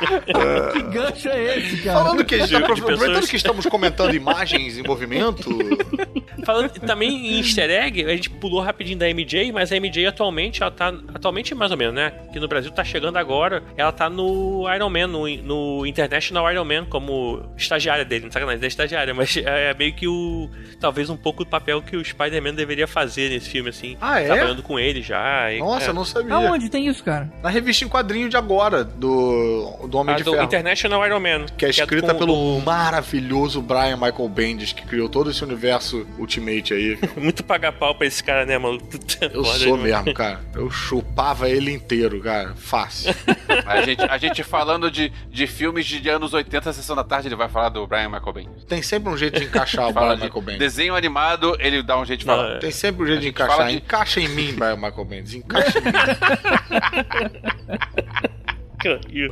[0.73, 1.99] Que gancho é esse, cara?
[1.99, 3.29] Falando que, a de aproveitando pessoas.
[3.29, 5.49] que estamos comentando imagens em movimento,
[6.45, 10.61] Falando também em easter egg, a gente pulou rapidinho da MJ, mas a MJ atualmente,
[10.61, 10.93] ela tá.
[11.13, 12.11] Atualmente mais ou menos, né?
[12.31, 13.63] Que no Brasil tá chegando agora.
[13.75, 18.25] Ela tá no Iron Man, no, no International Iron Man, como estagiária dele.
[18.25, 20.49] Não sacanagem, é estagiária, mas é meio que o.
[20.79, 23.97] Talvez um pouco do papel que o Spider-Man deveria fazer nesse filme, assim.
[23.99, 24.25] Ah, é?
[24.25, 25.51] Trabalhando com ele já.
[25.51, 25.89] e- nossa, é.
[25.89, 26.33] eu não sabia.
[26.33, 27.31] Aonde tem isso, cara?
[27.41, 30.43] Na revista em quadrinho de agora, do, do Homem A de do Ferro.
[30.43, 31.45] International Iron Man.
[31.57, 34.44] Que é escrita com- pelo maravilhoso Brian Michael Bendis,
[34.75, 36.97] que criou todo esse universo Ultimate aí.
[37.17, 38.79] Muito pagar pau pra esse cara, né, mano?
[39.21, 40.41] Eu Foda sou mesmo, cara.
[40.53, 42.53] Eu chupava ele inteiro, cara.
[42.55, 43.13] Fácil.
[43.65, 47.35] A gente, a gente falando de, de filmes de anos 80, sessão da tarde, ele
[47.35, 48.63] vai falar do Brian Michael Bendis.
[48.65, 50.59] Tem sempre um jeito de encaixar o Fala Brian de Michael Bendis.
[50.59, 52.55] desenho animado, ele dá um jeito de Não, falar.
[52.55, 52.59] é.
[52.59, 53.67] Tem sempre um jeito de encaixar.
[53.69, 55.33] de- Encaixa em mim, Brian Michael Bendis.
[55.35, 55.91] Encaixa em mim.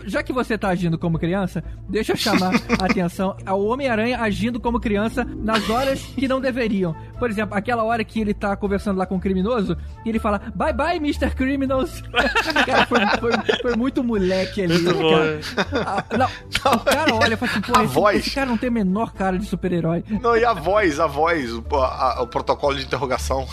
[0.06, 4.60] Já que você tá agindo como criança, deixa eu chamar a atenção ao Homem-Aranha agindo
[4.60, 6.96] como criança nas horas que não deveriam.
[7.24, 10.42] Por exemplo, aquela hora que ele tá conversando lá com o criminoso e ele fala
[10.54, 11.30] bye bye, Mr.
[11.34, 12.02] Criminals.
[12.66, 14.78] cara, foi, foi- foi muito moleque ali.
[14.78, 15.40] Muito bom, cara.
[15.86, 18.20] Ah, não, o cara olha e fala assim, pô, A esse, voz.
[18.20, 20.04] esse cara não tem a menor cara de super-herói.
[20.22, 23.48] Não, e a voz, a voz, o, a- o protocolo de interrogação.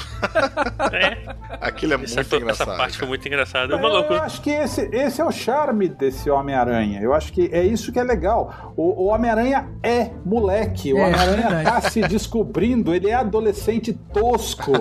[0.92, 2.76] É, Aquilo é essa, muito essa engraçado.
[2.76, 3.08] parte foi cara.
[3.08, 3.72] muito engraçada.
[3.74, 4.22] Eu, Uma loucura.
[4.22, 7.00] acho que esse, esse é o charme desse Homem-Aranha.
[7.00, 8.72] Eu acho que é isso que é legal.
[8.76, 10.92] O, o Homem-Aranha é moleque.
[10.92, 11.64] O É, Homem-Aranha verdade.
[11.64, 12.92] tá se descobrindo.
[12.94, 13.59] Ele é adolescente
[14.12, 14.72] tosco.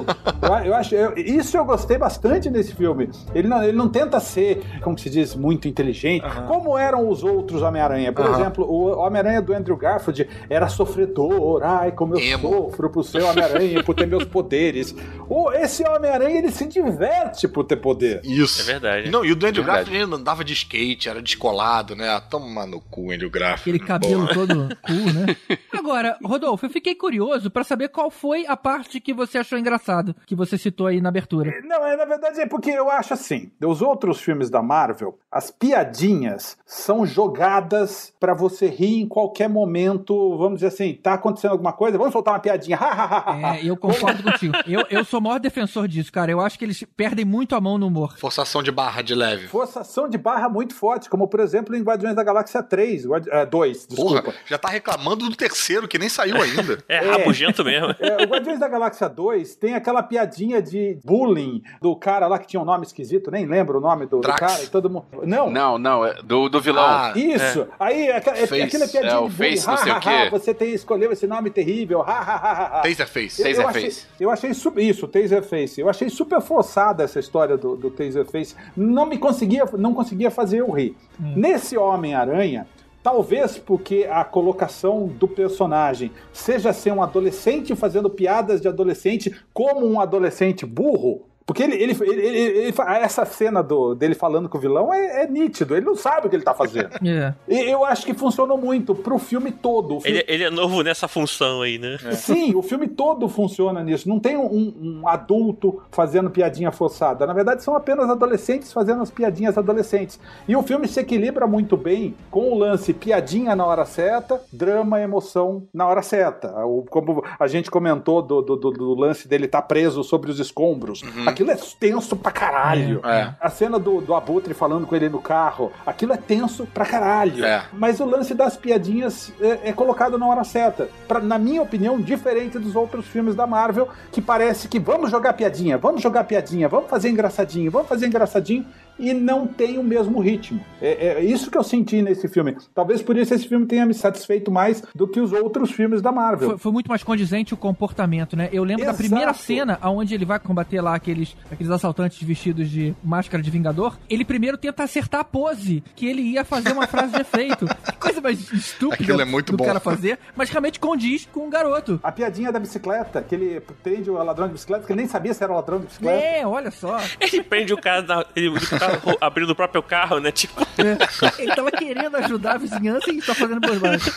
[0.41, 3.09] Eu, eu acho, eu- isso eu gostei bastante nesse filme.
[3.33, 7.23] Ele não, ele não tenta ser, como que se diz, muito inteligente, como eram os
[7.23, 8.11] outros Homem-Aranha.
[8.13, 8.39] Por Aham.
[8.39, 11.61] exemplo, o Homem-Aranha do Andrew Garfield era sofredor.
[11.63, 12.49] Ai, como eu Emo.
[12.49, 14.95] sofro pro seu Homem-Aranha, por ter meus poderes.
[15.29, 18.21] O, esse Homem-Aranha, ele se diverte por ter poder.
[18.23, 18.61] Isso.
[18.61, 19.09] É verdade.
[19.11, 19.85] Não, e o do Andrew Verdade.
[19.89, 22.21] Garfield ele andava de skate, era descolado, né?
[22.29, 23.59] Toma no cu, Andrew Garfield.
[23.77, 24.33] Aquele cabelo Porra.
[24.33, 25.35] todo cool, né?
[25.73, 30.15] Agora, Rodolfo, eu fiquei curioso pra saber qual foi a parte que você achou engraçado,
[30.25, 31.51] que você citou aí na abertura.
[31.63, 35.49] Não, é, na verdade é porque eu acho assim, dos outros filmes da Marvel, as
[35.51, 41.71] piadinhas são jogadas pra você rir em qualquer momento, vamos dizer assim, tá acontecendo alguma
[41.73, 43.57] coisa, vamos soltar uma piadinha, ha, ha, ha, ha, ha.
[43.57, 44.53] É, eu concordo contigo.
[44.67, 46.31] Eu, eu sou o maior defensor disso, cara.
[46.31, 48.17] Eu acho que eles perdem muito a mão no humor.
[48.17, 49.47] Forçação de barra de leve.
[49.47, 53.45] Forçação de barra muito forte, como por exemplo em Guardiões da Galáxia 3, Guardi- é,
[53.45, 54.21] 2, desculpa.
[54.23, 56.79] Porra, já tá reclamando do terceiro, que nem saiu ainda.
[56.89, 57.95] É rabugento mesmo.
[57.99, 62.47] É, o Guardiões da Galáxia 2 tem aquela piadinha de bullying do cara lá que
[62.47, 64.63] tinha um nome esquisito, nem lembro o nome do, do cara.
[64.63, 65.05] E todo mundo.
[65.23, 66.83] Não, Não, não, é do, do vilão.
[66.83, 67.67] Ah, Isso!
[67.79, 69.51] Aí aquela, é, Face, aquela piadinha é, o de bullying.
[69.57, 70.09] Face não sei Ha, o ha, quê.
[70.09, 72.01] ha, você tem, escolheu esse nome terrível.
[72.01, 72.81] Ha, ha, ha, ha, ha.
[72.81, 73.41] Taserface.
[73.41, 73.87] Eu- eu, Taserface.
[74.07, 75.81] achei, eu achei super, isso, Taserface.
[75.81, 78.55] Eu achei super forçada essa história do, do Taserface.
[78.75, 80.95] Não me conseguia, não conseguia fazer eu rir.
[81.19, 82.67] Nesse Homem-Aranha,
[83.03, 89.85] talvez porque a colocação do personagem seja ser um adolescente fazendo piadas de adolescente como
[89.85, 91.28] um adolescente burro.
[91.49, 95.27] Porque ele, ele, ele, ele- essa cena do, dele falando com o vilão é, é
[95.27, 96.89] nítido, ele não sabe o que ele tá fazendo.
[97.09, 97.33] É.
[97.47, 99.97] E eu acho que funcionou muito pro filme todo.
[99.97, 101.97] O filme Ele, ele é novo nessa função aí, né?
[102.13, 104.07] Sim, o filme todo funciona nisso.
[104.07, 107.25] Não tem um, um adulto fazendo piadinha forçada.
[107.25, 110.19] Na verdade, são apenas adolescentes fazendo as piadinhas adolescentes.
[110.47, 115.01] E o filme se equilibra muito bem com o lance piadinha na hora certa, drama,
[115.01, 116.63] emoção na hora certa.
[116.65, 120.39] O- Como a gente comentou do, do, do- do lance dele estar preso sobre os
[120.39, 121.01] escombros.
[121.39, 122.99] Aquilo é tenso pra caralho.
[123.05, 123.33] É.
[123.39, 127.45] A cena do, do Abutre falando com ele no carro, aquilo é tenso pra caralho.
[127.45, 127.63] É.
[127.71, 130.89] Mas o lance das piadinhas é, é colocado na hora certa.
[131.07, 135.31] Pra, na minha opinião, diferente dos outros filmes da Marvel, que parece que vamos jogar
[135.31, 138.65] piadinha, vamos jogar piadinha, vamos fazer engraçadinho, vamos fazer engraçadinho,
[138.99, 140.63] e não tem o mesmo ritmo.
[140.81, 142.55] É, é isso que eu senti nesse filme.
[142.75, 146.11] Talvez por isso esse filme tenha me satisfeito mais do que os outros filmes da
[146.11, 146.49] Marvel.
[146.49, 148.49] Foi, foi muito mais condizente o comportamento, né?
[148.51, 149.07] Eu lembro da Exato.
[149.07, 153.97] primeira cena onde ele vai combater lá aqueles, aqueles assaltantes vestidos de máscara de vingador.
[154.09, 157.65] Ele primeiro tenta acertar a pose, que ele ia fazer uma frase de efeito.
[157.89, 159.65] Que coisa mais estúpida Aquilo é muito do bom.
[159.65, 161.99] cara fazer, mas realmente condiz com o garoto.
[162.03, 165.33] A piadinha da bicicleta, que ele prende o ladrão de bicicleta, que ele nem sabia
[165.33, 166.23] se era o ladrão de bicicleta.
[166.23, 166.97] É, olha só.
[167.19, 168.88] Ele prende o cara, na, ele, o cara
[169.21, 170.31] abrindo o próprio carro, né?
[170.31, 171.41] Tipo, É.
[171.43, 174.11] Ele tava querendo ajudar a vizinhança e tá fazendo bobagem.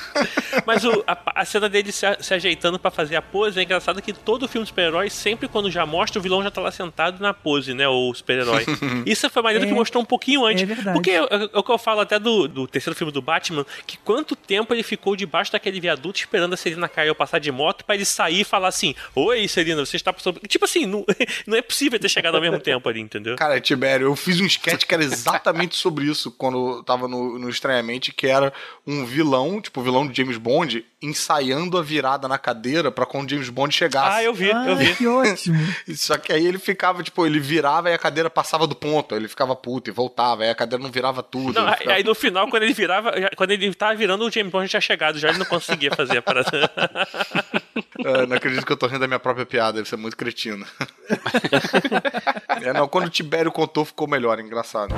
[0.66, 3.62] Mas o- a, a cena dele se, a- se ajeitando pra fazer a pose é
[3.62, 6.70] engraçado que todo filme de super-herói, sempre quando já mostra, o vilão já tá lá
[6.70, 7.88] sentado na pose, né?
[7.88, 8.64] O super-herói.
[9.06, 10.62] Isso foi maneiro É, que mostrou um pouquinho antes.
[10.62, 10.92] é verdade.
[10.94, 11.22] Porque é,
[11.52, 14.82] o que eu falo até do, do terceiro filme do Batman, que quanto tempo ele
[14.82, 18.40] ficou debaixo daquele viaduto esperando a Serena cair ou passar de moto pra ele sair
[18.40, 20.40] e falar assim: Oi, Serena, você está passando.
[20.46, 21.04] Tipo assim, não,
[21.46, 23.36] não é possível ter chegado ao mesmo tempo ali, entendeu?
[23.36, 27.38] Cara, Tibério, eu fiz um sketch que era exatamente sobre isso quando eu tava no,
[27.38, 28.52] no Estranhamente, que era
[28.86, 33.30] um vilão, tipo o vilão de James Bond, ensaiando a virada na cadeira pra quando
[33.30, 34.16] James Bond chegasse.
[34.18, 34.94] Ah, eu vi, Ah, eu vi.
[34.94, 35.56] que ótimo.
[35.96, 39.14] Só que aí ele ficava, tipo, ele virava e a cadeira passava do ponto.
[39.14, 41.60] Aí ele ficava puto e voltava, aí a cadeira não virava tudo.
[41.60, 44.64] Não, ficava- aí no final, quando ele virava, quando ele tava virando, o James Bond
[44.66, 46.50] já tinha chegado, já ele não conseguia fazer a parada.
[48.04, 50.66] É, não acredito que eu tô rindo da minha própria piada, deve ser muito cretino.
[52.62, 54.94] é, não, quando o Tibério contou, ficou melhor, engraçado.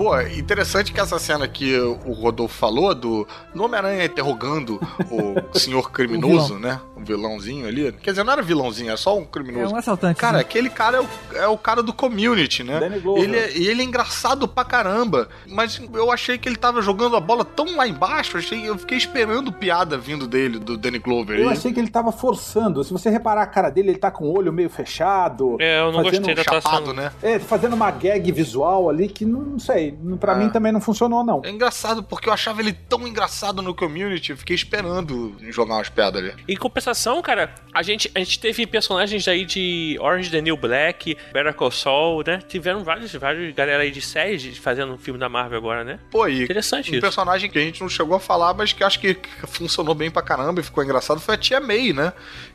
[0.00, 4.80] Pô, interessante que essa cena que o Rodolfo falou do Homem-Aranha interrogando
[5.10, 6.80] o senhor criminoso, né?
[7.04, 7.92] Vilãozinho ali.
[7.92, 9.74] Quer dizer, não era vilãozinho, era só um É criminoso.
[9.74, 10.18] um assaltante.
[10.20, 10.40] Cara, né?
[10.40, 12.78] aquele cara é o, é o cara do community, né?
[12.80, 13.22] Danny Glover.
[13.24, 15.28] Ele é, e ele é engraçado pra caramba.
[15.46, 18.96] Mas eu achei que ele tava jogando a bola tão lá embaixo, achei, eu fiquei
[18.98, 21.38] esperando piada vindo dele, do Danny Glover.
[21.38, 22.82] Eu E- achei que ele tava forçando.
[22.84, 25.56] Se você reparar a cara dele, ele tá com o olho meio fechado.
[25.60, 26.70] É, eu não fazendo gostei da atuação.
[26.72, 27.12] Chapado, né?
[27.22, 29.96] É, fazendo uma gag visual ali que não, não sei.
[30.18, 30.36] Pra Ah.
[30.36, 31.40] mim também não funcionou, não.
[31.44, 35.88] É engraçado, porque eu achava ele tão engraçado no community, eu fiquei esperando jogar umas
[35.88, 36.34] pedras ali.
[36.48, 36.89] Em compensação,
[37.22, 41.70] cara, a gente, a gente teve personagens aí de Orange the New Black, Better Call
[41.70, 42.40] Saul, né?
[42.48, 45.98] Tiveram vários, vários galera aí de séries fazendo um filme da Marvel agora, né?
[46.10, 47.00] Pô, e Interessante um isso.
[47.00, 50.22] personagem que a gente não chegou a falar, mas que acho que funcionou bem pra
[50.22, 52.12] caramba e ficou engraçado foi a tia May, né?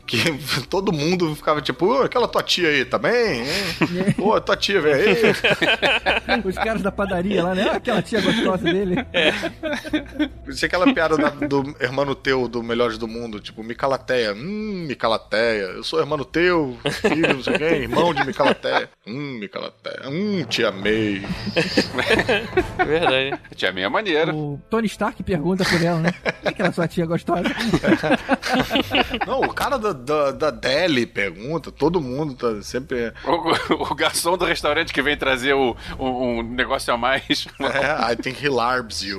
[0.08, 0.18] Que
[0.70, 3.46] todo mundo ficava tipo, "Ô, aquela tua tia aí também, hein?
[4.16, 5.16] Pô, tua tia, velho.
[6.46, 7.70] Os caras da padaria lá, né?
[7.72, 8.96] Aquela tia gostosa dele.
[10.48, 14.34] Isso é aquela piada da- do hermano teu do Melhores do Mundo, tipo, Micalateia.
[14.34, 15.64] Hum, Micalateia.
[15.76, 18.90] Eu sou hermano teu, filho, não sei quem, irmão de Micalateia.
[19.08, 20.02] Hum, Micalateia.
[20.08, 21.24] Hum, tia May.
[22.78, 23.40] É verdade.
[23.56, 24.34] Tinha meia maneira.
[24.36, 26.12] O Tony Stark pergunta por ela, né?
[26.12, 27.44] Quem é aquela sua tia gostosa?
[29.26, 33.12] Não, o cara da, da, da Deli pergunta, todo mundo tá sempre.
[33.26, 37.48] O, o garçom do restaurante que vem trazer o, um, um negócio a mais.
[37.76, 39.18] É, I think he larbs you.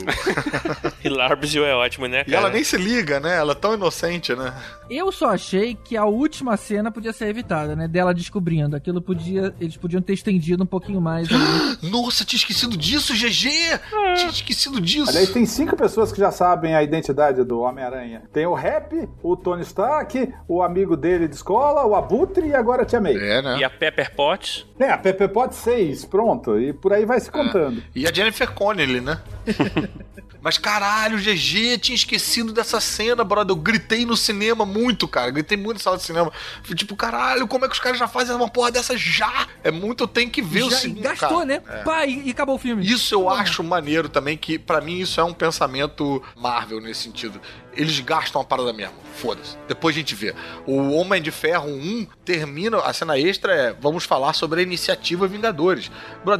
[1.04, 2.36] E Larbsville é ótimo, né, E cara?
[2.38, 3.36] ela nem se liga, né?
[3.36, 4.54] Ela é tão inocente, né?
[4.88, 7.88] Eu só achei que a última cena podia ser evitada, né?
[7.88, 8.76] Dela descobrindo.
[8.76, 9.54] Aquilo podia.
[9.60, 11.78] Eles podiam ter estendido um pouquinho mais ali.
[11.90, 13.48] Nossa, tinha esquecido disso, GG!
[14.16, 15.10] Tinha esquecido disso.
[15.10, 18.22] Aliás, tem cinco pessoas que já sabem a identidade do Homem-Aranha.
[18.32, 22.82] Tem o Rap, o Tony Stark, o amigo dele de escola, o Abutre e agora
[22.82, 23.16] a Tia May.
[23.16, 23.58] É, né?
[23.58, 24.66] E a Pepper Potts.
[24.78, 26.60] É, a Pepe pode seis, pronto.
[26.60, 27.82] E por aí vai se contando.
[27.94, 29.20] E a Jennifer Connelly, né?
[30.42, 33.50] Mas caralho, GG, tinha esquecido dessa cena, brother.
[33.56, 35.30] Eu gritei no cinema muito, cara.
[35.32, 36.30] Gritei muito na sala de cinema.
[36.62, 39.48] Fui tipo, caralho, como é que os caras já fazem uma porra dessa já?
[39.64, 41.02] É muito, eu tenho que ver o Já segundo.
[41.02, 41.44] gastou, cara.
[41.46, 41.62] né?
[41.68, 41.82] É.
[41.82, 42.86] Pá, e, e acabou o filme.
[42.86, 47.40] Isso eu acho maneiro também, que pra mim isso é um pensamento Marvel nesse sentido.
[47.76, 48.94] Eles gastam a parada mesmo.
[49.16, 49.56] Foda-se.
[49.66, 50.34] Depois a gente vê.
[50.66, 52.78] O Homem de Ferro 1 termina.
[52.78, 53.72] A cena extra é.
[53.80, 55.90] Vamos falar sobre a iniciativa Vingadores.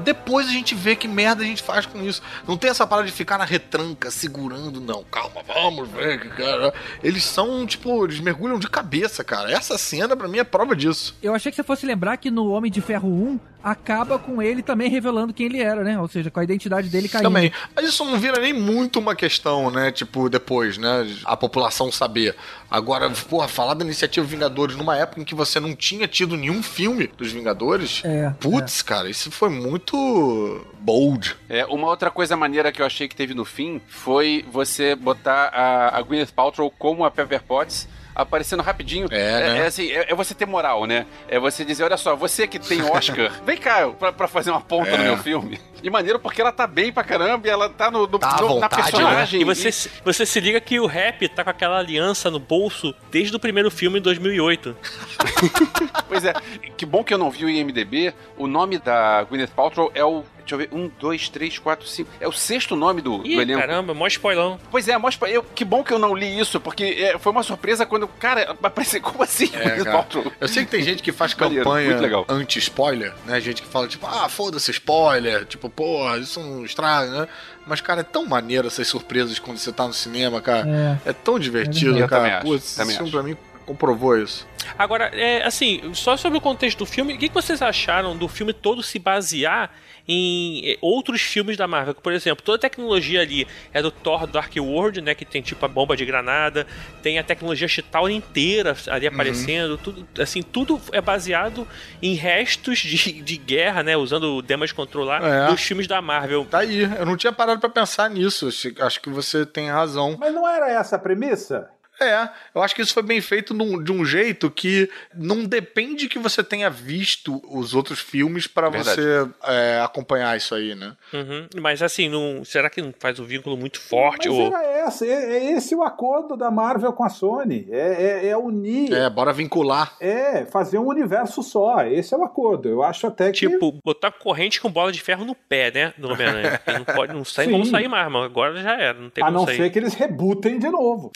[0.05, 2.23] Depois a gente vê que merda a gente faz com isso.
[2.47, 5.03] Não tem essa parada de ficar na retranca, segurando, não.
[5.05, 6.21] Calma, vamos ver.
[6.21, 6.73] que cara.
[7.03, 9.51] Eles são, tipo, eles mergulham de cabeça, cara.
[9.51, 11.17] Essa cena, pra mim, é prova disso.
[11.23, 14.63] Eu achei que você fosse lembrar que no Homem de Ferro 1 acaba com ele
[14.63, 15.99] também revelando quem ele era, né?
[15.99, 17.25] Ou seja, com a identidade dele caindo.
[17.25, 17.51] Também.
[17.75, 19.91] Mas isso não vira nem muito uma questão, né?
[19.91, 21.05] Tipo, depois, né?
[21.27, 22.37] A população saber.
[22.71, 26.63] Agora, porra, falar da iniciativa Vingadores numa época em que você não tinha tido nenhum
[26.63, 28.03] filme dos Vingadores.
[28.05, 31.37] É, Putz, cara, isso foi muito bold.
[31.49, 35.51] É, uma outra coisa maneira que eu achei que teve no fim foi você botar
[35.53, 39.07] a, a Gwyneth Paltrow como a Pepper Potts aparecendo rapidinho.
[39.11, 39.59] É, né?
[39.59, 41.07] é assim, é, é você ter moral, né?
[41.29, 44.61] É você dizer, olha só, você que tem Oscar, vem cá pra, pra fazer uma
[44.61, 44.97] ponta É.
[44.97, 45.61] no meu filme.
[45.83, 48.43] E maneiro porque ela tá bem pra caramba e ela tá no, no- Tá no-
[48.43, 49.41] na vontade, personagem.
[49.43, 52.95] E você, se- você se liga que o rap tá com aquela aliança no bolso
[53.11, 54.75] desde o primeiro filme em 2008.
[56.09, 56.33] Pois é,
[56.77, 58.15] que bom que eu não vi o IMDB.
[58.37, 60.25] O nome da Gwyneth Paltrow é o.
[60.47, 62.09] Deixa eu ver, um, dois, três, quatro, cinco.
[62.21, 63.59] É o sexto nome do, do Ih, elenco.
[63.61, 64.61] caramba, mó spoilão.
[64.71, 67.43] Pois é, mostra eu, que bom que eu não li isso, porque é, foi uma
[67.43, 69.51] surpresa quando, cara, apareceu como assim?
[69.53, 70.07] É, cara.
[70.41, 71.97] Eu sei que tem gente que faz campanha
[72.29, 73.41] anti-spoiler, né?
[73.41, 75.45] Gente que fala, tipo, ah, foda-se spoiler.
[75.47, 77.29] Tipo, porra, isso não estraga, né?
[77.67, 81.01] Mas, cara, é tão maneiro essas surpresas quando você tá no cinema, cara.
[81.05, 81.11] É.
[81.11, 82.37] É tão divertido, Eu também cara.
[82.39, 83.11] acho, Putz, esse filme acho.
[83.11, 83.37] pra mim
[83.67, 84.47] comprovou isso.
[84.79, 88.53] Agora, é, assim, só sobre o contexto do filme, o que vocês acharam do filme
[88.53, 89.71] todo se basear
[90.09, 91.95] em eh, outros filmes da Marvel?
[91.95, 95.15] Por exemplo, toda a tecnologia ali é do Thor Dark World, né?
[95.15, 96.67] Que tem tipo a bomba de granada,
[97.03, 101.67] tem a tecnologia Chitauri inteira ali aparecendo, tudo, assim, tudo é baseado
[102.03, 103.97] em restos de, de guerra, né?
[103.97, 105.51] Usando o damage control lá, É.
[105.51, 106.45] dos filmes da Marvel.
[106.45, 108.49] Tá aí, eu não tinha parado pra pensar nisso.
[108.49, 110.17] Acho- Acho que você tem razão.
[110.19, 111.69] Mas não era essa a premissa?
[112.01, 116.09] É, eu acho que isso foi bem feito num- de um jeito que não depende
[116.09, 119.01] que você tenha visto os outros filmes pra Verdade.
[119.01, 120.95] você é, acompanhar isso aí, né?
[121.13, 121.49] Uhum.
[121.61, 124.29] Mas assim, não, será que não faz um vínculo muito forte?
[124.29, 124.47] Mas Ou...
[124.49, 127.67] era essa, é, é esse o acordo da Marvel com a Sony.
[127.71, 129.95] É, é- é unir, É, bora vincular.
[130.01, 131.83] é fazer um universo só.
[131.85, 132.69] Esse é o acordo.
[132.69, 133.39] Eu acho até que.
[133.49, 135.95] Tipo, botar corrente com bola de ferro no pé, né?
[135.97, 136.61] Do Homem-Aranha.
[136.77, 139.39] Não pode, não sai como sair mais, mas agora já era, não tem a como
[139.39, 139.57] não sair.
[139.57, 141.11] ser que eles rebutem de novo.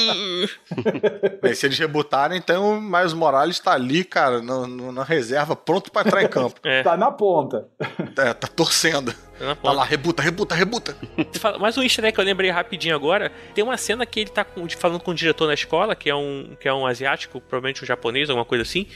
[1.42, 5.54] Bem, se eles rebutarem, então o Miles Morales tá ali, cara, no- no- na reserva,
[5.56, 6.60] pronto pra entrar em campo.
[6.64, 6.82] É.
[6.82, 7.66] Tá na ponta.
[8.16, 9.14] É, tá torcendo.
[9.40, 10.96] Tá na Tá lá, rebuta, rebuta, rebuta.
[11.58, 14.44] Mas um easter egg que eu lembrei rapidinho agora, tem uma cena que ele tá
[14.44, 17.82] com- falando com o diretor na escola, que é um, que é um asiático, provavelmente
[17.82, 18.86] um japonês, alguma coisa assim.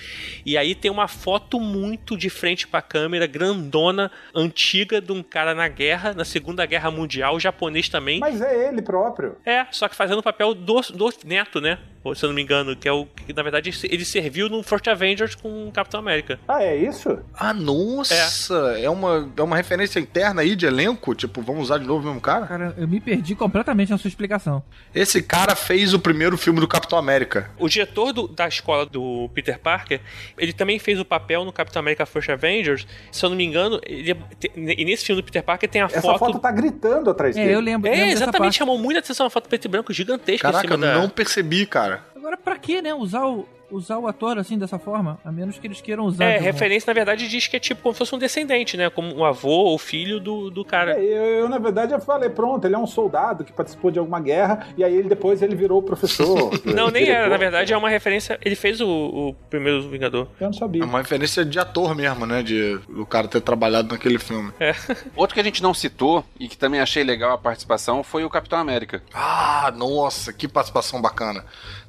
[0.44, 5.54] E aí tem uma foto muito de frente pra câmera, grandona, antiga, de um cara
[5.54, 8.20] na guerra, na Segunda Guerra Mundial, japonês também.
[8.20, 9.36] Mas é ele próprio.
[9.46, 11.78] É, só que fazendo o papel do, do neto, né?
[12.14, 14.86] Se eu não me engano, que é o que na verdade ele serviu no First
[14.88, 16.38] Avengers com o Capitão América.
[16.46, 17.18] Ah, é isso?
[17.32, 18.76] Ah, nossa!
[18.78, 21.14] É, uma, é uma referência interna aí de elenco?
[21.14, 22.46] Tipo, vamos usar de novo o mesmo cara?
[22.46, 24.62] Cara, eu me perdi completamente na sua explicação.
[24.94, 27.50] Esse cara fez o primeiro filme do Capitão América.
[27.58, 30.00] O diretor do- da escola do Peter Parker,
[30.38, 32.86] ele também fez o papel no Capitão América First Avengers.
[33.12, 35.86] Se eu não me engano, ele, te- e nesse filme do Peter Parker tem a
[35.86, 36.18] Essa foto.
[36.18, 37.54] foto, tá gritando atrás É, dele.
[37.54, 37.88] eu lembro.
[37.88, 38.58] É, lembro dessa exatamente, parte.
[38.58, 40.98] chamou muita atenção uma foto preto e branco gigantesca Caraca, em cima eu da.
[41.00, 42.04] não percebi, cara.
[42.16, 42.94] Agora, pra que, né?
[42.94, 45.18] Usar o, usar o ator assim, dessa forma?
[45.24, 46.24] A menos que eles queiram usar.
[46.24, 48.88] É, referência, na verdade, diz que é tipo como se fosse um descendente, né?
[48.88, 50.98] Como um avô ou filho do, do cara.
[50.98, 53.98] É, eu, eu, na verdade, eu falei, pronto, ele é um soldado que participou de
[53.98, 56.50] alguma guerra, e aí ele depois ele virou professor.
[56.64, 57.28] Não, nem era.
[57.28, 58.38] Na verdade, é uma referência.
[58.42, 60.28] Ele fez o, o primeiro Vingador.
[60.40, 60.82] Eu não sabia.
[60.82, 62.42] É uma referência de ator mesmo, né?
[62.42, 64.52] De o cara ter trabalhado naquele filme.
[65.16, 68.30] Outro que a gente não citou e que também achei legal a participação foi o
[68.30, 69.02] Capitão América.
[69.12, 71.44] Ah, nossa, que participação bacana.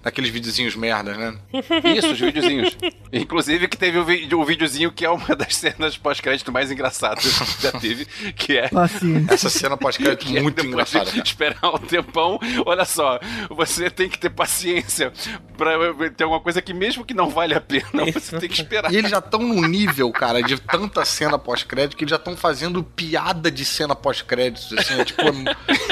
[0.06, 1.36] Naqueles videozinhos merda, né?
[1.96, 2.78] Isso, os videozinhos.
[3.12, 7.24] Inclusive que teve o, vídeo, o videozinho que é uma das cenas pós-crédito mais engraçadas
[7.26, 9.34] que já teve, que é Paciência.
[9.34, 11.12] Essa cena pós-crédito é muito depois engraçada.
[11.12, 11.20] de.
[11.26, 12.40] Esperar um tempão.
[12.66, 13.20] Olha só,
[13.50, 15.12] você tem que ter paciência
[15.58, 15.72] pra
[16.16, 18.94] ter alguma coisa que mesmo que não vale a pena, você tem que esperar.
[18.94, 22.38] E eles já estão num nível, cara, de tanta cena pós-crédito que eles já estão
[22.38, 25.28] fazendo piada de cena pós-créditos, assim, é tipo, é,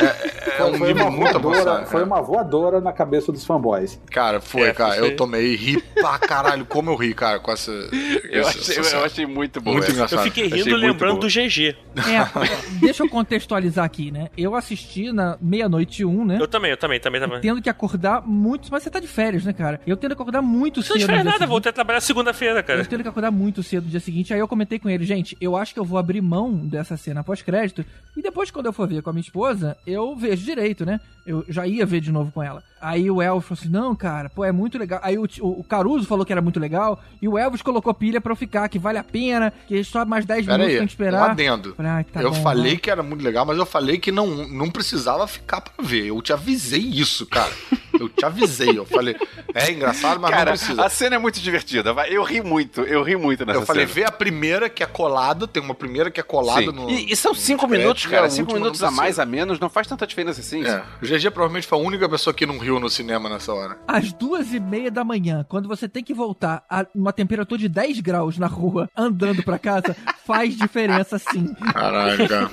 [0.05, 1.89] é- é um Foi nível uma, muito voadora, avançado.
[1.89, 3.99] foi uma voadora na cabeça dos fanboys.
[4.11, 7.51] Cara, foi, É, cara, foi- eu tomei ri pra caralho, como eu ri, cara, com
[7.51, 7.71] essa...
[7.71, 9.71] Eu essa- achei, essa- eu achei muito bom.
[9.71, 9.91] Muito essa.
[9.93, 10.19] engraçado.
[10.19, 11.75] Eu fiquei rindo lembrando do GG.
[11.97, 14.29] É, deixa eu contextualizar aqui, né?
[14.37, 16.37] Eu assisti na meia-noite e um, né?
[16.39, 17.41] Eu também, eu também, também, também.
[17.41, 18.67] Tendo que acordar muito.
[18.71, 19.81] Mas você tá de férias, né, cara?
[19.87, 21.07] Eu tendo que acordar muito Você não cedo.
[21.07, 21.49] fez no dia nada, seguinte.
[21.49, 22.85] voltei a trabalhar segunda-feira, Eu cara.
[22.85, 24.33] tendo que acordar muito cedo no dia seguinte.
[24.33, 27.23] Aí eu comentei com ele, gente, eu acho que eu vou abrir mão dessa cena
[27.23, 27.83] pós-crédito.
[28.15, 30.99] E depois, quando eu for ver com a minha esposa, eu vejo direito, né?
[31.25, 32.61] Eu já ia ver de novo com ela.
[32.83, 34.99] Aí o Elvis falou assim: não, cara, pô, é muito legal.
[35.01, 37.01] Aí o, o Caruso falou que era muito legal.
[37.21, 40.25] E o Elvis colocou pilha pra eu ficar, que vale a pena, que só mais
[40.25, 41.29] 10 Pera minutos aí, tem que um esperar.
[41.31, 41.73] adendo.
[41.75, 44.11] Falei, "Ai, tá eu bom, falei vai." que era muito legal, mas eu falei que
[44.11, 46.07] não, não precisava ficar pra ver.
[46.07, 47.51] Eu te avisei isso, cara.
[47.99, 48.77] Eu te avisei.
[48.77, 49.15] Eu falei,
[49.53, 50.83] é engraçado, mas Cara, não precisa.
[50.85, 51.93] a cena é muito divertida.
[51.93, 52.09] vai.
[52.09, 53.93] Eu ri muito, eu ri muito nessa Eu falei, cena.
[53.93, 56.71] vê a primeira que é colada, tem uma primeira que é colada Sim.
[56.71, 56.89] no.
[56.89, 58.29] E, e são cinco minutos, cara.
[58.29, 60.63] Cinco minutos a mais, a menos, não faz tanta diferença assim.
[60.65, 63.77] É, o GG provavelmente foi a única pessoa que não riu no cinema nessa hora.
[63.87, 67.69] Às duas e meia da manhã, quando você tem que voltar a uma temperatura de
[67.69, 69.95] 10 graus na rua, andando pra casa,
[70.25, 71.53] faz diferença sim.
[71.73, 72.49] Caralho, cara.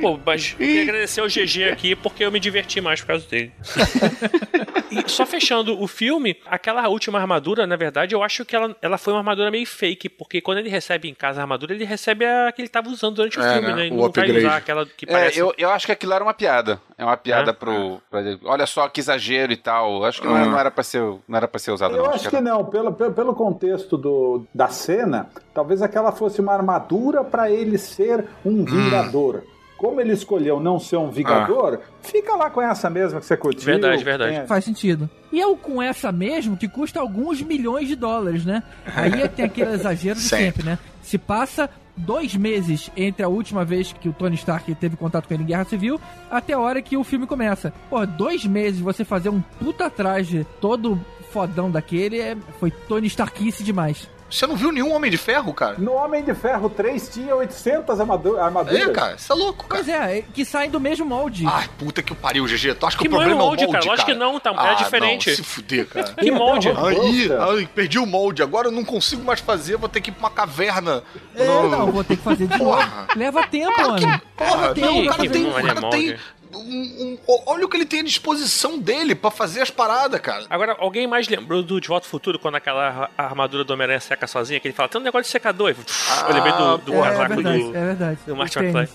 [0.00, 3.52] Pô, mas queria agradecer ao GG aqui porque eu me diverti mais por causa dele.
[4.90, 8.98] e só fechando o filme, aquela última armadura, na verdade, eu acho que ela, ela
[8.98, 12.24] foi uma armadura meio fake, porque quando ele recebe em casa a armadura, ele recebe
[12.24, 13.74] a que ele tava usando durante o É, filme, né?
[13.74, 13.82] né?
[13.86, 14.38] Ele O não vai upgrade.
[14.38, 15.38] usar aquela que É, parece.
[15.38, 16.80] eu, eu acho que aquilo era uma piada.
[16.98, 17.54] É uma piada É?
[17.54, 18.00] pro.
[18.10, 20.04] pra- olha só que exagero e tal.
[20.04, 22.10] Acho que não, era, não era pra ser, não era pra ser usado, Eu não.
[22.10, 26.52] acho que era- não, pelo, pelo, pelo contexto do, da cena, talvez aquela fosse uma
[26.52, 29.42] armadura para ele ser um vingador.
[29.82, 33.64] Como ele escolheu não ser um vingador, fica lá com essa mesma que você curtiu.
[33.64, 34.36] Verdade, verdade.
[34.36, 34.46] É.
[34.46, 35.10] Faz sentido.
[35.32, 38.62] E é o com essa mesmo que custa alguns milhões de dólares, né?
[38.94, 40.44] Aí tem aquele exagero de Sempre.
[40.44, 40.78] sempre, né?
[41.02, 45.34] Se passa dois meses entre a última vez que o Tony Stark teve contato com
[45.34, 46.00] ele em Guerra Civil
[46.30, 47.72] até a hora que o filme começa.
[47.90, 50.96] Pô, dois meses você fazer um puta traje todo
[51.32, 52.36] fodão daquele é...
[52.60, 54.08] foi Tony Starkice demais.
[54.32, 55.76] Você não viu nenhum Homem de Ferro, cara?
[55.78, 58.80] No Homem de Ferro 3 tinha 800 armadu- armaduras.
[58.80, 59.84] É, cara, você é louco, cara.
[59.84, 61.44] Pois é, é, que saem do mesmo molde.
[61.46, 62.74] Ai, puta que o pariu, GG.
[62.74, 63.90] Tu acha que, Que o problema molde, é o molde, cara?
[63.92, 65.28] Lógico que não, tá- é ah, diferente.
[65.30, 66.14] Não, se fuder, cara.
[66.14, 66.70] Que molde?
[66.70, 67.44] Robusta.
[67.44, 68.42] ai, perdi o molde.
[68.42, 69.76] Agora eu não consigo mais fazer.
[69.76, 71.02] Vou ter que ir pra uma caverna.
[71.34, 72.78] É, No- não, vou ter que fazer de novo.
[73.14, 74.20] Leva tempo, mano.
[74.36, 75.08] Porra, Leva não, o tempo.
[75.10, 75.96] cara que tem, não o é cara molde.
[75.96, 76.18] tem
[76.58, 80.44] um- um- olha o que ele tem à disposição dele pra fazer as paradas, cara.
[80.50, 84.26] Agora, alguém mais lembrou do De Volta ao Futuro, quando aquela armadura do Homem-Aranha seca
[84.26, 85.74] sozinha, que ele fala, tem um negócio de secador.
[86.10, 87.76] Ah, eu lembrei do, do É, é casaco verdade, do...
[87.76, 88.18] é verdade.
[88.26, 88.88] do Martin McFly.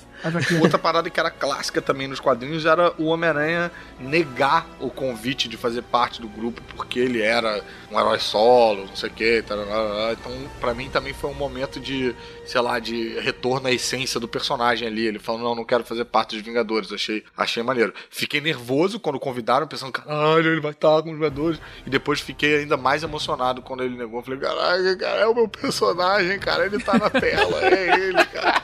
[0.61, 5.57] Outra parada que era clássica também nos quadrinhos era o Homem-Aranha negar o convite de
[5.57, 9.38] fazer parte do grupo porque ele era um herói solo, não sei o que.
[9.39, 9.57] Então,
[10.60, 12.15] pra mim também foi um momento de,
[12.45, 15.06] sei lá, de retorno à essência do personagem ali.
[15.06, 16.91] Ele falou: Não, não quero fazer parte dos Vingadores.
[16.91, 17.94] Achei, achei maneiro.
[18.10, 21.60] Fiquei nervoso quando convidaram, pensando: Caralho, ele vai estar com os Vingadores.
[21.85, 24.22] E depois fiquei ainda mais emocionado quando ele negou.
[24.23, 26.65] Falei: Caralho, cara, é o meu personagem, cara.
[26.65, 28.61] Ele tá na tela, é ele, cara.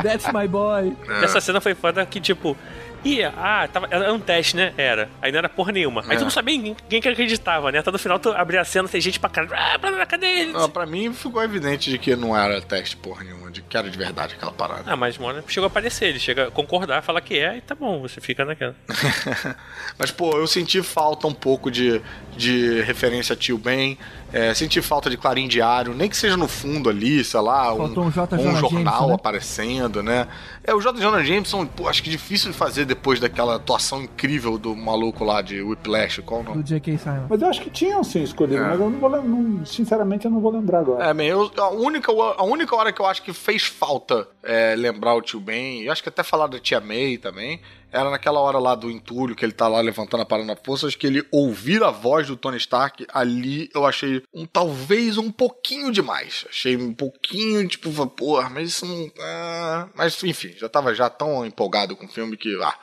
[0.22, 0.96] That's my boy.
[1.22, 2.56] Essa cena foi foda que, tipo.
[3.02, 4.74] Ia, ah, tava, era um teste, né?
[4.76, 5.08] Era.
[5.22, 6.02] Aí não era porra nenhuma.
[6.06, 6.18] Aí É.
[6.18, 7.78] tu não sabia ninguém, que acreditava, né?
[7.78, 9.54] Até no final tu abria a cena, tem gente pra caralho.
[9.56, 10.52] Ah, pra- cadê ele?
[10.52, 13.88] Não, pra mim ficou evidente de que não era teste porra nenhuma, de que era
[13.88, 14.82] de verdade aquela parada.
[14.86, 17.74] Ah, mas mano, chegou a aparecer, ele chega a concordar, fala que é, e tá
[17.74, 18.76] bom, você fica naquela.
[19.98, 22.02] Mas, pô, eu senti falta um pouco de,
[22.40, 23.98] de referência a Tio Ben,
[24.32, 27.84] é, senti falta de Clarim Diário, nem que seja no fundo ali, sei lá, um,
[27.84, 28.36] um J.
[28.36, 29.14] um jornal Jameson, né?
[29.14, 30.26] aparecendo, né?
[30.64, 30.98] É, o J.
[31.00, 35.42] Jonah Jameson, pô, acho que difícil de fazer depois daquela atuação incrível do maluco lá
[35.42, 36.62] de Whiplash, qual o nome?
[36.62, 36.98] Do J.K.
[36.98, 37.26] Simon.
[37.28, 38.68] Mas eu acho que tinham sim escolhido, É.
[38.68, 39.66] mas eu não vou lembrar.
[39.66, 41.04] Sinceramente, eu não vou lembrar agora.
[41.04, 44.74] É, man, eu- a, única, a única hora que eu acho que fez falta é,
[44.76, 47.60] lembrar o tio Ben, e acho que até falar da tia May também,
[47.92, 50.86] era naquela hora lá do entulho, que ele tá lá levantando a parada na força,
[50.86, 55.30] acho que ele ouvir a voz do Tony Stark, ali eu achei um talvez um
[55.30, 56.44] pouquinho demais.
[56.48, 59.10] Achei um pouquinho, tipo, porra, mas isso não.
[59.20, 62.74] ah, mas enfim, já tava já tão empolgado com o filme que, ah,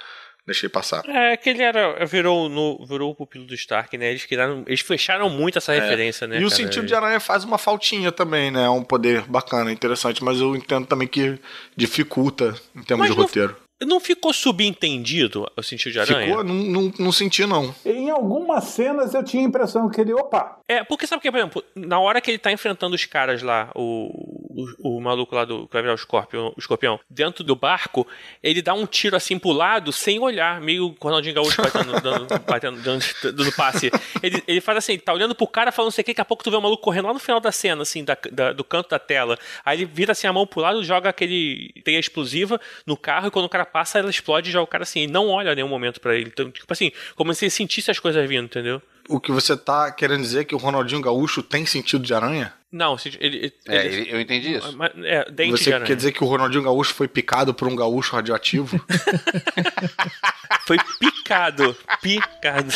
[0.48, 1.04] deixei passar.
[1.08, 2.06] É que ele era.
[2.06, 4.10] Virou, no, virou o pupilo do Stark, né?
[4.10, 4.64] Eles criaram.
[4.66, 6.38] Eles fecharam muito essa referência, né?
[6.38, 6.42] É.
[6.42, 6.62] e o cara?
[6.62, 8.66] sentido de aranha faz uma faltinha também, né?
[8.66, 11.38] É um poder bacana, interessante, mas eu entendo também que
[11.76, 13.56] dificulta em termos Mas de roteiro.
[13.60, 13.67] Não
[14.00, 16.28] ficou subentendido o sentido de aranha?
[16.28, 16.44] Ficou?
[16.44, 17.74] Não, não, não senti, não.
[17.86, 21.32] Em algumas cenas eu tinha a impressão que ele, opa, É, porque sabe o que,
[21.32, 24.27] por exemplo, na hora que ele tá enfrentando os caras lá, o,
[24.58, 28.08] o, o maluco lá do que vai virar o escorpião, o escorpião, dentro do barco,
[28.42, 32.82] ele dá um tiro assim pro lado, sem olhar, meio Ronaldinho Gaúcho batendo, dando, batendo,
[32.82, 33.92] dando, dando passe.
[34.24, 36.22] Ele, ele faz assim, ele tá olhando pro cara, falando não sei o que, daqui
[36.22, 38.54] a pouco tu vê o maluco correndo lá no final da cena, assim, da, da-
[38.54, 39.38] do canto da tela.
[39.64, 43.32] Aí ele vira assim a mão pro lado, joga aquele teia explosiva no carro, e
[43.32, 45.68] quando o cara passa, ela explode e já o cara assim, ele não olha nenhum
[45.68, 46.30] momento pra ele.
[46.34, 48.82] Então, tipo assim, como se ele sentisse as coisas vindo, entendeu?
[49.10, 52.54] O que você tá querendo dizer é que o Ronaldinho Gaúcho tem sentido de aranha?
[52.72, 53.18] Não, ele.
[53.22, 54.76] ele, É, ele- ele- eu entendi isso.
[54.78, 55.88] Mas, É, dente Você de aranha.
[55.88, 58.80] quer dizer que o Ronaldinho Gaúcho foi picado por um gaúcho radioativo?
[60.68, 61.74] Foi picado.
[62.02, 62.74] Picado.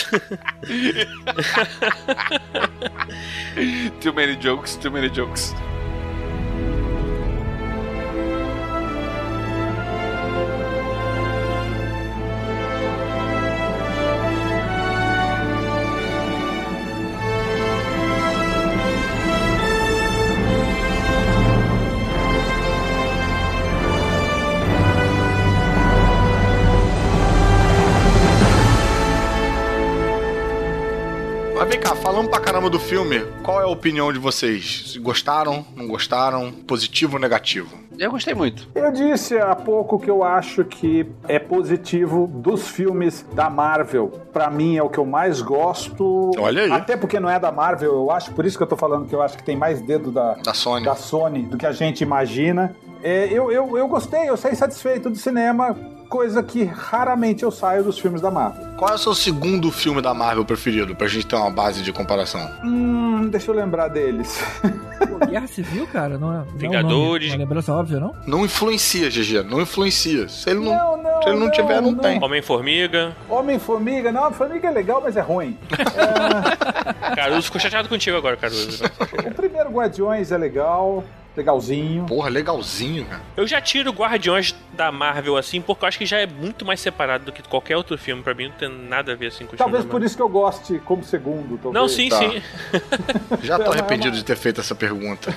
[4.01, 5.53] Too many jokes, too many jokes.
[31.71, 34.97] Vem cá, falando pra caramba do filme, qual é a opinião de vocês?
[34.97, 35.65] Gostaram?
[35.73, 36.51] Não gostaram?
[36.51, 37.73] Positivo ou negativo?
[37.97, 38.67] Eu gostei muito.
[38.75, 44.09] Eu disse há pouco que eu acho que é positivo dos filmes da Marvel.
[44.33, 46.31] Pra mim é o que eu mais gosto.
[46.37, 46.71] Olha aí.
[46.73, 49.15] Até porque não é da Marvel, eu acho, por isso que eu tô falando que
[49.15, 50.83] eu acho que tem mais dedo da, Da Sony.
[50.83, 52.75] da Sony do que a gente imagina.
[53.01, 55.77] É, eu, eu, eu gostei, eu saí satisfeito do cinema,
[56.11, 58.67] coisa que raramente eu saio dos filmes da Marvel.
[58.75, 61.93] Qual é o seu segundo filme da Marvel preferido, pra gente ter uma base de
[61.93, 62.51] comparação?
[62.65, 64.37] Hum, deixa eu lembrar deles.
[65.07, 66.35] Pô, Guerra Civil, cara, não é.
[66.35, 67.31] não é um Vingadores.
[67.31, 68.13] uma lembrança óbvia, não?
[68.27, 70.27] Não influencia, GG, não influencia.
[70.27, 71.99] Se ele não, Não, não, se ele não, não, tiver, não, não.
[71.99, 72.21] tem.
[72.21, 73.15] Homem-Formiga.
[73.29, 75.57] Homem-Formiga, não, Formiga é legal, mas é ruim.
[77.15, 78.83] Caruso ficou chateado contigo agora, Caruso.
[79.25, 81.05] O primeiro Guardiões é legal,
[81.35, 82.05] legalzinho.
[82.05, 83.21] Porra, legalzinho, cara.
[83.37, 86.79] Eu já tiro Guardiões da Marvel assim, porque eu acho que já é muito mais
[86.79, 88.21] separado do que qualquer outro filme.
[88.23, 90.29] Pra mim não tem nada a ver assim com o Talvez por isso que eu
[90.29, 91.57] goste como segundo.
[91.57, 91.73] Talvez.
[91.73, 92.17] Não, sim, Tá.
[92.19, 92.41] sim.
[93.43, 95.33] Já tô É arrependido de ter feito essa pergunta.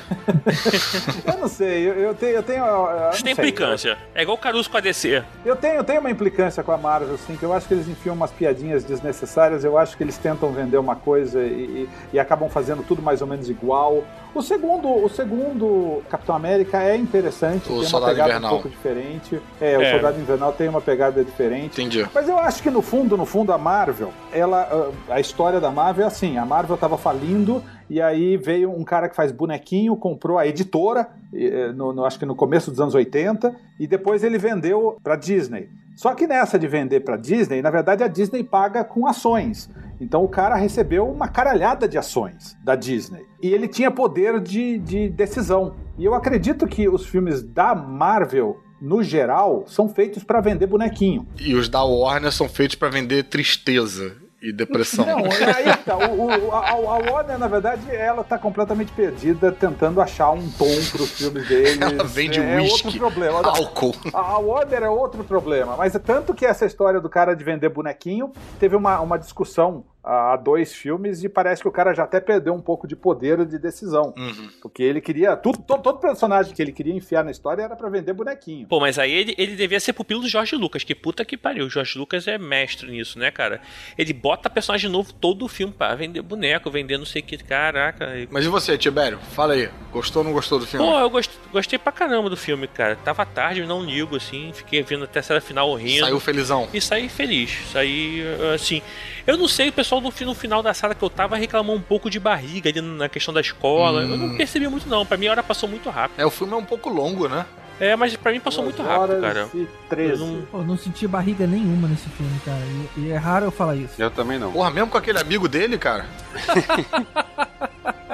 [1.27, 2.33] Eu não sei, eu, eu tenho.
[2.37, 3.45] Eu tenho eu Isso tem sei.
[3.45, 3.99] implicância.
[4.15, 5.23] É igual o Caruso com a DC.
[5.45, 7.89] Eu tenho, eu tenho uma implicância com a Marvel, sim, que eu acho que eles
[7.89, 12.19] enfiam umas piadinhas desnecessárias, eu acho que eles tentam vender uma coisa e, e- e
[12.19, 14.05] acabam fazendo tudo mais ou menos igual.
[14.35, 15.65] O segundo, o segundo
[16.11, 18.51] Capitão América é interessante, O tem uma pegada Invernal.
[18.51, 19.41] um pouco diferente.
[19.61, 19.91] É, o É.
[19.93, 21.81] Soldado Invernal tem uma pegada diferente.
[21.81, 22.07] Entendi.
[22.15, 26.05] Mas eu acho que no fundo, no fundo, a Marvel, ela, a história da Marvel
[26.05, 30.39] é assim: a Marvel tava falindo e aí veio um cara que faz bonequinho, comprou
[30.39, 34.39] a editora, eh, no, no- acho que no começo dos anos 80, e depois ele
[34.39, 35.69] vendeu pra Disney.
[35.97, 39.71] Só que nessa de vender pra Disney, na verdade a Disney paga com ações.
[40.01, 43.25] Então o cara recebeu uma caralhada de ações da Disney.
[43.43, 45.75] E ele tinha poder de, de decisão.
[45.99, 51.27] E eu acredito que os filmes da Marvel, no geral, são feitos pra vender bonequinho.
[51.39, 55.05] E os da Warner são feitos pra vender tristeza e depressão.
[55.07, 55.97] Não, aí tá.
[55.97, 60.67] O, o- a, a Warner, na verdade, ela tá completamente perdida tentando achar um tom
[60.93, 61.81] pros filmes deles.
[61.81, 63.41] Ela vende é, é whisky, outro problema.
[63.47, 63.95] álcool.
[64.13, 67.43] A a Warner é outro problema, mas é tanto que essa história do cara de
[67.45, 72.05] vender bonequinho teve uma, uma discussão há dois filmes e parece que o cara já
[72.05, 74.13] até perdeu um pouco de poder de decisão.
[74.17, 74.51] Uhum.
[74.61, 75.37] Porque ele queria.
[75.37, 78.67] Tudo, todo, todo personagem que ele queria enfiar na história era pra vender bonequinho.
[78.67, 81.67] Pô, mas aí ele, ele devia ser pupilo do Jorge Lucas, que puta que pariu.
[81.67, 83.61] O Jorge Lucas é mestre nisso, né, cara?
[83.97, 87.39] Ele bota personagem novo todo o filme pra vender boneco, vender não sei o que.
[87.39, 88.09] Caraca.
[88.31, 89.19] Mas e você, Tibério?
[89.33, 89.69] Fala aí.
[89.93, 90.85] Gostou ou não gostou do filme?
[90.87, 92.97] Pô, eu gost- gostei pra caramba do filme, cara.
[92.97, 94.51] Tava tarde, não ligo, assim.
[94.53, 96.01] Fiquei vendo até a cena final rindo.
[96.05, 96.69] Saiu felizão.
[96.75, 97.51] E saí feliz.
[97.73, 98.23] Saí,
[98.55, 98.83] assim.
[99.27, 101.81] Eu não sei, o pessoal no, no final da sala que eu tava reclamou um
[101.81, 104.03] pouco de barriga ali na questão da escola.
[104.03, 105.07] Eu não percebi muito, não.
[105.07, 106.21] Pra mim a hora passou muito rápido.
[106.21, 107.47] É, o filme é um pouco longo, né?
[107.81, 109.49] É, mas pra mim passou muito rápido, cara.
[109.89, 110.13] 13.
[110.13, 112.61] Eu não- Pô, não senti barriga nenhuma nesse filme, cara.
[112.97, 113.95] E, e é raro eu falar isso.
[114.01, 114.53] Eu também não.
[114.53, 116.07] Porra, mesmo com aquele amigo dele, cara.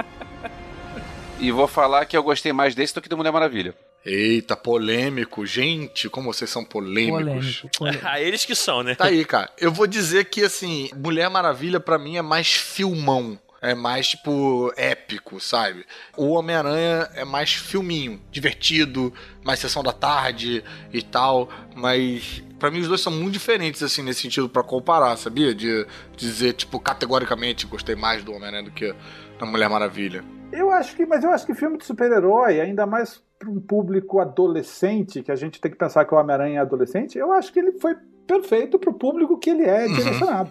[1.40, 3.74] E vou falar que eu gostei mais desse do que do Mulher Maravilha.
[4.04, 5.46] Eita, polêmico.
[5.46, 7.60] Gente, como vocês são polêmicos.
[7.62, 7.70] Polêmico.
[7.78, 8.06] polêmico.
[8.06, 8.94] Ah, eles que são, né?
[8.94, 9.50] Tá aí, cara.
[9.58, 13.38] Eu vou dizer que, assim, Mulher Maravilha pra mim é mais filmão.
[13.62, 15.84] É mais, tipo, épico, sabe?
[16.16, 19.12] O Homem-Aranha é mais filminho, divertido,
[19.42, 21.48] mais sessão da tarde e tal.
[21.74, 25.54] Mas, pra mim, os dois são muito diferentes, assim, nesse sentido, pra comparar, sabia?
[25.54, 25.86] De
[26.16, 28.94] dizer, tipo, categoricamente, gostei mais do Homem-Aranha do que
[29.40, 30.22] da Mulher Maravilha.
[30.52, 34.20] Eu acho que, mas eu acho que filme de super-herói, ainda mais para um público
[34.20, 37.58] adolescente, que a gente tem que pensar que o Homem-Aranha é adolescente, eu acho que
[37.58, 37.96] ele foi
[38.30, 40.50] perfeito pro público que ele é direcionado.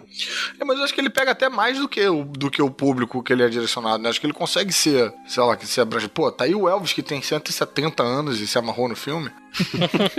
[0.60, 2.70] É, mas eu acho que ele pega até mais do que, o, do que o
[2.70, 4.08] público que ele é direcionado, né?
[4.10, 6.08] Acho que ele consegue ser, sei lá, que se abrange.
[6.08, 9.30] Pô, tá aí o Elvis que tem 170 anos e se amarrou no filme.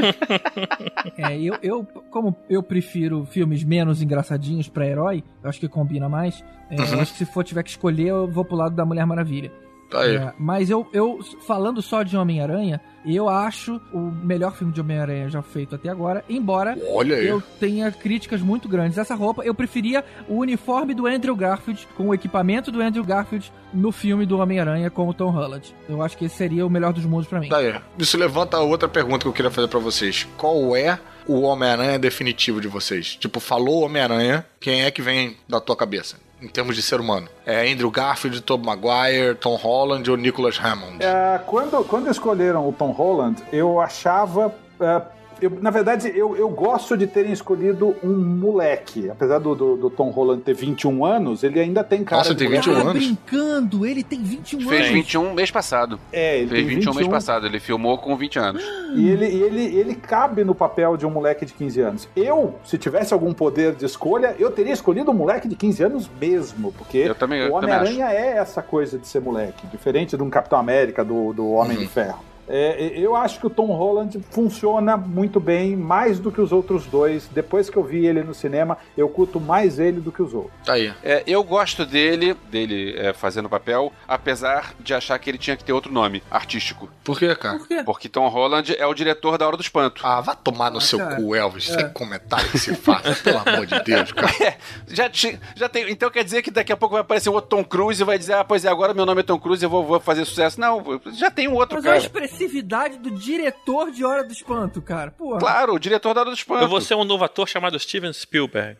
[1.17, 6.07] É, eu, eu, como eu prefiro filmes menos engraçadinhos pra herói, eu acho que combina
[6.09, 6.43] mais.
[6.69, 6.99] é, Eu Uhum.
[7.01, 9.51] acho que se for tiver que escolher, eu vou pro lado da Mulher Maravilha.
[9.91, 10.15] Tá aí.
[10.15, 15.29] É, mas eu, eu, falando só de Homem-Aranha, eu acho o melhor filme de Homem-Aranha
[15.29, 18.97] já feito até agora, embora eu tenha críticas muito grandes.
[18.97, 23.51] Essa roupa, eu preferia o uniforme do Andrew Garfield, com o equipamento do Andrew Garfield
[23.73, 25.75] no filme do Homem-Aranha com o Tom Holland.
[25.89, 27.49] Eu acho que esse seria o melhor dos mundos pra mim.
[27.49, 27.75] Tá aí.
[27.97, 30.25] Isso levanta outra pergunta que eu queria fazer pra vocês.
[30.37, 30.97] Qual é
[31.27, 33.15] o Homem-Aranha definitivo de vocês?
[33.15, 36.17] Tipo, falou Homem-Aranha, quem é que vem da tua cabeça?
[36.41, 37.27] Em termos de ser humano.
[37.45, 40.97] É Andrew Garfield, Tobey Maguire, Tom Holland ou Nicholas Hammond?
[41.03, 44.53] É, quando, quando escolheram o Tom Holland, eu achava.
[44.79, 45.01] é,
[45.41, 49.09] eu, na verdade, eu, eu gosto de terem escolhido um moleque.
[49.09, 52.39] Apesar do, do, do Tom Holland ter 21 anos, ele ainda tem cara Nossa, de
[52.39, 52.69] tem moleque.
[52.69, 53.05] 21 Tá anos?
[53.05, 54.91] brincando, ele tem 21 Fez anos.
[54.93, 55.99] 21 mês passado.
[56.11, 57.45] É, ele Fez tem 21 mês 21 passado.
[57.45, 58.63] Ele filmou com 20 anos.
[58.95, 62.09] E ele, ele, ele cabe no papel de um moleque de 15 anos.
[62.15, 66.09] Eu, se tivesse algum poder de escolha, eu teria escolhido um moleque de 15 anos
[66.19, 70.23] mesmo, porque Eu também- eu o Homem-Aranha é essa coisa de ser moleque, diferente de
[70.23, 71.83] um Capitão América, do, do Homem Uhum.
[71.83, 72.19] de Ferro.
[72.53, 76.85] É, eu acho que o Tom Holland funciona muito bem, mais do que os outros
[76.85, 77.27] dois.
[77.31, 80.51] Depois que eu vi ele no cinema, eu curto mais ele do que os outros.
[80.65, 80.93] Tá aí.
[81.03, 85.55] É, eu gosto dele, dele é, fazendo o papel, apesar de achar que ele tinha
[85.55, 86.89] que ter outro nome, artístico.
[87.03, 87.57] Por quê, cara?
[87.57, 87.83] Por quê?
[87.85, 90.01] Porque Tom Holland é o diretor da Hora do Espanto.
[90.05, 91.15] Ah, vá tomar no seu cara.
[91.15, 94.31] cu, Elvis, sem comentário que se faça, pelo amor de Deus, cara.
[94.41, 94.57] É,
[94.87, 95.87] já, ti- já tem.
[95.91, 98.33] Então quer dizer que daqui a pouco vai aparecer outro Tom Cruise e vai dizer,
[98.33, 100.59] ah, pois é, agora meu nome é Tom Cruise e eu vou, vou fazer sucesso.
[100.59, 102.09] Não, já tem um outro Mas cara.
[102.41, 105.11] Expressividade do diretor de Hora do Espanto, cara.
[105.11, 105.39] Porra.
[105.39, 106.63] Claro, o diretor da Hora do Espanto.
[106.63, 108.77] Eu vou ser um novo ator chamado Steven Spielberg.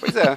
[0.00, 0.36] Pois é,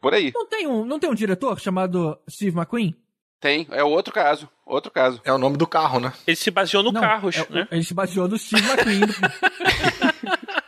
[0.00, 0.32] por aí.
[0.34, 2.94] Não tem, um, não tem um diretor chamado Steve McQueen?
[3.40, 5.20] Tem, é outro caso, outro caso.
[5.24, 6.12] É o nome do carro, né?
[6.26, 7.68] Ele se baseou no Não, Carros, é- né?
[7.70, 9.00] Ele se baseou no Steve McQueen.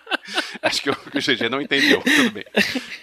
[0.62, 2.44] Acho que o, que o GG não entendeu, tudo bem.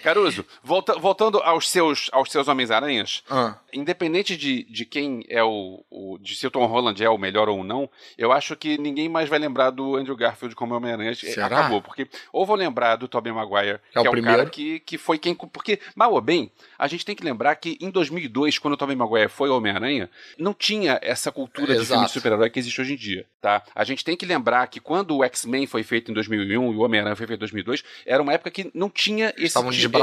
[0.02, 5.84] Caruso, volta- voltando aos seus, aos seus Homens-Aranhas, Ah, independente de, de quem é o,
[5.90, 6.18] o.
[6.18, 9.28] de se o Tom Holland é o melhor ou não, eu acho que ninguém mais
[9.28, 11.14] vai lembrar do Andrew Garfield como Homem-Aranha.
[11.14, 11.46] Será?
[11.46, 11.82] Acabou.
[11.82, 14.80] Porque ou vão lembrar do Tobey Maguire, Que é o que é o cara que,
[14.80, 15.34] que foi quem.
[15.34, 18.96] Porque, mal ou bem, a gente tem que lembrar que em 2002, quando o Tobey
[18.96, 20.08] Maguire foi Homem-Aranha,
[20.38, 21.88] não tinha essa cultura de Exato.
[21.92, 23.62] filme de super-herói que existe hoje em dia, tá?
[23.74, 26.80] A gente tem que lembrar que quando o X-Men foi feito em 2001 e o
[26.80, 29.56] Homem-Aranha foi feito 2002, era uma época que não tinha esse,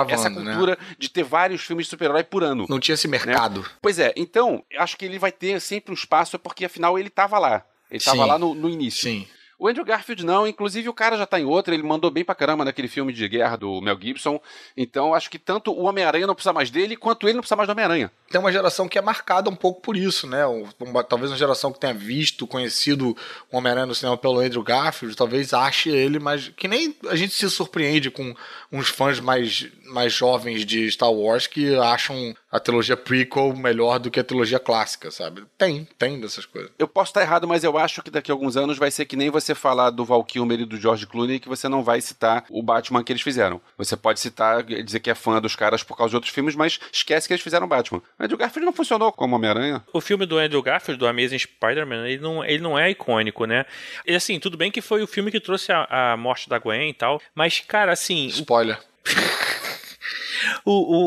[0.10, 0.36] essa né?
[0.36, 2.66] cultura de ter vários filmes de super-herói por ano.
[2.70, 3.66] não tinha esse mercado.
[3.82, 7.38] Pois é, então, acho que ele vai ter sempre um espaço, porque afinal ele tava
[7.40, 7.66] lá.
[7.90, 8.28] Ele tava Sim.
[8.28, 9.04] lá no, no início.
[9.04, 9.28] Sim.
[9.64, 12.36] O Andrew Garfield não, inclusive o cara já tá em outra, ele mandou bem pra
[12.36, 14.38] caramba naquele filme de guerra do Mel Gibson.
[14.76, 17.66] Então acho que tanto o Homem-Aranha não precisa mais dele, quanto ele não precisa mais
[17.66, 18.12] do Homem-Aranha.
[18.30, 20.46] Tem uma geração que é marcada um pouco por isso, né?
[20.46, 23.16] Um- uma- talvez uma geração que tenha visto, conhecido
[23.50, 27.34] o Homem-Aranha no cinema pelo Andrew Garfield, talvez ache ele, mas que nem a gente
[27.34, 28.36] se surpreende com
[28.70, 34.12] uns fãs mais, mais jovens de Star Wars que acham a trilogia prequel melhor do
[34.12, 35.44] que a trilogia clássica, sabe?
[35.58, 36.72] Tem, tem dessas coisas.
[36.78, 39.16] Eu posso estar errado, mas eu acho que daqui a alguns anos vai ser que
[39.16, 42.46] nem você falar do Val Kilmer e do George Clooney, que você não vai citar
[42.50, 43.62] o Batman que eles fizeram.
[43.78, 46.80] Você pode citar, dizer que é fã dos caras por causa de outros filmes, mas
[46.92, 48.02] esquece que eles fizeram Batman.
[48.20, 49.84] O Andrew Garfield não funcionou como Homem-Aranha.
[49.92, 53.66] O filme do Andrew Garfield, do Amazing Spider-Man, ele não, ele não é icônico, né?
[54.06, 56.90] Ele, assim, tudo bem que foi o filme que trouxe a, a morte da Gwen
[56.90, 58.78] e tal, mas, cara, assim, Spoiler.
[58.78, 58.93] o,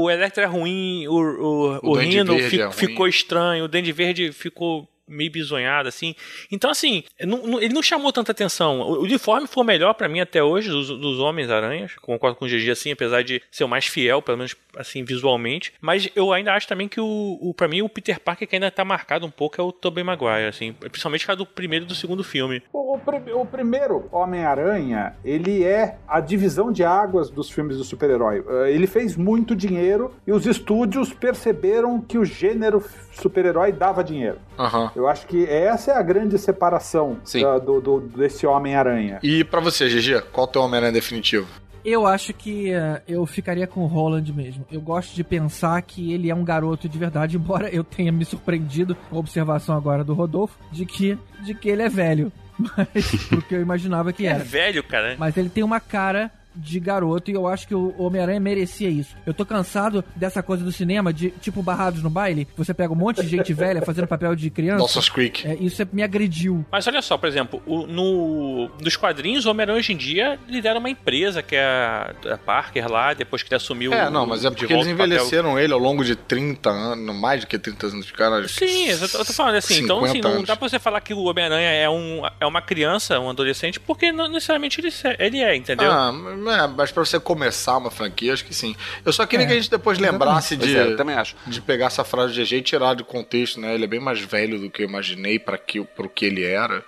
[0.05, 1.93] o Electro é ruim, o, o, O
[2.35, 6.15] o, fi- é ficou estranho, o Dende Verde ficou meio bizonhado, assim.
[6.51, 8.81] Então, assim, não- não- ele não chamou tanta atenção.
[8.81, 11.95] O uniforme foi o melhor pra mim até hoje, dos, dos Homens-Aranhas.
[11.97, 15.73] Concordo com o GG, assim, apesar de ser o mais fiel, pelo menos, assim, visualmente.
[15.81, 18.70] Mas eu ainda acho também que, o, o para mim, o Peter Parker que ainda
[18.70, 20.73] tá marcado um pouco é o Tobey Maguire, assim.
[20.73, 22.62] Principalmente por causa do primeiro e do segundo filme.
[22.73, 23.01] O, o
[23.41, 28.45] o primeiro Homem-Aranha, ele é a divisão de águas dos filmes do super-herói.
[28.66, 34.39] Eh, Ele fez muito dinheiro e os estúdios perceberam que o gênero super-herói dava dinheiro.
[34.59, 34.91] Aham.
[34.97, 37.43] Eu acho que essa é a grande separação Sim.
[37.43, 39.18] da- do, do- desse Homem-Aranha.
[39.23, 41.47] E pra você, GG, qual o teu Homem-Aranha definitivo?
[41.85, 44.66] Eu acho que eh, eu ficaria com o Holland mesmo.
[44.73, 48.24] Eu gosto de pensar que ele é um garoto de verdade, embora eu tenha me
[48.24, 52.32] surpreendido com a observação agora do Rodolfo de que, de que ele é velho.
[52.59, 54.43] Mas, porque eu imaginava que É era.
[54.43, 55.14] velho, cara.
[55.18, 59.15] Mas ele tem uma cara de garoto e eu acho que o Homem-Aranha merecia isso.
[59.27, 62.97] Eu tô cansado dessa coisa do cinema, de tipo barrados no baile, você pega um
[62.97, 64.78] monte de gente velha fazendo papel de criança.
[64.78, 65.47] Dawson's Creek.
[65.47, 66.65] É, isso me agrediu.
[66.70, 70.78] Mas olha só, por exemplo, o- no, nos quadrinhos, o Homem-Aranha hoje em dia lidera
[70.78, 73.93] uma empresa que é a, a Parker lá, depois que ele assumiu.
[73.93, 75.07] É, não, mas é de porque eles o papel.
[75.07, 78.47] envelheceram ele ao longo de 30 anos, mais do que 30 anos de cara.
[78.49, 81.01] Sim, eu tô, eu tô falando assim, então assim, 50 não dá pra você falar
[81.01, 84.89] que o Homem-Aranha é, um, é uma criança, um adolescente, porque não necessariamente ele,
[85.19, 85.91] ele é, entendeu?
[85.91, 86.12] Ah,
[86.47, 88.74] mas mas pra você começar uma franquia, acho que sim.
[89.05, 91.35] Eu só queria É, que a gente depois lembrasse Pois de, é, eu também acho.
[91.47, 93.74] de pegar essa frase de GG e tirar de contexto, né?
[93.74, 96.82] Ele é bem mais velho do que eu imaginei para que, pro que ele era.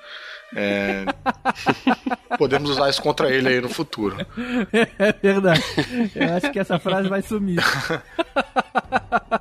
[0.57, 1.05] É,
[2.39, 4.17] Podemos usar isso contra ele aí no futuro.
[4.99, 5.63] É verdade.
[6.15, 7.63] Eu acho que essa frase vai sumir.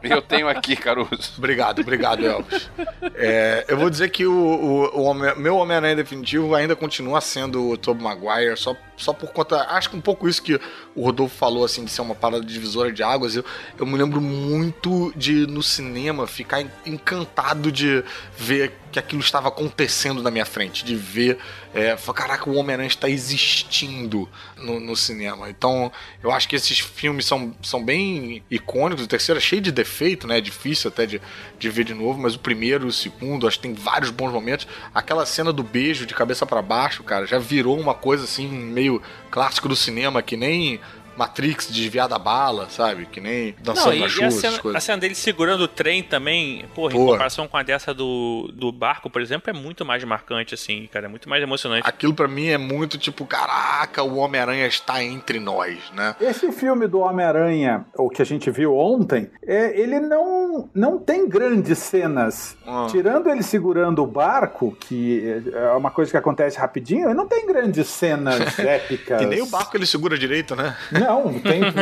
[0.04, 1.34] Eu tenho aqui, Caruso.
[1.38, 2.70] Obrigado, obrigado, Elvis.
[3.16, 7.70] É, eu vou dizer que o, o- o Homem- meu Homem-Aranha definitivo ainda continua sendo
[7.70, 9.62] o Tobey Maguire, só, só por conta.
[9.70, 10.60] Acho que um pouco isso que
[10.96, 13.36] o Rodolfo falou, assim, de ser uma parada divisora de águas.
[13.36, 13.46] Eu,
[13.78, 18.04] eu me lembro muito de, no cinema, ficar en- encantado de
[18.38, 21.38] ver que aquilo estava acontecendo na minha frente, de ver.
[21.74, 24.28] É, caraca, o Homem-Aranha está existindo
[24.58, 25.50] no, no cinema.
[25.50, 25.92] Então,
[26.24, 29.06] eu acho que esses filmes são, são bem icônicos.
[29.06, 30.38] O terceiro é cheio de defeito, né?
[30.38, 31.22] É difícil até de,
[31.60, 34.32] de ver de novo, mas o primeiro e o segundo, acho que tem vários bons
[34.32, 34.68] momentos.
[34.94, 39.02] Aquela cena do beijo de cabeça para baixo, cara, já virou uma coisa assim, meio
[39.30, 40.80] clássico do cinema, que nem
[41.18, 43.06] Matrix desviar da bala, sabe?
[43.06, 45.62] Que nem dançando Não, e, na e chuva, a, essas cena, a cena dele segurando
[45.62, 47.12] o trem também, porra, em Porra.
[47.14, 51.06] comparação com a dessa do, do barco, por exemplo, é muito mais marcante, assim, cara,
[51.06, 51.88] é muito mais emocionante.
[51.88, 56.16] Aquilo pra mim é muito tipo, caraca, o Homem-Aranha está entre nós, né?
[56.20, 61.28] Esse filme do Homem-Aranha, o que a gente viu ontem, é, ele não, não tem
[61.28, 62.56] grandes cenas.
[62.66, 62.88] Ah.
[62.90, 67.46] Tirando ele segurando o barco, que é uma coisa que acontece rapidinho, ele não tem
[67.46, 69.22] grandes cenas épicas.
[69.22, 70.76] E nem o barco ele segura direito, né?
[70.92, 71.07] Não,
[71.42, 71.80] tem que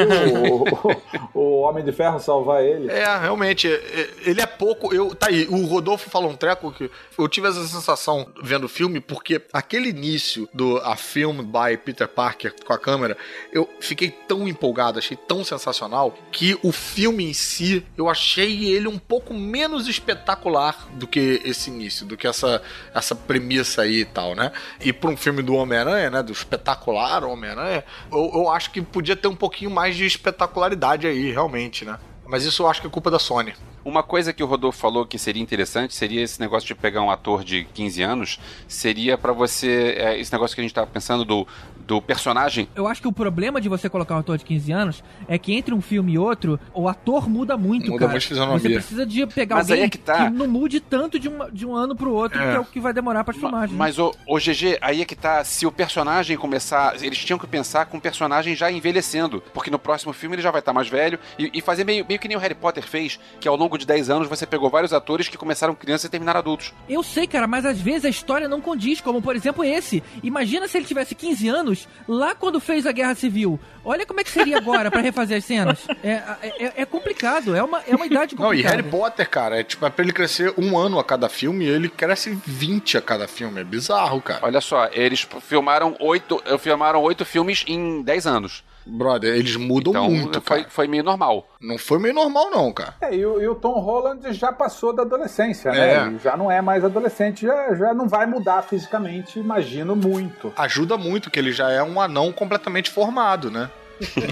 [1.34, 2.90] o, o, o Homem de Ferro salvar ele.
[2.92, 4.94] É, realmente, é- ele é pouco.
[4.94, 8.70] Eu, tá aí, o Rodolfo falou um treco que eu tive essa sensação vendo o
[8.70, 13.18] filme, porque aquele início do A Film by Peter Parker com a câmera,
[13.52, 18.88] eu fiquei tão empolgado, achei tão sensacional, que o filme em si, eu achei ele
[18.88, 22.62] um pouco menos espetacular do que esse início, do que essa,
[22.94, 24.52] essa premissa aí e tal, né?
[24.82, 26.24] E pra um filme do Homem-Aranha, né?
[26.24, 31.32] Do espetacular Homem-Aranha, eu, eu acho que podia ter um pouquinho mais de espetacularidade aí,
[31.32, 31.98] realmente, né?
[32.28, 33.54] Mas isso eu acho que é culpa da Sony.
[33.84, 37.12] Uma coisa que o Rodolfo falou que seria interessante seria esse negócio de pegar um
[37.12, 38.40] ator de 15 anos.
[38.68, 39.96] Seria pra você.
[39.98, 41.48] é, esse negócio que a gente tava pensando do,
[41.86, 42.68] do personagem.
[42.76, 45.54] Eu acho que o problema de você colocar um ator de 15 anos é que
[45.54, 48.12] entre um filme e outro, o ator muda muito, Muda cara.
[48.12, 48.60] muito a fisionomia.
[48.60, 50.30] Você precisa de pegar Mas alguém é que tá.
[50.30, 52.52] não mude tanto de, uma- de um ano pro outro, É.
[52.52, 53.72] que é o que vai demorar pra filmagem.
[53.74, 53.78] né?
[53.80, 55.44] Mas o, o GG, aí é que tá.
[55.44, 56.96] Se o personagem começar.
[57.04, 59.42] Eles tinham que pensar com o personagem já envelhecendo.
[59.54, 61.20] Porque no próximo filme ele já vai estar mais velho.
[61.38, 63.86] E, e fazer meio, meio que nem o Harry Potter fez, que ao longo de
[63.86, 66.74] 10 anos você pegou vários atores que começaram crianças e terminaram adultos.
[66.90, 70.02] Eu sei, cara, mas às vezes a história não condiz, como por exemplo esse.
[70.24, 71.75] Imagina se ele tivesse 15 anos,
[72.08, 73.60] lá quando fez a Guerra Civil.
[73.84, 75.86] Olha como é que seria agora pra refazer as cenas.
[76.04, 78.76] É, é, é complicado, é uma, é uma idade Não, e complicada.
[78.76, 81.70] Harry Potter, cara, é tipo, é pra ele crescer um ano a cada filme e
[81.70, 83.62] ele cresce 20 a cada filme.
[83.62, 84.40] É bizarro, cara.
[84.44, 88.64] Olha só, eles filmaram oito, filmaram oito filmes em 10 anos.
[88.86, 90.70] Brother, eles mudam Então muito, foi, cara.
[90.70, 91.48] foi meio normal.
[91.60, 92.94] Não foi meio normal, não, cara.
[93.02, 95.74] É, e, o, e o Tom Holland já passou da adolescência, É.
[96.02, 96.08] né?
[96.08, 100.54] Ele já não é mais adolescente, já, já não vai mudar fisicamente, imagino muito.
[100.56, 103.70] Ajuda muito que ele já é um anão completamente formado, né?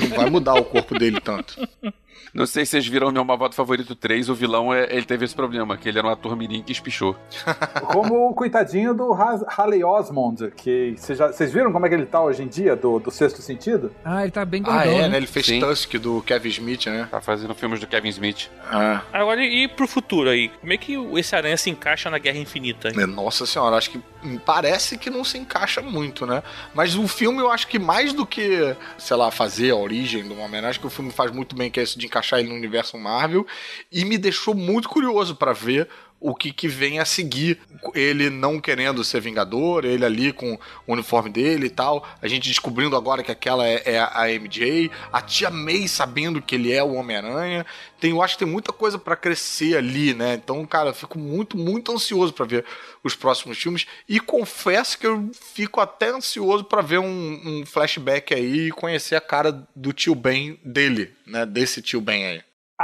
[0.02, 1.56] Não vai mudar o corpo dele tanto.
[2.34, 5.24] Não sei se vocês viram o meu Malvado Favorito 3, o vilão, é, ele teve
[5.24, 7.16] esse problema, que ele era um ator mirim que espichou.
[7.92, 12.06] Como o coitadinho do Ha- Haley Osmond, que vocês já- viram como é que ele
[12.08, 13.92] tá hoje em dia, do, do Sexto Sentido?
[14.04, 15.08] Ah, ele tá bem gordão, Ah, é, né?
[15.10, 15.18] né?
[15.18, 15.60] Ele fez Sim.
[15.60, 17.08] Tusk do Kevin Smith, né?
[17.12, 18.50] Tá fazendo filmes do Kevin Smith.
[18.66, 19.02] Ah.
[19.14, 20.50] Agora, e pro futuro aí?
[20.60, 22.88] Como é que esse aranha se encaixa na Guerra Infinita?
[22.90, 24.00] É, Nossa senhora, acho que
[24.44, 26.42] parece que não se encaixa muito, né?
[26.74, 30.34] Mas o filme eu acho que mais do que, sei lá, fazer a origem do
[30.34, 32.56] Homem-Aranha, acho que o filme faz muito bem que é isso de encaixar ele no
[32.56, 33.46] universo Marvel
[33.92, 35.88] e me deixou muito curioso pra ver
[36.24, 37.60] o que, que vem a seguir.
[37.94, 42.08] Ele não querendo ser Vingador, ele ali com o uniforme dele e tal.
[42.22, 44.90] A gente descobrindo agora que aquela é, é a MJ.
[45.12, 47.66] A tia May sabendo que ele é o Homem-Aranha.
[48.00, 50.36] Tem, eu acho que tem muita coisa pra crescer ali, né?
[50.36, 52.64] Então, cara, eu fico muito, muito ansioso pra ver
[53.04, 53.86] os próximos filmes.
[54.08, 59.18] E confesso que eu fico até ansioso pra ver um, um flashback aí e conhecer
[59.18, 61.46] a cara do tio Ben dele, né?
[61.46, 62.42] Desse tio Ben aí.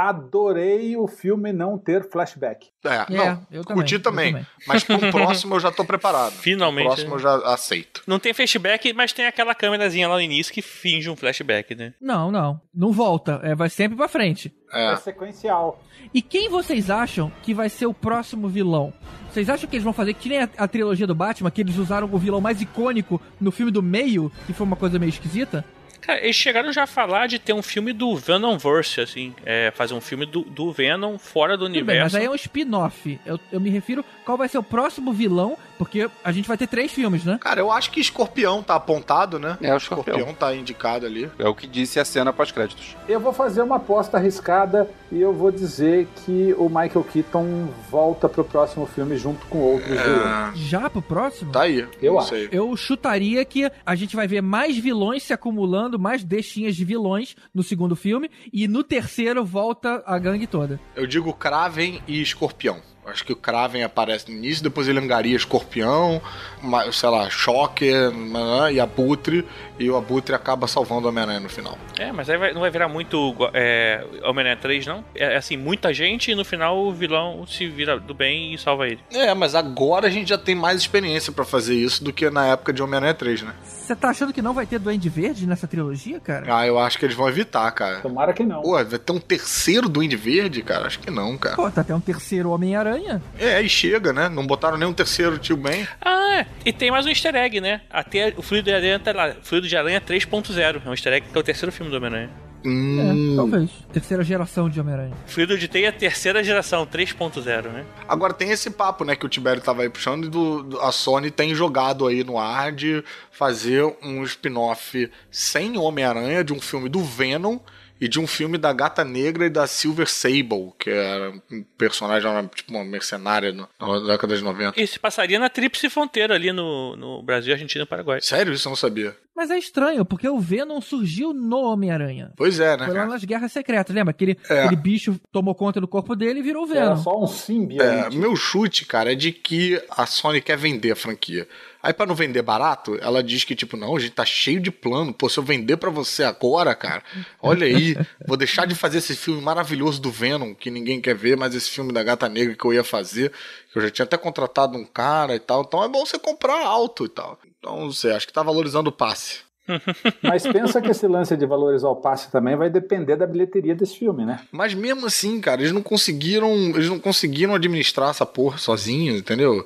[0.08, 2.68] Adorei o filme não ter flashback.
[2.84, 4.42] É, É, não, eu curti também, também.
[4.42, 4.46] eu também.
[4.66, 6.32] Mas pro próximo eu já tô preparado.
[6.32, 7.16] Finalmente, Pro próximo né?
[7.16, 8.02] eu já aceito.
[8.06, 11.92] Não tem flashback, mas tem aquela câmerazinha lá no início que finge um flashback, né?
[12.00, 12.60] Não, não.
[12.74, 13.40] Não volta.
[13.42, 14.52] É, vai sempre pra frente.
[14.72, 14.96] É É.
[14.96, 15.82] sequencial.
[16.14, 18.92] E quem vocês acham que vai ser o próximo vilão?
[19.30, 21.76] Vocês acham que eles vão fazer que nem a, a trilogia do Batman, que eles
[21.76, 25.64] usaram o vilão mais icônico no filme do meio, que foi uma coisa meio esquisita?
[26.00, 29.34] Cara, eles chegaram já a falar de ter um filme do Venomverse, assim.
[29.44, 32.02] É, fazer um filme do, do Venom fora do Tudo bem, universo.
[32.04, 33.20] mas aí é um spin-off.
[33.26, 36.66] Eu, eu me refiro qual vai ser o próximo vilão, porque a gente vai ter
[36.66, 37.38] três filmes, né?
[37.40, 39.56] Cara, eu acho que Escorpião tá apontado, né?
[39.62, 40.34] É o Escorpião.
[40.34, 41.30] tá indicado ali.
[41.38, 42.94] É o que disse a cena pós-créditos.
[43.08, 48.28] Eu vou fazer uma aposta arriscada e eu vou dizer que o Michael Keaton volta
[48.28, 50.58] pro próximo filme junto com outros vilões.
[50.58, 51.50] Já pro próximo?
[51.50, 51.88] Tá aí.
[52.02, 52.28] Eu acho.
[52.28, 52.50] sei.
[52.52, 57.34] Eu chutaria que a gente vai ver mais vilões se acumulando, mais deixinhas de vilões
[57.54, 60.78] no segundo filme, e no terceiro volta a gangue toda.
[60.94, 62.82] Eu digo Kraven e Escorpião.
[63.10, 66.20] Acho que o Kraven aparece no início, depois ele angaria Escorpião,
[66.62, 69.46] uma- sei lá, Shocker né, e Abutre,
[69.78, 71.76] e o Abutre acaba salvando o Homem-Aranha no final.
[71.98, 75.04] É, mas aí vai- não vai virar muito é, Homem-Aranha 3, não?
[75.14, 78.86] É assim, muita gente e no final o vilão se vira do bem e salva
[78.86, 79.00] ele.
[79.12, 82.46] É, mas agora a gente já tem mais experiência pra fazer isso do que na
[82.46, 83.52] época de Homem-Aranha 3, né?
[83.64, 86.54] Você tá achando que não vai ter Duende Verde nessa trilogia, cara?
[86.56, 88.00] Ah, eu acho que eles vão evitar, cara.
[88.00, 88.62] Tomara que não.
[88.62, 90.86] Pô, vai ter um terceiro Duende Verde, cara?
[90.86, 91.56] Acho que não, cara.
[91.56, 92.99] Pô, tá até um terceiro Homem-Aranha.
[93.38, 94.28] É, e chega, né?
[94.28, 95.86] Não botaram nem um terceiro Tio Ben.
[96.00, 96.46] Ah, é.
[96.64, 97.80] e tem mais um easter egg, né?
[97.90, 99.34] Até o Fluido de Aranha tá lá.
[99.42, 100.82] Fluido de Aranha 3.0.
[100.84, 102.30] É um easter egg que é o terceiro filme do Homem-Aranha.
[102.62, 103.32] Hum.
[103.32, 103.70] É, talvez.
[103.90, 105.14] Terceira geração de Homem-Aranha.
[105.26, 107.86] Fluido de Teia, terceira geração, 3.0, né?
[108.06, 110.92] Agora tem esse papo, né, que o Tibério tava aí puxando, e do, do- a
[110.92, 116.90] Sony tem jogado aí no ar de fazer um spin-off sem Homem-Aranha de um filme
[116.90, 117.58] do Venom
[118.00, 122.30] e de um filme da Gata Negra e da Silver Sable, que era um personagem,
[122.54, 124.80] tipo uma mercenária no- na década de 90.
[124.80, 128.20] E se passaria na Tríplice Fronteira ali no, no Brasil, Argentina e Paraguai.
[128.22, 128.52] Sério?
[128.52, 129.14] Isso eu não sabia.
[129.40, 132.30] Mas é estranho, porque o Venom surgiu no Homem-Aranha.
[132.36, 134.10] Pois é, né, Foi lá nas Guerras Secretas, lembra?
[134.10, 134.64] Aquele, É.
[134.64, 137.02] aquele bicho tomou conta do corpo dele e virou o Era Venom.
[137.02, 138.18] só um É, simbionte.
[138.18, 141.48] meu chute, cara, é de que a Sony quer vender a franquia.
[141.82, 144.70] Aí, pra não vender barato, ela diz que, tipo, não, a gente tá cheio de
[144.70, 145.14] plano.
[145.14, 147.02] Pô, se eu vender pra você agora, cara,
[147.40, 147.96] olha aí,
[148.28, 151.70] vou deixar de fazer esse filme maravilhoso do Venom, que ninguém quer ver, mas esse
[151.70, 153.32] filme da Gata Negra que eu ia fazer,
[153.72, 155.62] que eu já tinha até contratado um cara e tal.
[155.62, 157.38] Então é bom você comprar alto e tal.
[157.60, 159.40] Então, não sei, acho que tá valorizando o passe.
[160.22, 163.98] Mas pensa que esse lance de valorizar o passe também vai depender da bilheteria desse
[163.98, 164.40] filme, né?
[164.50, 166.50] Mas mesmo assim, cara, eles não conseguiram.
[166.50, 169.64] Eles não conseguiram administrar essa porra sozinhos, entendeu?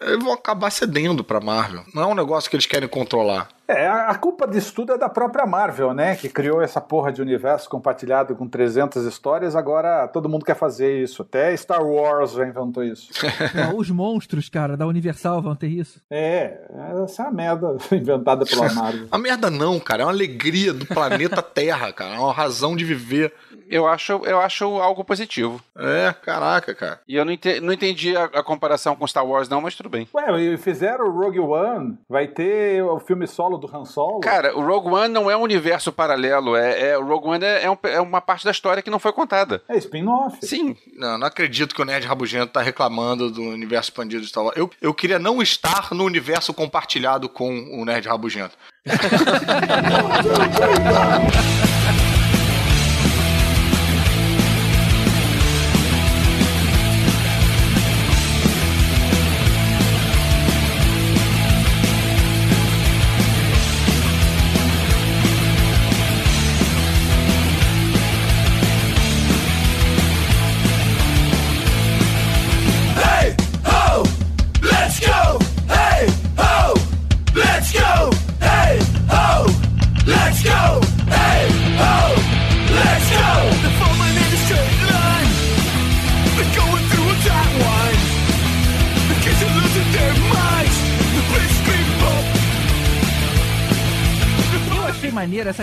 [0.00, 1.82] Eles vão acabar cedendo pra Marvel.
[1.94, 3.48] Não é um negócio que eles querem controlar.
[3.70, 6.16] É, a culpa disso tudo é da própria Marvel, né?
[6.16, 9.54] Que criou essa porra de universo compartilhado com 300 histórias.
[9.56, 11.22] Agora todo mundo quer fazer isso.
[11.22, 13.10] Até Star Wars já inventou isso.
[13.54, 16.00] Não, Os monstros, cara, da Universal vão ter isso.
[16.10, 16.60] É,
[17.04, 19.06] essa é a merda inventada pela Marvel.
[19.10, 20.02] A merda não, cara.
[20.02, 22.16] É uma alegria do planeta Terra, cara.
[22.16, 23.32] É uma razão de viver.
[23.68, 25.60] Eu acho, eu acho algo positivo.
[25.78, 26.98] É, caraca, cara.
[27.06, 29.88] E eu não, ente- não entendi a, a comparação com Star Wars, não, mas tudo
[29.88, 30.08] bem.
[30.12, 34.20] Ué, e fizeram o Rogue One, vai ter o filme solo do Han Solo.
[34.20, 36.56] Cara, o Rogue One não é um universo paralelo.
[36.56, 38.98] É, é- o Rogue One é, é um- é uma parte da história que não
[38.98, 39.62] foi contada.
[39.68, 40.38] É spin-off.
[40.44, 44.44] Sim, Não, não acredito que o Nerd Rabugento tá reclamando do universo expandido de Star
[44.44, 44.56] Wars.
[44.56, 47.50] Eu, eu queria não estar no universo compartilhado com
[47.80, 48.56] o Nerd Rabugento.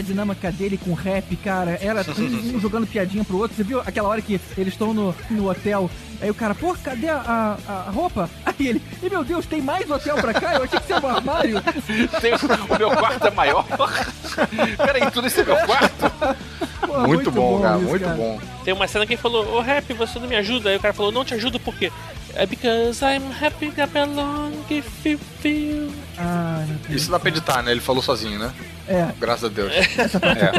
[0.08, 1.78] dinâmica dele com o rap, cara.
[1.82, 3.56] Era um, um jogando piadinha pro outro.
[3.56, 5.90] Você viu aquela hora que eles estão no, no hotel?
[6.20, 8.30] Aí o cara, pô, cadê a, a, a roupa?
[8.46, 10.56] Aí ele, e meu Deus, tem mais hotel pra cá?
[10.56, 11.62] Eu achei que era um armário.
[12.20, 13.66] Tem- o meu quarto é maior.
[14.78, 16.36] Peraí, tudo isso é meu quarto?
[16.82, 17.78] Pô, muito, bom, cara.
[17.78, 18.16] isso, muito cara.
[18.16, 18.40] bom.
[18.64, 20.70] Tem uma cena que ele falou, ô Rap, você não me ajuda?
[20.70, 21.92] Aí o cara falou, não te ajudo por quê?
[22.34, 25.90] É because I'm happy that belong if you feel.
[26.20, 26.64] Ah.
[26.90, 27.72] Isso dá pra editar, né?
[27.72, 28.52] Ele falou sozinho, né?
[28.88, 29.74] É, Graças a Deus.
[30.02, 30.52] Essa parte é.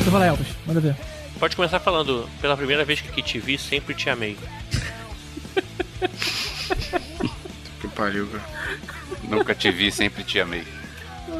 [0.00, 0.96] Então vai lá, Elvis, manda ver.
[1.38, 4.36] Pode começar falando, pela primeira vez que te vi, sempre te amei.
[7.80, 8.44] Que pariu, cara.
[9.24, 10.64] Nunca te vi, sempre te amei.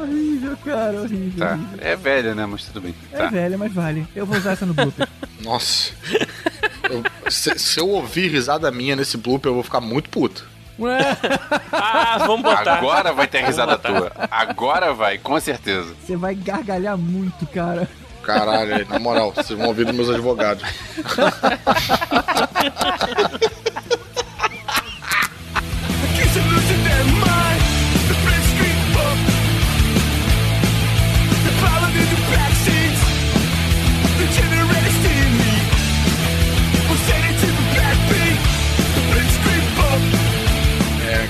[0.01, 1.45] Horrível, cara, horrível.
[1.47, 1.53] Tá.
[1.53, 1.79] horrível.
[1.81, 2.45] É velha, né?
[2.45, 2.95] Mas tudo bem.
[3.11, 3.27] É Tá.
[3.27, 4.07] velha, mas vale.
[4.15, 5.07] Eu vou usar essa no blooper.
[5.43, 5.91] Nossa.
[6.89, 10.45] Eu- se, se eu ouvir risada minha nesse blooper, eu vou ficar muito puto.
[11.71, 12.77] Ah, vamos botar.
[12.77, 14.11] Agora vai ter a risada tua.
[14.31, 15.93] Agora vai, com certeza.
[16.05, 17.87] Você vai gargalhar muito, cara.
[18.23, 20.63] Caralho, aí, na moral, vocês vão ouvir dos meus advogados.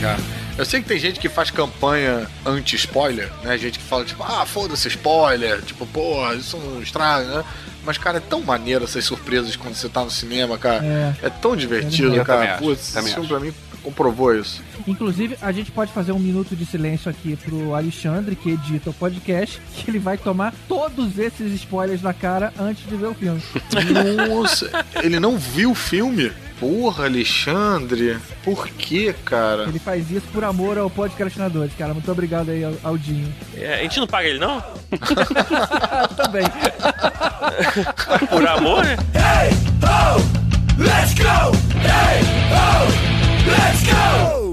[0.02, 0.19] cara.
[0.57, 3.57] Eu sei que tem gente que faz campanha anti-spoiler, né?
[3.57, 5.61] Gente que fala, tipo, ah, foda-se spoiler.
[5.61, 7.44] Tipo, porra, isso não estraga, né?
[7.86, 10.84] Mas, cara, é tão maneiro essas surpresas quando você tá no cinema, cara.
[10.86, 11.28] É.
[11.28, 12.57] É, tão divertido, também cara.
[12.57, 13.28] Putz, esse filme acho.
[13.28, 14.61] pra mim comprovou isso.
[14.88, 18.94] Inclusive, a gente pode fazer um minuto de silêncio aqui pro Alexandre, que edita o
[18.94, 23.41] podcast, que ele vai tomar todos esses spoilers na cara antes de ver o filme.
[24.30, 24.69] Nossa,
[25.02, 26.32] ele não viu o filme?
[26.62, 29.64] Porra, Alexandre, por que, cara?
[29.64, 31.92] Ele faz isso por amor ao podcastinadores, cara.
[31.92, 33.34] Muito obrigado aí Aldinho.
[33.58, 34.62] É, a gente não paga ele, não?
[36.16, 36.44] Também.
[38.30, 38.96] por amor, né?
[39.16, 39.50] Hey,
[39.82, 41.58] oh, let's go!
[41.82, 42.22] Hey,
[42.54, 44.51] oh, let's go!